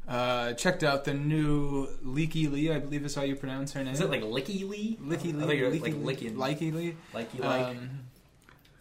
[0.08, 2.72] uh, checked out the new Leaky Lee.
[2.72, 3.94] I believe is how you pronounce her name.
[3.94, 4.98] Is it like Licky Lee?
[5.02, 5.46] Licky Lee?
[5.46, 6.00] thought you were Leaky like Lee?
[6.04, 6.36] licking.
[6.36, 6.96] Likey Lee.
[7.14, 7.90] Likey like Um,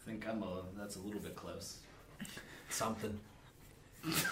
[0.06, 1.78] I think I'm a, that's a little bit close.
[2.68, 3.18] something.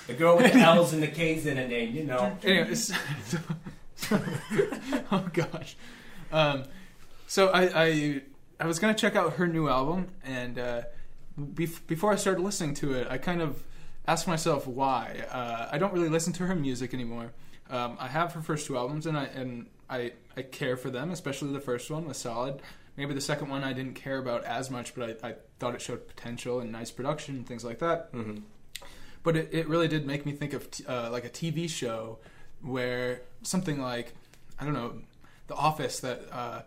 [0.06, 2.36] The girl with the L's and the K's in her name, you know.
[2.44, 2.92] Anyways,
[4.12, 5.76] oh gosh.
[6.30, 6.64] Um,
[7.26, 8.22] so I, I
[8.60, 10.82] I was gonna check out her new album, and uh,
[11.40, 13.62] bef- before I started listening to it, I kind of
[14.06, 15.24] asked myself why.
[15.30, 17.32] Uh, I don't really listen to her music anymore.
[17.70, 21.10] Um, I have her first two albums, and I and I I care for them,
[21.10, 22.60] especially the first one was solid.
[22.96, 25.80] Maybe the second one I didn't care about as much, but I, I thought it
[25.80, 28.10] showed potential and nice production and things like that
[29.22, 32.18] but it, it really did make me think of t- uh, like a TV show
[32.62, 34.14] where something like
[34.58, 34.94] I don't know,
[35.48, 36.62] The Office that uh,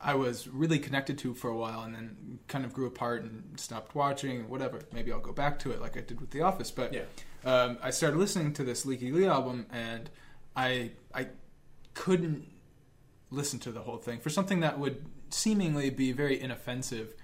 [0.00, 3.58] I was really connected to for a while and then kind of grew apart and
[3.58, 4.48] stopped watching.
[4.48, 6.70] Whatever, maybe I'll go back to it like I did with The Office.
[6.70, 7.02] But Yeah.
[7.44, 10.08] um, I started listening to this Leaky Lee album and
[10.54, 11.28] I I
[11.94, 12.46] couldn't
[13.30, 17.14] listen to the whole thing for something that would seemingly be very inoffensive.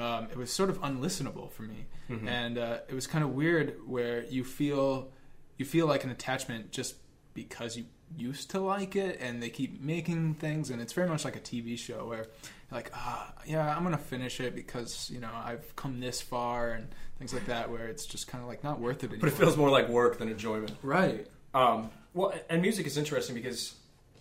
[0.00, 1.86] Um, it was sort of unlistenable for me,
[2.26, 5.10] and uh, it was kind of weird where you feel
[5.58, 6.96] you feel like an attachment just
[7.34, 7.84] because you
[8.16, 11.40] used to like it, and they keep making things, and it's very much like a
[11.40, 12.26] TV show where you're
[12.72, 16.88] like, ah, yeah, I'm gonna finish it because you know I've come this far and
[17.18, 19.20] things like that, where it's just kind of like not worth it anymore.
[19.20, 20.72] But it feels more like work than enjoyment.
[20.82, 21.26] right.
[21.54, 23.74] Um, well, and music is interesting because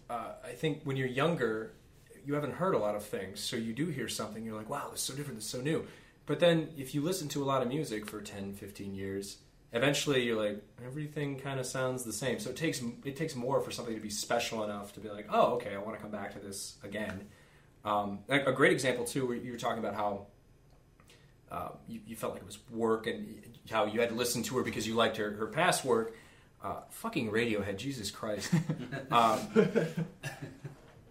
[0.10, 1.72] uh, I think when you're younger,
[2.30, 4.90] you haven't heard a lot of things, so you do hear something, you're like, wow,
[4.92, 5.84] this is so different, this is so new.
[6.28, 9.38] But then if you listen to a lot of music for 10, 15 years,
[9.74, 12.38] eventually you're like everything kind of sounds the same.
[12.38, 15.26] So it takes it takes more for something to be special enough to be like,
[15.32, 17.28] oh, okay, I want to come back to this again.
[17.84, 20.28] Um, a, a great example too, where you were talking about how
[21.52, 23.42] uh, you, you felt like it was work and
[23.72, 26.16] how you had to listen to her because you liked her her past work.
[26.64, 28.54] Uh, fucking Radiohead, Jesus Christ.
[29.12, 29.40] um,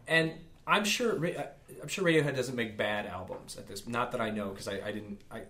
[0.07, 0.32] and
[0.69, 1.43] I'm sure uh,
[1.82, 3.86] I'm sure Radiohead doesn't make bad albums at this.
[3.86, 5.43] Not that I know because I, I didn't I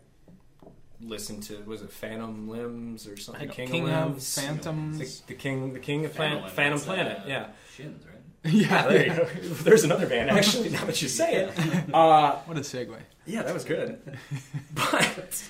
[1.00, 4.98] listened to was it Phantom Limbs or something King, King of of Limbs Phantoms.
[5.20, 7.46] the, the king the king of Phantom, Limits, Phantom uh, Planet yeah
[7.76, 8.52] Shins, right?
[8.52, 9.24] yeah there you go
[9.62, 12.96] there's another band actually now that you say it uh, What a segue.
[13.26, 14.00] yeah, that was good.
[14.74, 15.44] but,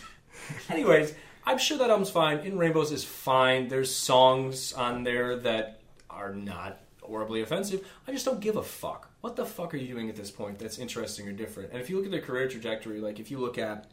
[0.69, 1.15] anyways,
[1.47, 2.39] I'm sure that album's fine.
[2.40, 3.69] In Rainbows is fine.
[3.69, 5.81] There's songs on there that
[6.11, 6.78] are not
[7.09, 7.86] horribly offensive.
[8.06, 9.10] I just don't give a fuck.
[9.20, 11.72] What the fuck are you doing at this point that's interesting or different?
[11.72, 13.86] And if you look at their career trajectory, like if you look at,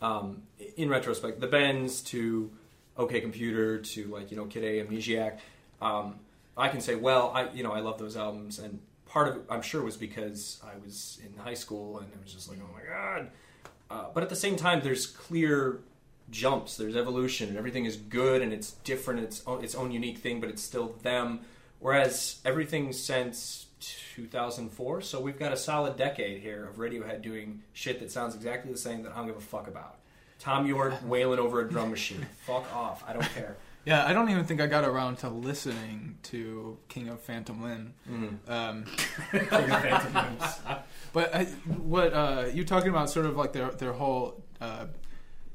[0.00, 0.42] um,
[0.76, 2.50] in retrospect, the Bends to
[2.96, 5.38] OK Computer to like you know Kid A Amnesiac,
[5.80, 6.16] um,
[6.56, 9.42] I can say, well, I you know I love those albums, and part of it
[9.48, 12.72] I'm sure was because I was in high school and it was just like, oh
[12.72, 13.30] my god.
[13.90, 15.80] Uh, but at the same time, there's clear
[16.30, 16.76] jumps.
[16.76, 19.20] There's evolution, and everything is good and it's different.
[19.20, 21.40] It's own, its own unique thing, but it's still them.
[21.82, 23.66] Whereas everything since
[24.14, 28.70] 2004, so we've got a solid decade here of Radiohead doing shit that sounds exactly
[28.70, 29.96] the same that I don't give a fuck about.
[30.38, 32.24] Thom Yorke wailing over a drum machine.
[32.46, 33.02] fuck off.
[33.06, 33.56] I don't care.
[33.84, 37.94] Yeah, I don't even think I got around to listening to King of Phantom Limb.
[38.08, 38.48] Mm.
[38.48, 38.84] Um,
[41.12, 44.86] but I, what uh, you talking about, sort of like their their whole uh,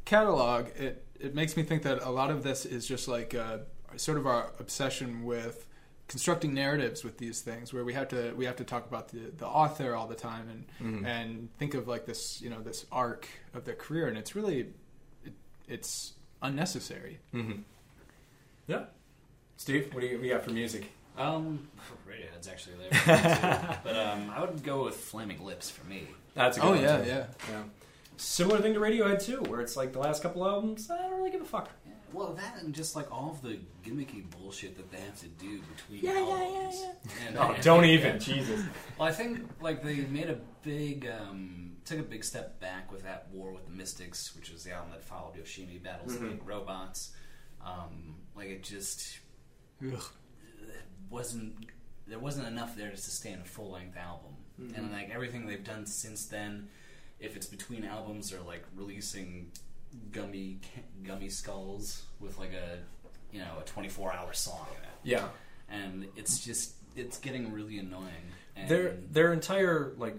[0.03, 3.59] catalog, it it makes me think that a lot of this is just like uh,
[3.95, 5.66] sort of our obsession with
[6.07, 9.31] constructing narratives with these things, where we have to we have to talk about the
[9.37, 10.65] the author all the time and
[11.03, 11.05] Mhm.
[11.05, 14.73] and think of like this you know this arc of their career, and it's really
[15.25, 15.33] it,
[15.67, 17.19] it's unnecessary.
[17.33, 17.61] Mm-hmm.
[18.67, 18.85] Yeah.
[19.57, 20.91] Steve, what do you, what you got for music?
[21.17, 21.67] Um,
[22.07, 23.77] Radiohead's actually there, too.
[23.83, 26.07] but um, I would go with Flaming Lips for me.
[26.35, 27.07] That's a good Oh one, yeah, too.
[27.09, 27.25] yeah.
[27.49, 27.63] Yeah.
[28.17, 31.31] Similar thing to Radiohead too, where it's like the last couple albums, I don't really
[31.31, 31.69] give a fuck.
[32.09, 35.27] Yeah, Well, that and just like all of the gimmicky bullshit that they have to
[35.27, 36.81] do between Yeah, yeah, albums.
[36.81, 37.89] yeah, And, Oh, and- don't yeah.
[37.91, 38.65] even, Jesus.
[38.97, 43.03] Well, I think like they made a big, um, took a big step back with
[43.03, 46.39] that War with the Mystics, which was the album that followed Yoshimi Battles the Mhm.
[46.45, 47.11] Robots.
[47.61, 49.19] Um, like it just
[49.85, 50.03] Ugh.
[51.09, 51.55] wasn't
[52.07, 54.77] there wasn't enough there to sustain a full length album, Mhm.
[54.77, 56.69] and like everything they've done since then,
[57.19, 59.51] if it's between albums or like releasing
[60.11, 60.59] gummy
[61.03, 62.79] gummy skulls with like a
[63.31, 65.27] you know a 24 hour song in it Yeah.
[65.69, 70.15] and it's just it's getting really annoying and Their their entire like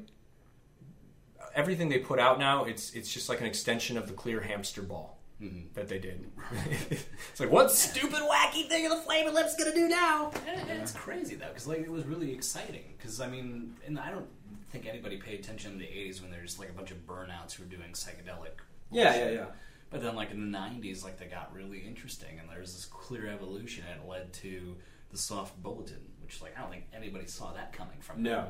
[1.54, 4.82] everything they put out now, it's it's just like an extension of the clear hamster
[4.82, 5.72] ball Mhm.
[5.74, 6.30] that they did.
[6.90, 10.30] it's like what stupid wacky thing are the flaming lips gonna do now?
[10.46, 12.84] And it's crazy though, because like it was really exciting.
[12.96, 14.28] Because I mean, and I don't
[14.70, 17.64] think anybody paid attention in the '80s when there's like a bunch of burnouts who
[17.64, 18.58] were doing psychedelic.
[18.90, 19.32] Yeah, bullshit.
[19.34, 19.46] yeah, yeah.
[19.90, 23.26] But then, like in the '90s, like they got really interesting, and there's this clear
[23.28, 24.76] evolution, and it led to
[25.10, 28.22] the soft bulletin, which like I don't think anybody saw that coming from.
[28.22, 28.36] No.
[28.42, 28.46] them.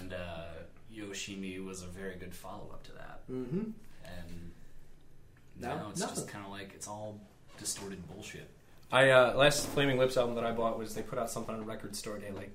[0.00, 0.44] And uh,
[0.94, 3.70] Yoshimi was a very good follow up to that, Mm-hmm.
[4.04, 4.52] and
[5.58, 6.16] No, now it's nothing.
[6.16, 7.20] just kind of like it's all
[7.58, 8.50] distorted bullshit.
[8.90, 11.64] I uh, last Flaming Lips album that I bought was they put out something on
[11.64, 12.50] Record Store Day like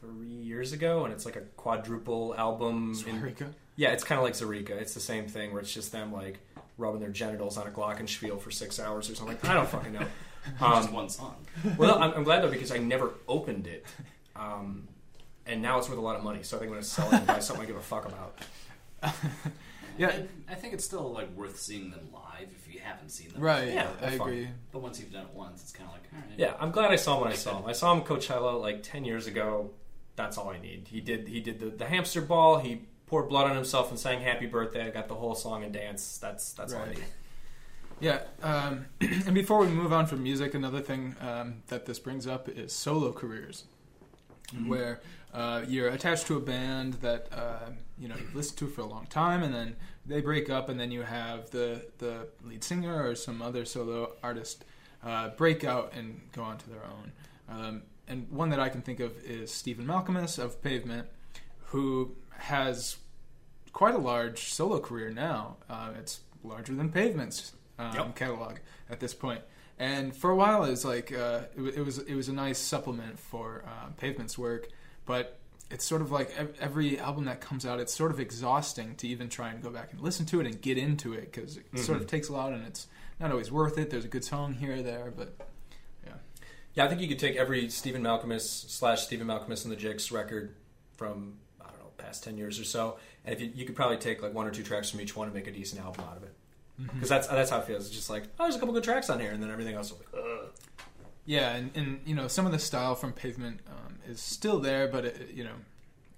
[0.00, 2.94] three years ago, and it's like a quadruple album.
[3.06, 4.70] in- yeah, it's kind of like Zaireeka.
[4.70, 6.38] It's the same thing where it's just them like
[6.78, 9.38] rubbing their genitals on a glockenspiel for six hours or something.
[9.44, 10.06] I don't fucking know.
[10.60, 11.36] just Um, one song.
[11.78, 13.86] well, I'm, I'm glad though because I never opened it,
[14.36, 14.88] um,
[15.46, 16.42] and now it's worth a lot of money.
[16.42, 18.38] So I think I'm gonna sell it and buy something I give a fuck about.
[19.96, 20.08] Yeah.
[20.08, 23.40] I, I think it's still like worth seeing them live if you haven't seen them.
[23.40, 23.68] Right.
[23.72, 24.28] Yeah, I fun.
[24.28, 24.48] agree.
[24.72, 26.36] But once you've done it once, it's kind of like, all right.
[26.36, 27.66] Yeah, I'm glad I saw him when I saw him.
[27.66, 29.70] I saw him Coachella like ten years ago.
[30.16, 30.88] That's all I need.
[30.90, 32.58] He did he did the, the hamster ball.
[32.58, 35.72] He poured blood on himself and sang "Happy Birthday." I got the whole song and
[35.72, 36.18] dance.
[36.18, 36.96] That's that's all I Right.
[36.96, 37.04] need.
[38.00, 42.26] Yeah, um, and before we move on from music, another thing um, that this brings
[42.26, 43.64] up is solo careers,
[44.66, 45.00] where
[45.32, 48.86] uh, you're attached to a band that uh, you know you've listened to for a
[48.86, 49.76] long time, and then
[50.06, 54.12] they break up, and then you have the the lead singer or some other solo
[54.22, 54.64] artist
[55.04, 57.12] uh, break out and go on to their own.
[57.48, 61.06] Um, and one that I can think of is Stephen Malkmus of Pavement,
[61.66, 62.96] who has
[63.72, 65.56] quite a large solo career now.
[65.68, 68.16] Uh, it's larger than Pavement's um, Yep.
[68.16, 68.56] catalog
[68.90, 69.40] at this point.
[69.78, 72.58] And for a while, it was like uh, it, it was it was a nice
[72.58, 74.68] supplement for uh, Pavement's work.
[75.06, 75.38] But
[75.70, 79.08] it's sort of like ev- every album that comes out, it's sort of exhausting to
[79.08, 81.78] even try and go back and listen to it and get into it because it
[81.78, 82.86] sort of takes a lot and it's
[83.18, 83.90] not always worth it.
[83.90, 85.34] There's a good song here or there, but
[86.74, 90.10] Yeah, I think you could take every Stephen Malkmus slash Stephen Malkmus and the Jicks
[90.12, 90.54] record
[90.96, 91.43] from I don't know
[92.04, 94.50] past ten years or so, and if you, you could probably take like one or
[94.50, 96.34] two tracks from each one and make a decent album out of it.
[96.92, 97.86] Because that's that's how it feels.
[97.86, 99.90] It's just like oh, there's a couple good tracks on here, and then everything else
[99.90, 100.18] will be.
[100.18, 100.48] Ugh.
[101.24, 104.88] yeah, and, and you know some of the style from Pavement um, is still there,
[104.88, 105.54] but it, you know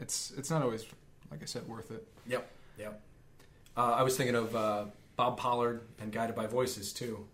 [0.01, 0.87] it's it's not always
[1.31, 2.07] like I said worth it.
[2.27, 3.01] Yep, yep.
[3.77, 4.85] Uh, I was thinking of uh,
[5.17, 7.27] Bob Pollard and Guided by Voices too.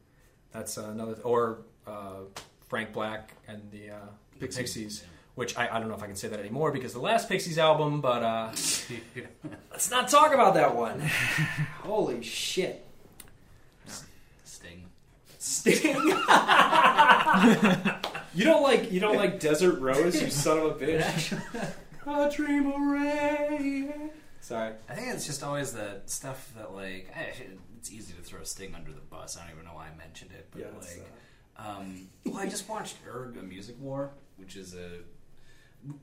[0.53, 2.23] That's uh, another, or uh,
[2.69, 3.99] Frank Black and the uh,
[4.41, 4.59] Pixies.
[4.59, 5.05] Pixies,
[5.35, 7.59] which I, I don't know if I can say that anymore because the last Pixies
[7.59, 8.01] album.
[8.01, 8.49] But uh,
[9.71, 11.01] let's not talk about that one.
[11.83, 12.85] Holy shit!
[14.45, 14.85] Sting.
[15.39, 15.85] Sting.
[18.35, 21.33] you don't like you don't like Desert Rose, you son of a bitch.
[22.07, 24.11] a dream of rain.
[24.41, 24.73] Sorry.
[24.89, 27.33] I think it's just always the stuff that like I,
[27.79, 29.37] it's easy to throw Sting under the bus.
[29.37, 31.07] I don't even know why I mentioned it, but Yeah, it's, like,
[31.57, 34.99] um, well, I just watched Urgh: A Music War, which is a,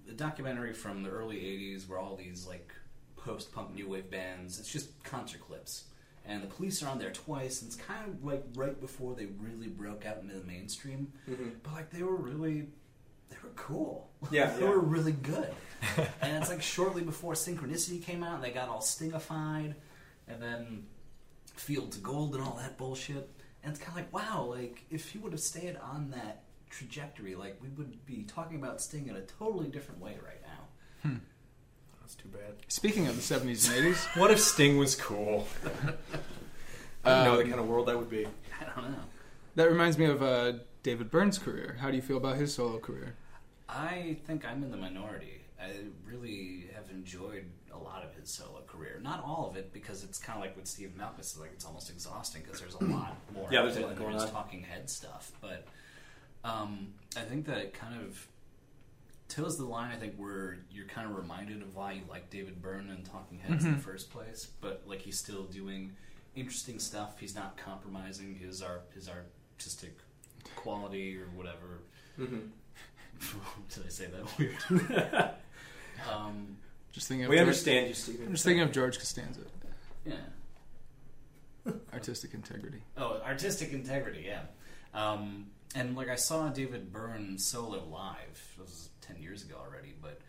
[0.10, 2.73] a documentary from the early '80s where all these like
[3.15, 4.60] post-punk new wave bands.
[4.60, 5.85] It's just concert clips,
[6.26, 9.26] and the Police are on there twice, and it's kind of like right before they
[9.26, 11.11] really broke out into the mainstream.
[11.30, 11.49] Mm-hmm.
[11.64, 12.68] But like they were really,
[13.30, 14.10] they were cool.
[14.31, 14.69] Yeah, they yeah.
[14.69, 15.49] were really good.
[16.22, 19.76] and it's like shortly before Synchronicity came out, and they got all stingified,
[20.27, 20.85] and then
[21.56, 23.30] Fields of Gold and all that bullshit.
[23.64, 27.36] And it's kind of like, wow, like if he would have stayed on that trajectory,
[27.36, 31.12] like we would be talking about Sting in a totally different way right now.
[32.02, 32.54] That's too bad.
[32.68, 35.48] Speaking of the seventies and eighties, What if Sting was cool?
[37.06, 38.26] I don't know the Um, kind of world that would be.
[38.60, 38.98] I don't know.
[39.56, 41.78] that reminds me of uh, David Byrne's career.
[41.80, 43.16] How do you feel about his solo career?
[43.70, 45.41] I think I'm in the minority.
[45.62, 45.72] I
[46.06, 49.00] really have enjoyed a lot of his solo career.
[49.02, 51.90] Not all of it, because it's kind of like with Steve Malkmus, like it's almost
[51.90, 53.48] exhausting because there's a lot more.
[53.52, 54.30] Yeah, there's a lot there going on.
[54.30, 55.32] talking head stuff.
[55.41, 55.66] But
[56.44, 58.28] um, I think that it kind of
[59.28, 59.91] toes the line.
[59.91, 63.40] I think where you're kind of reminded of why you like David Byrne and Talking
[63.40, 64.48] Heads in the first place.
[64.61, 65.94] But like he's still doing
[66.36, 67.20] interesting stuff.
[67.20, 69.98] He's not compromising his art, his artistic
[70.56, 71.82] quality or whatever.
[72.18, 74.56] Did I say that weird?
[76.14, 76.57] um,
[76.91, 78.26] Just thinking of We George, understand you, Stephen.
[78.28, 79.41] I'm just thinking of George Costanza,
[80.06, 80.14] yeah.
[81.94, 82.82] artistic integrity.
[82.98, 84.41] Oh, artistic integrity, yeah.
[84.94, 88.56] Um, and like I saw David Byrne solo live.
[88.58, 90.20] This was ten years ago already, but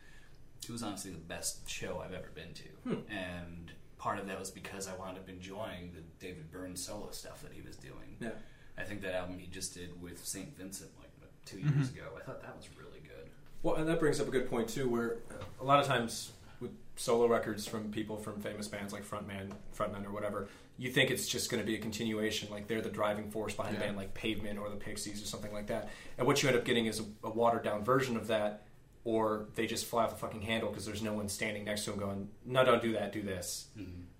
[0.62, 2.68] it was honestly the best show I've ever been to.
[2.84, 3.12] Hmm.
[3.12, 7.42] And part of that was because I wound up enjoying the David Byrne solo stuff
[7.42, 8.16] that he was doing.
[8.20, 8.30] Yeah.
[8.78, 11.10] I think that album he just did with Saint Vincent like
[11.44, 11.78] two mm-hmm.
[11.78, 12.04] years ago.
[12.16, 13.30] I thought that was really good.
[13.62, 15.18] Well, and that brings up a good point too, where
[15.60, 20.06] a lot of times with solo records from people from famous bands like frontman, frontmen
[20.06, 23.30] or whatever, you think it's just going to be a continuation, like they're the driving
[23.30, 25.88] force behind a band like Pavement or the Pixies or something like that.
[26.18, 28.66] And what you end up getting is a, a watered down version of that,
[29.04, 31.90] or they just fly off the fucking handle because there's no one standing next to
[31.90, 33.68] them going, "No, don't do that, do this."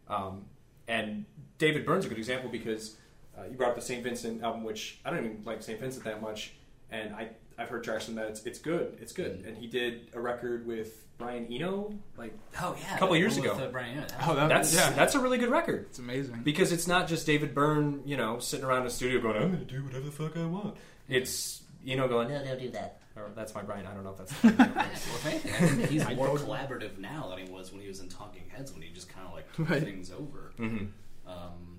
[0.09, 0.47] Um,
[0.89, 1.25] and
[1.59, 2.97] David Byrne's a good example because
[3.39, 4.03] uh, you brought up the St.
[4.03, 5.79] Vincent album, which I don't even like St.
[5.79, 6.55] Vincent that much,
[6.91, 7.29] and I
[7.61, 8.29] I've heard tracks from that.
[8.29, 8.97] It's it's good.
[9.01, 9.43] It's good.
[9.43, 9.49] Mm.
[9.49, 13.43] And he did a record with Brian Eno, like Oh yeah, A couple years one
[13.49, 13.65] with, ago.
[13.67, 14.07] uh, Brian Eno.
[14.27, 16.41] Oh, that, that's yeah, that's a really good record it's amazing.
[16.43, 19.49] because it's not just David Byrne, you know, sitting around in the studio going, "I'm
[19.53, 20.77] going to do whatever the fuck I want."
[21.09, 23.01] It's you know going, No, don't do that.
[23.17, 23.85] or that's my Brian.
[23.87, 24.33] I don't know if that's.
[24.45, 27.81] Yeah, well, if anything, I think he's I more collaborative now than he was when
[27.83, 29.83] he was in Talking Heads, when he just kind of like took Right.
[29.83, 30.53] things over.
[30.57, 30.87] hmm
[31.27, 31.70] Um,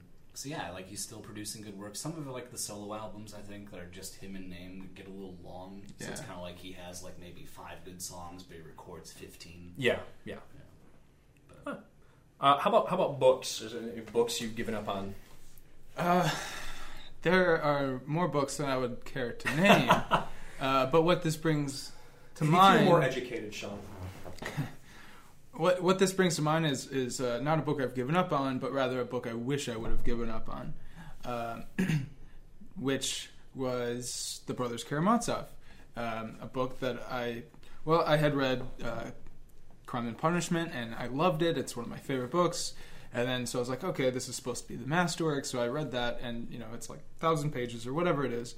[0.42, 1.96] so yeah, like he's still producing good work.
[1.96, 4.90] Some of it, like the solo albums, I think that are just him in name,
[4.96, 5.84] get a little long.
[6.00, 9.12] So it's kind of like he has like maybe five good songs, but he records
[9.12, 9.74] fifteen.
[9.78, 10.38] Yeah, yeah.
[10.56, 11.64] Yeah.
[11.64, 11.76] Huh.
[12.40, 13.62] Uh, how about how about books?
[13.62, 15.14] Is there any books you've given up on?
[15.96, 16.28] Uh,
[17.22, 19.92] there are more books than I would care to name,
[20.60, 21.92] uh, but what this brings
[22.36, 23.78] to You mind, more educated, Sean.
[25.53, 28.32] what what this brings to mind is is uh, not a book I've given up
[28.32, 30.73] on, but rather a book I wish I would have given up on,
[31.26, 31.65] um,
[32.78, 35.48] which was The Brothers Karamazov,
[35.98, 37.44] um, a book that I
[37.86, 39.11] well I had read uh,
[39.86, 41.57] Crime and Punishment and I loved it.
[41.57, 42.73] It's one of my favorite books.
[43.14, 45.44] And then so I was like, okay, this is supposed to be the masterwork.
[45.44, 48.56] So I read that, and you know, it's like thousand pages or whatever it is,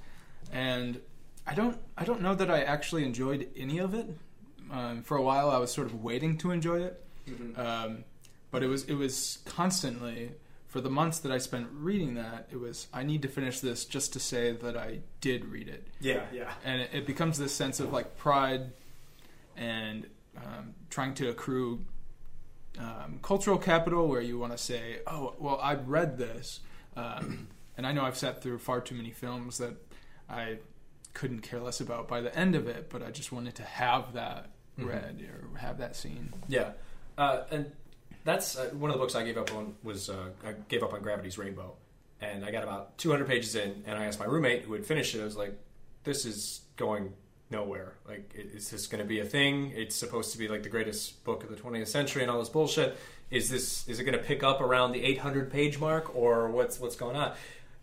[0.52, 1.00] and
[1.44, 4.06] I don't I don't know that I actually enjoyed any of it.
[4.70, 7.04] Um, for a while, I was sort of waiting to enjoy it,
[7.56, 8.04] um,
[8.50, 10.32] but it was it was constantly
[10.66, 12.48] for the months that I spent reading that.
[12.50, 15.86] It was I need to finish this just to say that I did read it,
[16.00, 16.52] Yeah, yeah.
[16.64, 18.72] and it, it becomes this sense of like pride
[19.56, 21.84] and um, trying to accrue
[22.78, 26.60] um, cultural capital, where you want to say, "Oh, well, I've read this,"
[26.96, 29.74] um, and I know I've sat through far too many films that
[30.28, 30.58] I
[31.12, 34.14] couldn't care less about by the end of it, but I just wanted to have
[34.14, 36.32] that read or have that scene.
[36.48, 36.72] Yeah,
[37.16, 37.70] uh, and
[38.24, 40.92] that's uh, one of the books I gave up on was uh, I gave up
[40.92, 41.74] on Gravity's Rainbow,
[42.20, 45.14] and I got about 200 pages in, and I asked my roommate who had finished
[45.14, 45.20] it.
[45.20, 45.58] I was like,
[46.04, 47.12] "This is going
[47.50, 47.94] nowhere.
[48.06, 49.72] Like, is this going to be a thing?
[49.74, 52.48] It's supposed to be like the greatest book of the 20th century and all this
[52.48, 52.96] bullshit.
[53.30, 56.80] Is this is it going to pick up around the 800 page mark, or what's
[56.80, 57.34] what's going on?"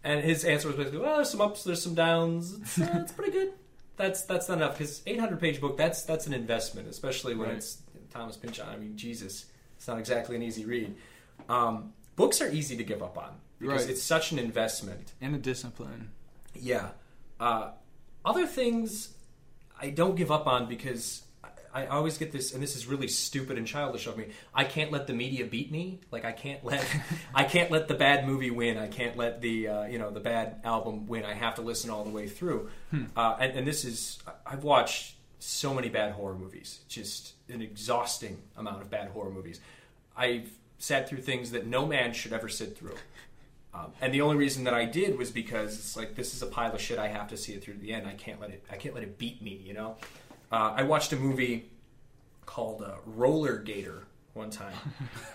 [0.04, 2.54] And his answer was basically, "Well, there's some ups, there's some downs.
[2.62, 3.54] It's, uh, it's pretty good."
[4.02, 7.58] That's that's not enough because 800 page book that's that's an investment, especially when Right.
[7.58, 7.78] it's
[8.12, 8.68] Thomas Pynchon.
[8.68, 9.46] I mean, Jesus,
[9.78, 10.96] it's not exactly an easy read.
[11.48, 13.92] Um, books are easy to give up on because Right.
[13.92, 15.14] it's such an investment.
[15.22, 16.12] And a discipline.
[16.56, 16.90] Yeah.
[17.40, 17.72] Uh,
[18.26, 19.10] other things
[19.80, 21.24] I don't give up on because
[21.74, 24.28] I, always get this, and this is really stupid and childish of me.
[24.54, 26.00] I can't let the media beat me.
[26.12, 26.86] Like I can't let
[27.36, 28.78] I can't let the bad movie win.
[28.78, 31.26] I can't let the uh, you know the bad album win.
[31.26, 32.70] I have to listen all the way through.
[33.16, 36.82] Uh, and, and this is I've watched so many bad horror movies.
[36.88, 39.60] Just an exhausting amount of bad horror movies.
[40.16, 42.96] I've sat through things that no man should ever sit through.
[43.74, 46.48] Um, and the only reason that I did was because it's like this is a
[46.48, 47.00] pile of shit.
[47.00, 48.06] I have to see it through to the end.
[48.06, 48.66] I can't let it.
[48.70, 49.62] I can't let it beat me.
[49.64, 49.98] You know.
[50.52, 51.70] Uh, I watched a movie
[52.46, 54.02] called uh, Rollergator
[54.34, 54.74] one time,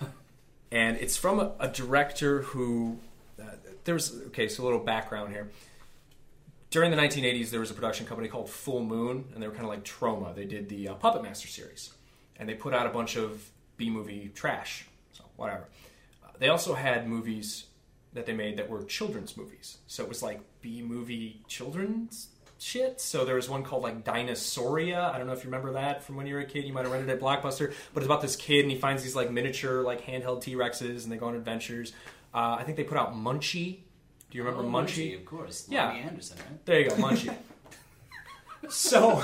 [0.71, 2.99] and it's from a, a director who
[3.41, 3.45] uh,
[3.85, 4.49] there's okay.
[4.49, 5.51] So a little background here.
[6.69, 9.65] During the 1980s, there was a production company called Full Moon, and they were kind
[9.65, 10.35] of like Troma.
[10.35, 11.93] They did the uh, Puppet Master series,
[12.39, 13.49] and they put out a bunch of
[13.79, 14.87] B movie trash.
[15.13, 15.65] So whatever.
[16.23, 17.67] Uh, they also had movies
[18.13, 19.79] that they made that were children's movies.
[19.87, 23.01] So it was like B movie children's shit.
[23.01, 25.12] So there was one called like Dinosauria.
[25.12, 26.65] I don't know if you remember that from when you were a kid.
[26.65, 27.73] You might have rented it at Blockbuster.
[27.95, 31.05] But it's about this kid and he finds these like miniature like handheld T Rexes
[31.05, 31.93] and they go on adventures.
[32.35, 33.78] Uh, I think they put out Munchie.
[34.31, 35.16] Do you remember Oh, Munchie?
[35.16, 35.66] of course.
[35.70, 35.93] Yeah.
[35.93, 36.65] Loni Anderson, right?
[36.66, 37.35] There you go, Munchie.
[38.69, 39.23] so,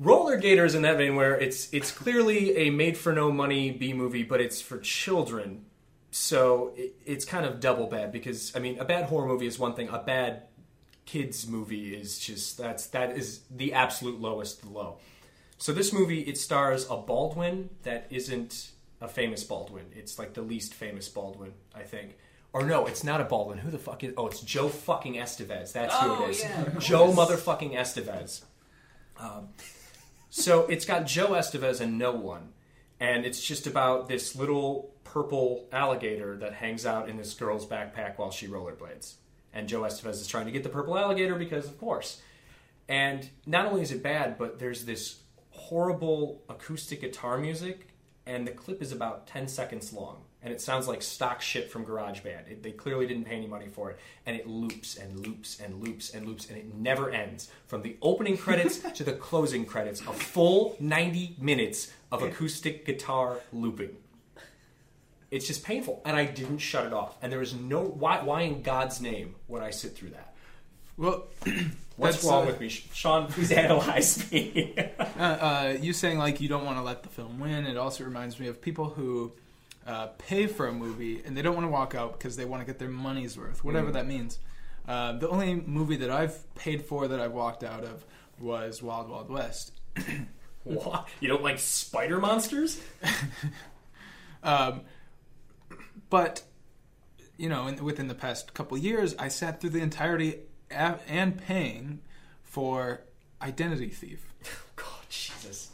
[0.00, 3.92] Rollergator is in that vein where it's it's clearly a made for no money B
[3.92, 5.64] movie, but it's for children.
[6.10, 9.58] So it, it's kind of double bad because I mean, a bad horror movie is
[9.58, 9.88] one thing.
[9.88, 10.44] A bad
[11.06, 14.98] kids movie is just that's that is the absolute lowest low.
[15.58, 18.70] So this movie it stars a Baldwin that isn't
[19.00, 19.86] a famous Baldwin.
[19.94, 22.16] It's like the least famous Baldwin, I think.
[22.52, 23.58] Or no, it's not a Baldwin.
[23.58, 24.12] Who the fuck is?
[24.16, 25.72] Oh, it's Joe fucking Estevez.
[25.72, 26.40] That's who Oh, it is.
[26.40, 28.42] yeah, Joe motherfucking Estevez.
[29.18, 29.48] Um,
[30.30, 32.52] so it's got Joe Estevez and no one,
[32.98, 38.16] and it's just about this little purple alligator that hangs out in this girl's backpack
[38.18, 39.14] while she rollerblades.
[39.52, 42.20] And Joe Estevez is trying to get the purple alligator because, of course.
[42.88, 45.20] And not only is it bad, but there's this
[45.50, 47.88] horrible acoustic guitar music,
[48.26, 50.22] and the clip is about 10 seconds long.
[50.42, 52.50] And it sounds like stock shit from GarageBand.
[52.50, 53.98] It, they clearly didn't pay any money for it.
[54.24, 57.50] And it loops and loops and loops and loops, and it never ends.
[57.66, 63.40] From the opening credits to the closing credits, a full 90 minutes of acoustic guitar
[63.52, 63.96] looping.
[65.30, 66.02] It's just painful.
[66.04, 67.16] And I didn't shut it off.
[67.22, 67.82] And there was no.
[67.82, 70.34] Why, why in God's name would I sit through that?
[70.96, 71.28] Well,
[72.00, 72.68] What's wrong uh, with me?
[72.68, 74.74] Sean, please analyze me.
[74.98, 77.66] uh, uh, you saying like you don't want to let the film win.
[77.66, 79.32] It also reminds me of people who
[79.86, 82.62] uh, pay for a movie and they don't want to walk out because they want
[82.62, 84.38] to get their money's worth, whatever that means.
[84.88, 88.04] Uh, the only movie that I've paid for that I walked out of
[88.38, 89.72] was Wild Wild West.
[90.64, 91.06] what?
[91.20, 92.80] You don't like spider monsters?
[94.42, 94.80] Um,
[96.10, 96.42] but
[97.38, 101.38] you know, in, within the past couple years, I sat through the entirety a- and
[101.38, 102.00] paying
[102.42, 103.00] for
[103.40, 104.26] Identity Thief.
[104.46, 105.70] Oh, God, Jesus.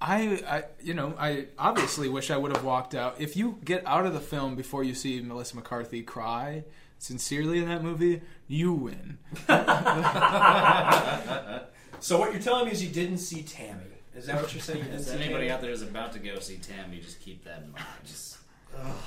[0.00, 3.20] I, I, you know, I obviously wish I would have walked out.
[3.20, 6.64] If you get out of the film before you see Melissa McCarthy cry
[6.98, 9.18] sincerely in that movie, you win.
[12.00, 13.80] So what you're telling me is you didn't see Tammy.
[14.14, 14.80] Is that what you're saying?
[14.80, 15.50] You didn't If see anybody Tammy?
[15.50, 17.84] out there is about to go see Tammy, just keep that in mind.
[18.04, 18.36] Just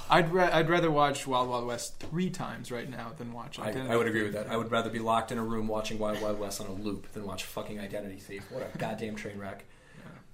[0.10, 3.70] I'd ra- I'd rather watch Wild Wild West three times right now than watch I,
[3.70, 4.50] Identity I would agree with that.
[4.50, 7.12] I would rather be locked in a room watching Wild Wild West on a loop
[7.14, 8.46] than watch fucking Identity Thief.
[8.52, 9.66] What a goddamn train wreck.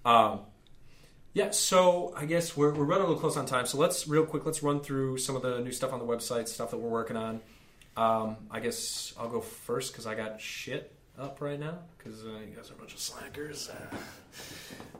[0.06, 0.42] Um,
[1.34, 3.66] yeah, so I guess we're, we're running a little close on time.
[3.66, 4.46] So let's real quick.
[4.46, 7.18] Let's run through some of the new stuff on the website, stuff that we're working
[7.18, 7.42] on.
[7.98, 12.40] Um, I guess I'll go first because I got shit up right now because uh,
[12.48, 13.72] you guys are a bunch of slackers.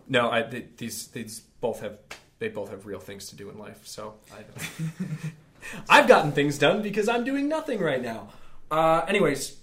[0.08, 1.98] No, I th- these these both have
[2.40, 3.82] they both have real things to do in life.
[3.86, 4.44] So I,
[5.90, 8.30] I've gotten things done because I'm doing nothing right now.
[8.70, 9.58] Uh, anyways,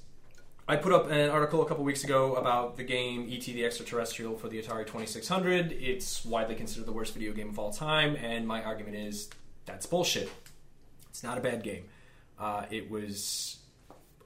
[0.69, 3.53] I put up an article a couple weeks ago about the game E.T.
[3.53, 5.73] the Extraterrestrial for the Atari 2600.
[5.73, 9.29] It's widely considered the worst video game of all time, and my argument is
[9.67, 10.31] that's bullshit.
[11.09, 11.85] It's not a bad game.
[12.39, 13.59] Uh, it was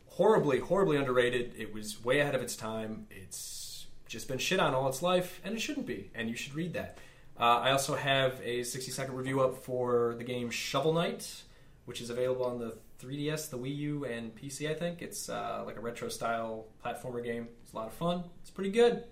[0.07, 1.55] horribly, horribly underrated.
[1.57, 3.07] It was way ahead of its time.
[3.11, 6.11] It's just been shit on all its life, and it shouldn't be.
[6.15, 6.99] And you should read that.
[7.39, 11.43] Uh, I also have a 60 second review up for the game Shovel Knight,
[11.85, 14.71] which is available on the 3DS, the Wii U, and PC.
[14.71, 17.49] I think it's uh, like a retro style platformer game.
[17.63, 18.25] It's a lot of fun.
[18.41, 19.05] It's pretty good.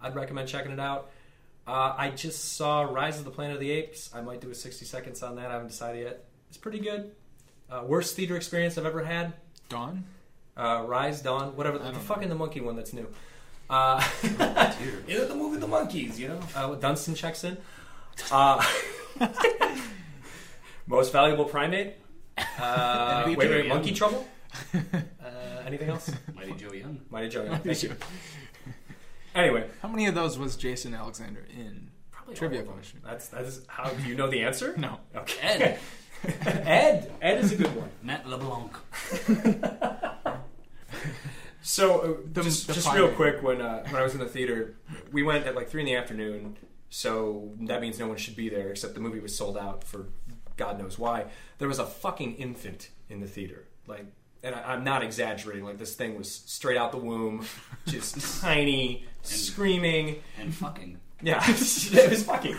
[0.00, 1.10] I'd recommend checking it out.
[1.66, 4.10] Uh, I just saw Rise of the Planet of the Apes.
[4.14, 5.50] I might do a 60 seconds on that.
[5.50, 6.24] I haven't decided yet.
[6.48, 7.12] It's pretty good.
[7.70, 9.34] Uh, worst theater experience I've ever had.
[9.68, 10.04] Dawn.
[10.56, 11.78] Uh, Rise, Dawn, whatever.
[11.78, 13.06] The don't fucking the monkey one that's new.
[13.70, 14.02] Uh,
[15.06, 16.40] you know, the movie The Monkeys, you know?
[16.54, 17.56] Uh, Dunstan checks in.
[18.32, 18.60] Uh,
[20.88, 21.94] most valuable primate.
[22.36, 22.42] Uh,
[23.24, 23.36] MVP.
[23.36, 24.26] wait, wait, monkey trouble?
[24.74, 24.78] Uh,
[25.64, 26.10] anything else?
[26.34, 27.00] Mighty Joe Young.
[27.10, 27.44] Mighty Joe.
[27.44, 27.94] yeah, Thank you.
[29.36, 31.90] Anyway, How many of those was Jason Alexander in?
[32.10, 32.74] probably Trivia all of them.
[32.76, 33.00] question.
[33.04, 34.74] That's that's how do you know the answer?
[34.76, 34.98] No.
[35.14, 35.38] Okay.
[35.40, 35.78] Ed.
[36.66, 37.12] Ed.
[37.22, 37.90] Ed is a good one.
[38.02, 38.72] Matt LeBlanc.
[41.68, 44.26] So uh, The- just, the just real quick, when uh, when I was in the
[44.26, 44.74] theater,
[45.12, 46.56] we went at like three in the afternoon.
[46.88, 50.06] So that means no one should be there, except the movie was sold out for
[50.56, 51.26] God knows why.
[51.58, 54.06] There was a fucking infant in the theater, like,
[54.42, 55.64] and I, I'm not exaggerating.
[55.64, 57.44] Like this thing was straight out the womb,
[57.86, 60.22] just tiny, screaming.
[60.40, 60.98] And fucking.
[61.20, 62.56] Yeah, it was fucking.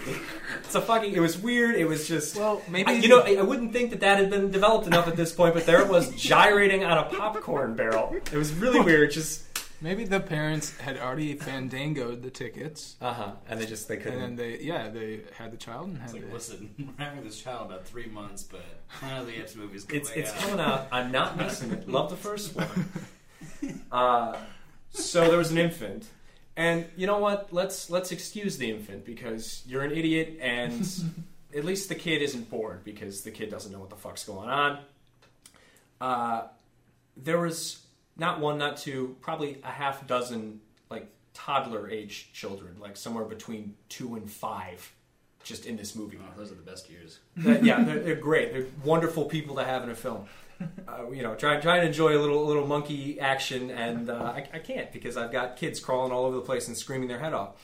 [0.66, 1.14] It's a fucking.
[1.14, 1.76] It was weird.
[1.76, 2.36] It was just.
[2.36, 5.08] Well, maybe I, you know, I, I wouldn't think that that had been developed enough
[5.08, 8.14] at this point, but there it was gyrating on a popcorn barrel.
[8.14, 9.12] It was really weird.
[9.12, 9.44] Just
[9.82, 14.22] Maybe the parents had already fandangoed the tickets, uh huh, and they just they couldn't.
[14.22, 17.06] And then they yeah they had the child and had It's like, the, listen, we're
[17.06, 18.62] having this child about three months, but
[19.00, 20.38] Planet of the Apes movie's coming it's it's out.
[20.40, 20.88] coming out.
[20.92, 21.88] I'm not missing it.
[21.88, 22.68] Love the first one.
[23.92, 24.38] Uh,
[24.92, 26.06] so there was an infant,
[26.58, 27.50] and you know what?
[27.52, 30.88] Let's let's excuse the infant because you're an idiot, and
[31.56, 34.50] at least the kid isn't bored because the kid doesn't know what the fuck's going
[34.50, 34.80] on.
[36.02, 36.44] Uh,
[37.18, 37.86] there was
[38.18, 40.60] not one, not two, probably a half dozen
[40.90, 44.92] like toddler age children, like somewhere between two and five,
[45.44, 46.18] just in this movie.
[46.22, 47.20] Oh, those are the best years.
[47.38, 48.54] That- yeah, they're, they're great.
[48.54, 50.26] They're wonderful people to have in a film.
[50.90, 54.48] Uh, you know, try try and enjoy a little little monkey action, and uh, I,
[54.54, 57.34] I can't because I've got kids crawling all over the place and screaming their head
[57.34, 57.56] off.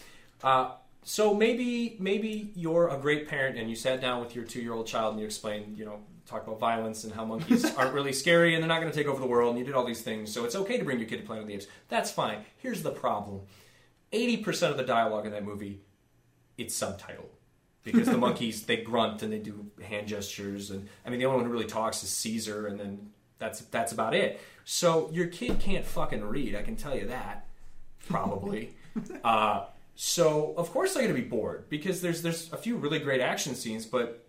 [0.44, 0.72] Uh,
[1.04, 4.74] so maybe maybe you're a great parent and you sat down with your two year
[4.74, 8.14] old child and you explained, you know, talk about violence and how monkeys aren't really
[8.14, 10.02] scary and they're not going to take over the world, and you did all these
[10.02, 10.32] things.
[10.32, 11.68] So it's okay to bring your kid to Planet of the Apes.
[11.90, 12.46] That's fine.
[12.58, 13.42] Here's the problem:
[14.14, 15.82] eighty percent of the dialogue in that movie,
[16.58, 17.35] it's subtitled
[17.86, 21.38] because the monkeys they grunt and they do hand gestures and I mean the only
[21.38, 24.42] one who really talks is Caesar and then that's that's about it.
[24.66, 27.48] So your kid can't fucking read, I can tell you that.
[28.10, 28.76] Probably.
[29.24, 33.22] uh, so of course they're gonna be bored because there's there's a few really great
[33.22, 34.26] action scenes, but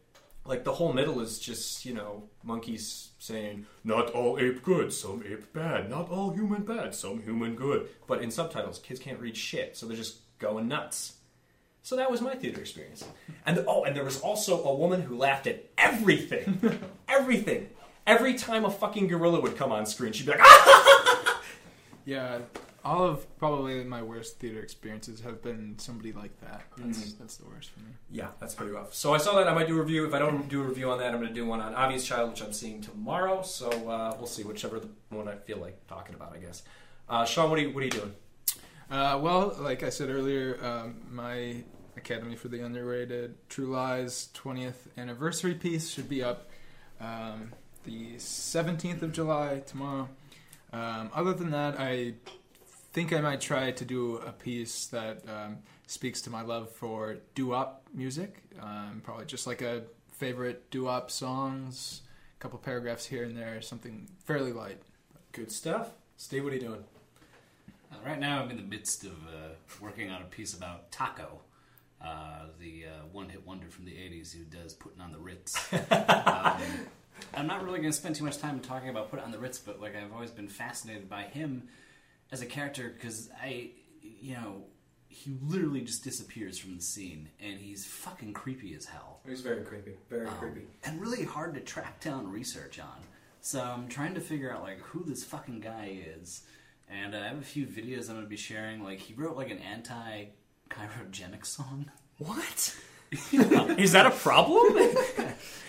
[0.49, 5.23] like the whole middle is just, you know, monkeys saying, Not all ape good, some
[5.27, 7.89] ape bad, not all human bad, some human good.
[8.07, 11.15] But in subtitles, kids can't read shit, so they're just going nuts.
[11.87, 13.05] So that was my theater experience.
[13.47, 16.59] And oh, and there was also a woman who laughed at everything.
[17.09, 17.69] everything.
[18.05, 21.43] Every time a fucking gorilla would come on screen, she'd be like, ah!
[22.05, 22.39] yeah.
[22.85, 26.63] All of probably my worst theater experiences have been somebody like that.
[26.77, 27.19] That's Mm-hmm.
[27.23, 27.93] that's the worst for me.
[28.11, 28.93] Yeah, that's pretty rough.
[28.93, 29.47] So I saw that.
[29.47, 30.05] I might do a review.
[30.07, 32.05] If I don't do a review on that, I'm going to do one on Obvious
[32.05, 33.43] Child, which I'm seeing tomorrow.
[33.43, 36.65] So uh, we'll see whichever the one I feel like talking about, I guess.
[37.09, 38.15] Uh, Sean, what are you, what are you doing?
[38.91, 41.57] Uh, well, like I said earlier, um, my
[42.07, 46.49] Academy for the Underrated True Lies 20th anniversary piece should be up
[47.01, 47.53] um,
[47.85, 50.09] the 17th of July tomorrow.
[50.73, 52.15] Um, other than that, I
[52.93, 55.59] think I might try to do a piece that um,
[55.89, 58.41] speaks to my love for doo-wop music.
[58.63, 62.03] Um, probably just like a favorite doo-wop songs,
[62.39, 64.81] a couple paragraphs here and there, something fairly light.
[65.33, 65.91] Good stuff.
[66.17, 66.85] Steve, what are you doing?
[67.91, 71.41] Uh, right now, I'm in the midst of uh, working on a piece about Taco,
[72.07, 76.63] uh, the uh, one-hit wonder from the '80s who does "Putting on the Ritz." um,
[77.35, 79.59] I'm not really going to spend too much time talking about "Put on the Ritz,"
[79.59, 81.69] but like I've always been fascinated by him
[82.31, 83.71] as a character because I,
[84.03, 84.65] you know,
[85.09, 89.21] he literally just disappears from the scene, and he's fucking creepy as hell.
[89.27, 89.95] He's very creepy.
[90.11, 93.01] Very Um, and really hard to track down research on.
[93.41, 96.43] So I'm trying to figure out like who this fucking guy is,
[96.89, 98.83] and uh, I have a few videos I'm gonna be sharing.
[98.83, 99.59] Like he wrote like an
[100.71, 101.91] anti-cryogenic song.
[102.19, 102.75] What?
[103.79, 104.77] Is that a problem?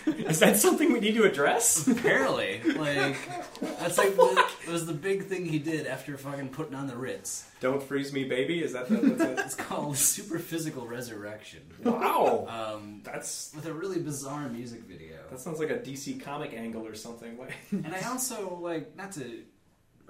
[0.08, 1.88] Is that something we need to address?
[1.88, 3.18] Apparently, like
[3.62, 6.96] that's like the, it was the big thing he did after fucking putting on the
[6.96, 7.48] Ritz.
[7.60, 8.64] Don't freeze me, baby.
[8.64, 11.62] Is that the, that's It's called Super Physical Resurrection.
[11.84, 12.48] Wow.
[12.50, 15.18] Um, That's with a really bizarre music video.
[15.30, 17.38] that sounds like a DC comic angle or something.
[17.38, 17.52] Wait.
[17.72, 19.44] And I also like not to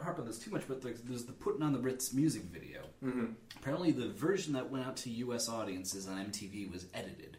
[0.01, 2.81] harp on this too much, but like, there's the putting on the Ritz music video.
[3.03, 3.33] Mhm.
[3.57, 5.49] Apparently, the version that went out to U.S.
[5.49, 7.37] audiences on MTV was edited.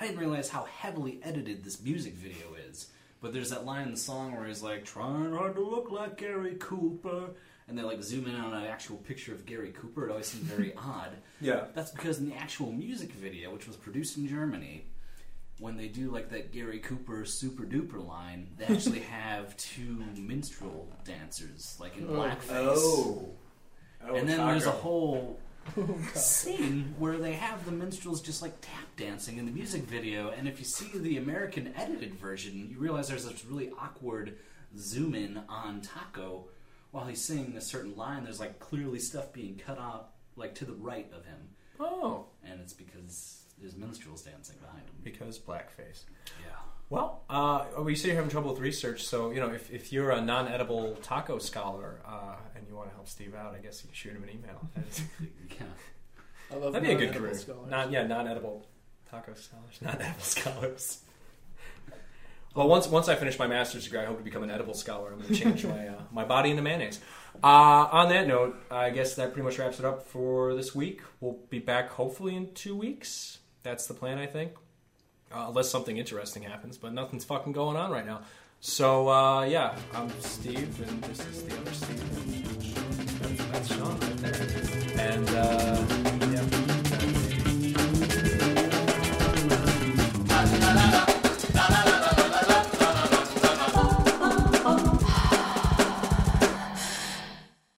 [0.00, 2.88] I didn't realize how heavily edited this music video is.
[3.20, 6.18] But there's that line in the song where he's like, "Trying hard to look like
[6.18, 7.30] Gary Cooper,"
[7.66, 10.06] and they like zoom in on an actual picture of Gary Cooper.
[10.06, 11.16] It always seemed very odd.
[11.40, 11.64] Yeah.
[11.74, 14.84] That's because in the actual music video, which was produced in Germany,
[15.58, 20.88] when they do like that Gary Cooper super duper line, they actually have two minstrel
[21.04, 22.12] dancers, like in oh.
[22.12, 22.76] blackface.
[22.76, 23.28] Oh.
[24.06, 24.78] Oh, and then there's a Taco.
[24.78, 25.40] whole
[25.76, 30.30] oh, scene where they have the minstrels just like tap dancing in the music video.
[30.30, 34.36] And if you see the American edited version, you realize there's this really awkward
[34.78, 36.44] zoom in on Taco
[36.92, 38.22] while he's singing a certain line.
[38.22, 40.02] There's like clearly stuff being cut off
[40.36, 41.48] like to the right of him
[41.80, 44.94] Oh, and it's because there's minstrels dancing behind him.
[45.04, 46.04] because blackface.
[46.44, 46.54] Yeah.
[46.90, 50.10] Well, uh, we say you're having trouble with research, so you know if, if you're
[50.10, 53.88] a non-edible taco scholar uh, and you want to help Steve out, I guess you
[53.88, 54.68] can shoot him an email.
[55.60, 55.66] Yeah.
[56.50, 57.34] I love That'd be a good career.
[57.34, 57.68] scholars.
[57.70, 58.64] Non, yeah, non-edible
[59.10, 60.98] taco scholars, non-edible scholars.
[62.54, 65.12] Well, once once I finish my master's degree, I hope to become an edible scholar.
[65.12, 66.98] I'm going to change my uh, my body into mayonnaise.
[67.44, 71.02] Uh, on that note, I guess that pretty much wraps it up for this week.
[71.20, 73.38] We'll be back hopefully in two weeks
[73.68, 74.52] that's the plan, I think.
[75.30, 78.22] Uh, unless something interesting happens, but nothing's fucking going on right now.
[78.60, 83.20] So uh, yeah, I'm Steve, and this is the other Steve.
[83.20, 84.98] That's, that's Sean right there.
[84.98, 85.28] And.
[85.28, 85.97] Uh,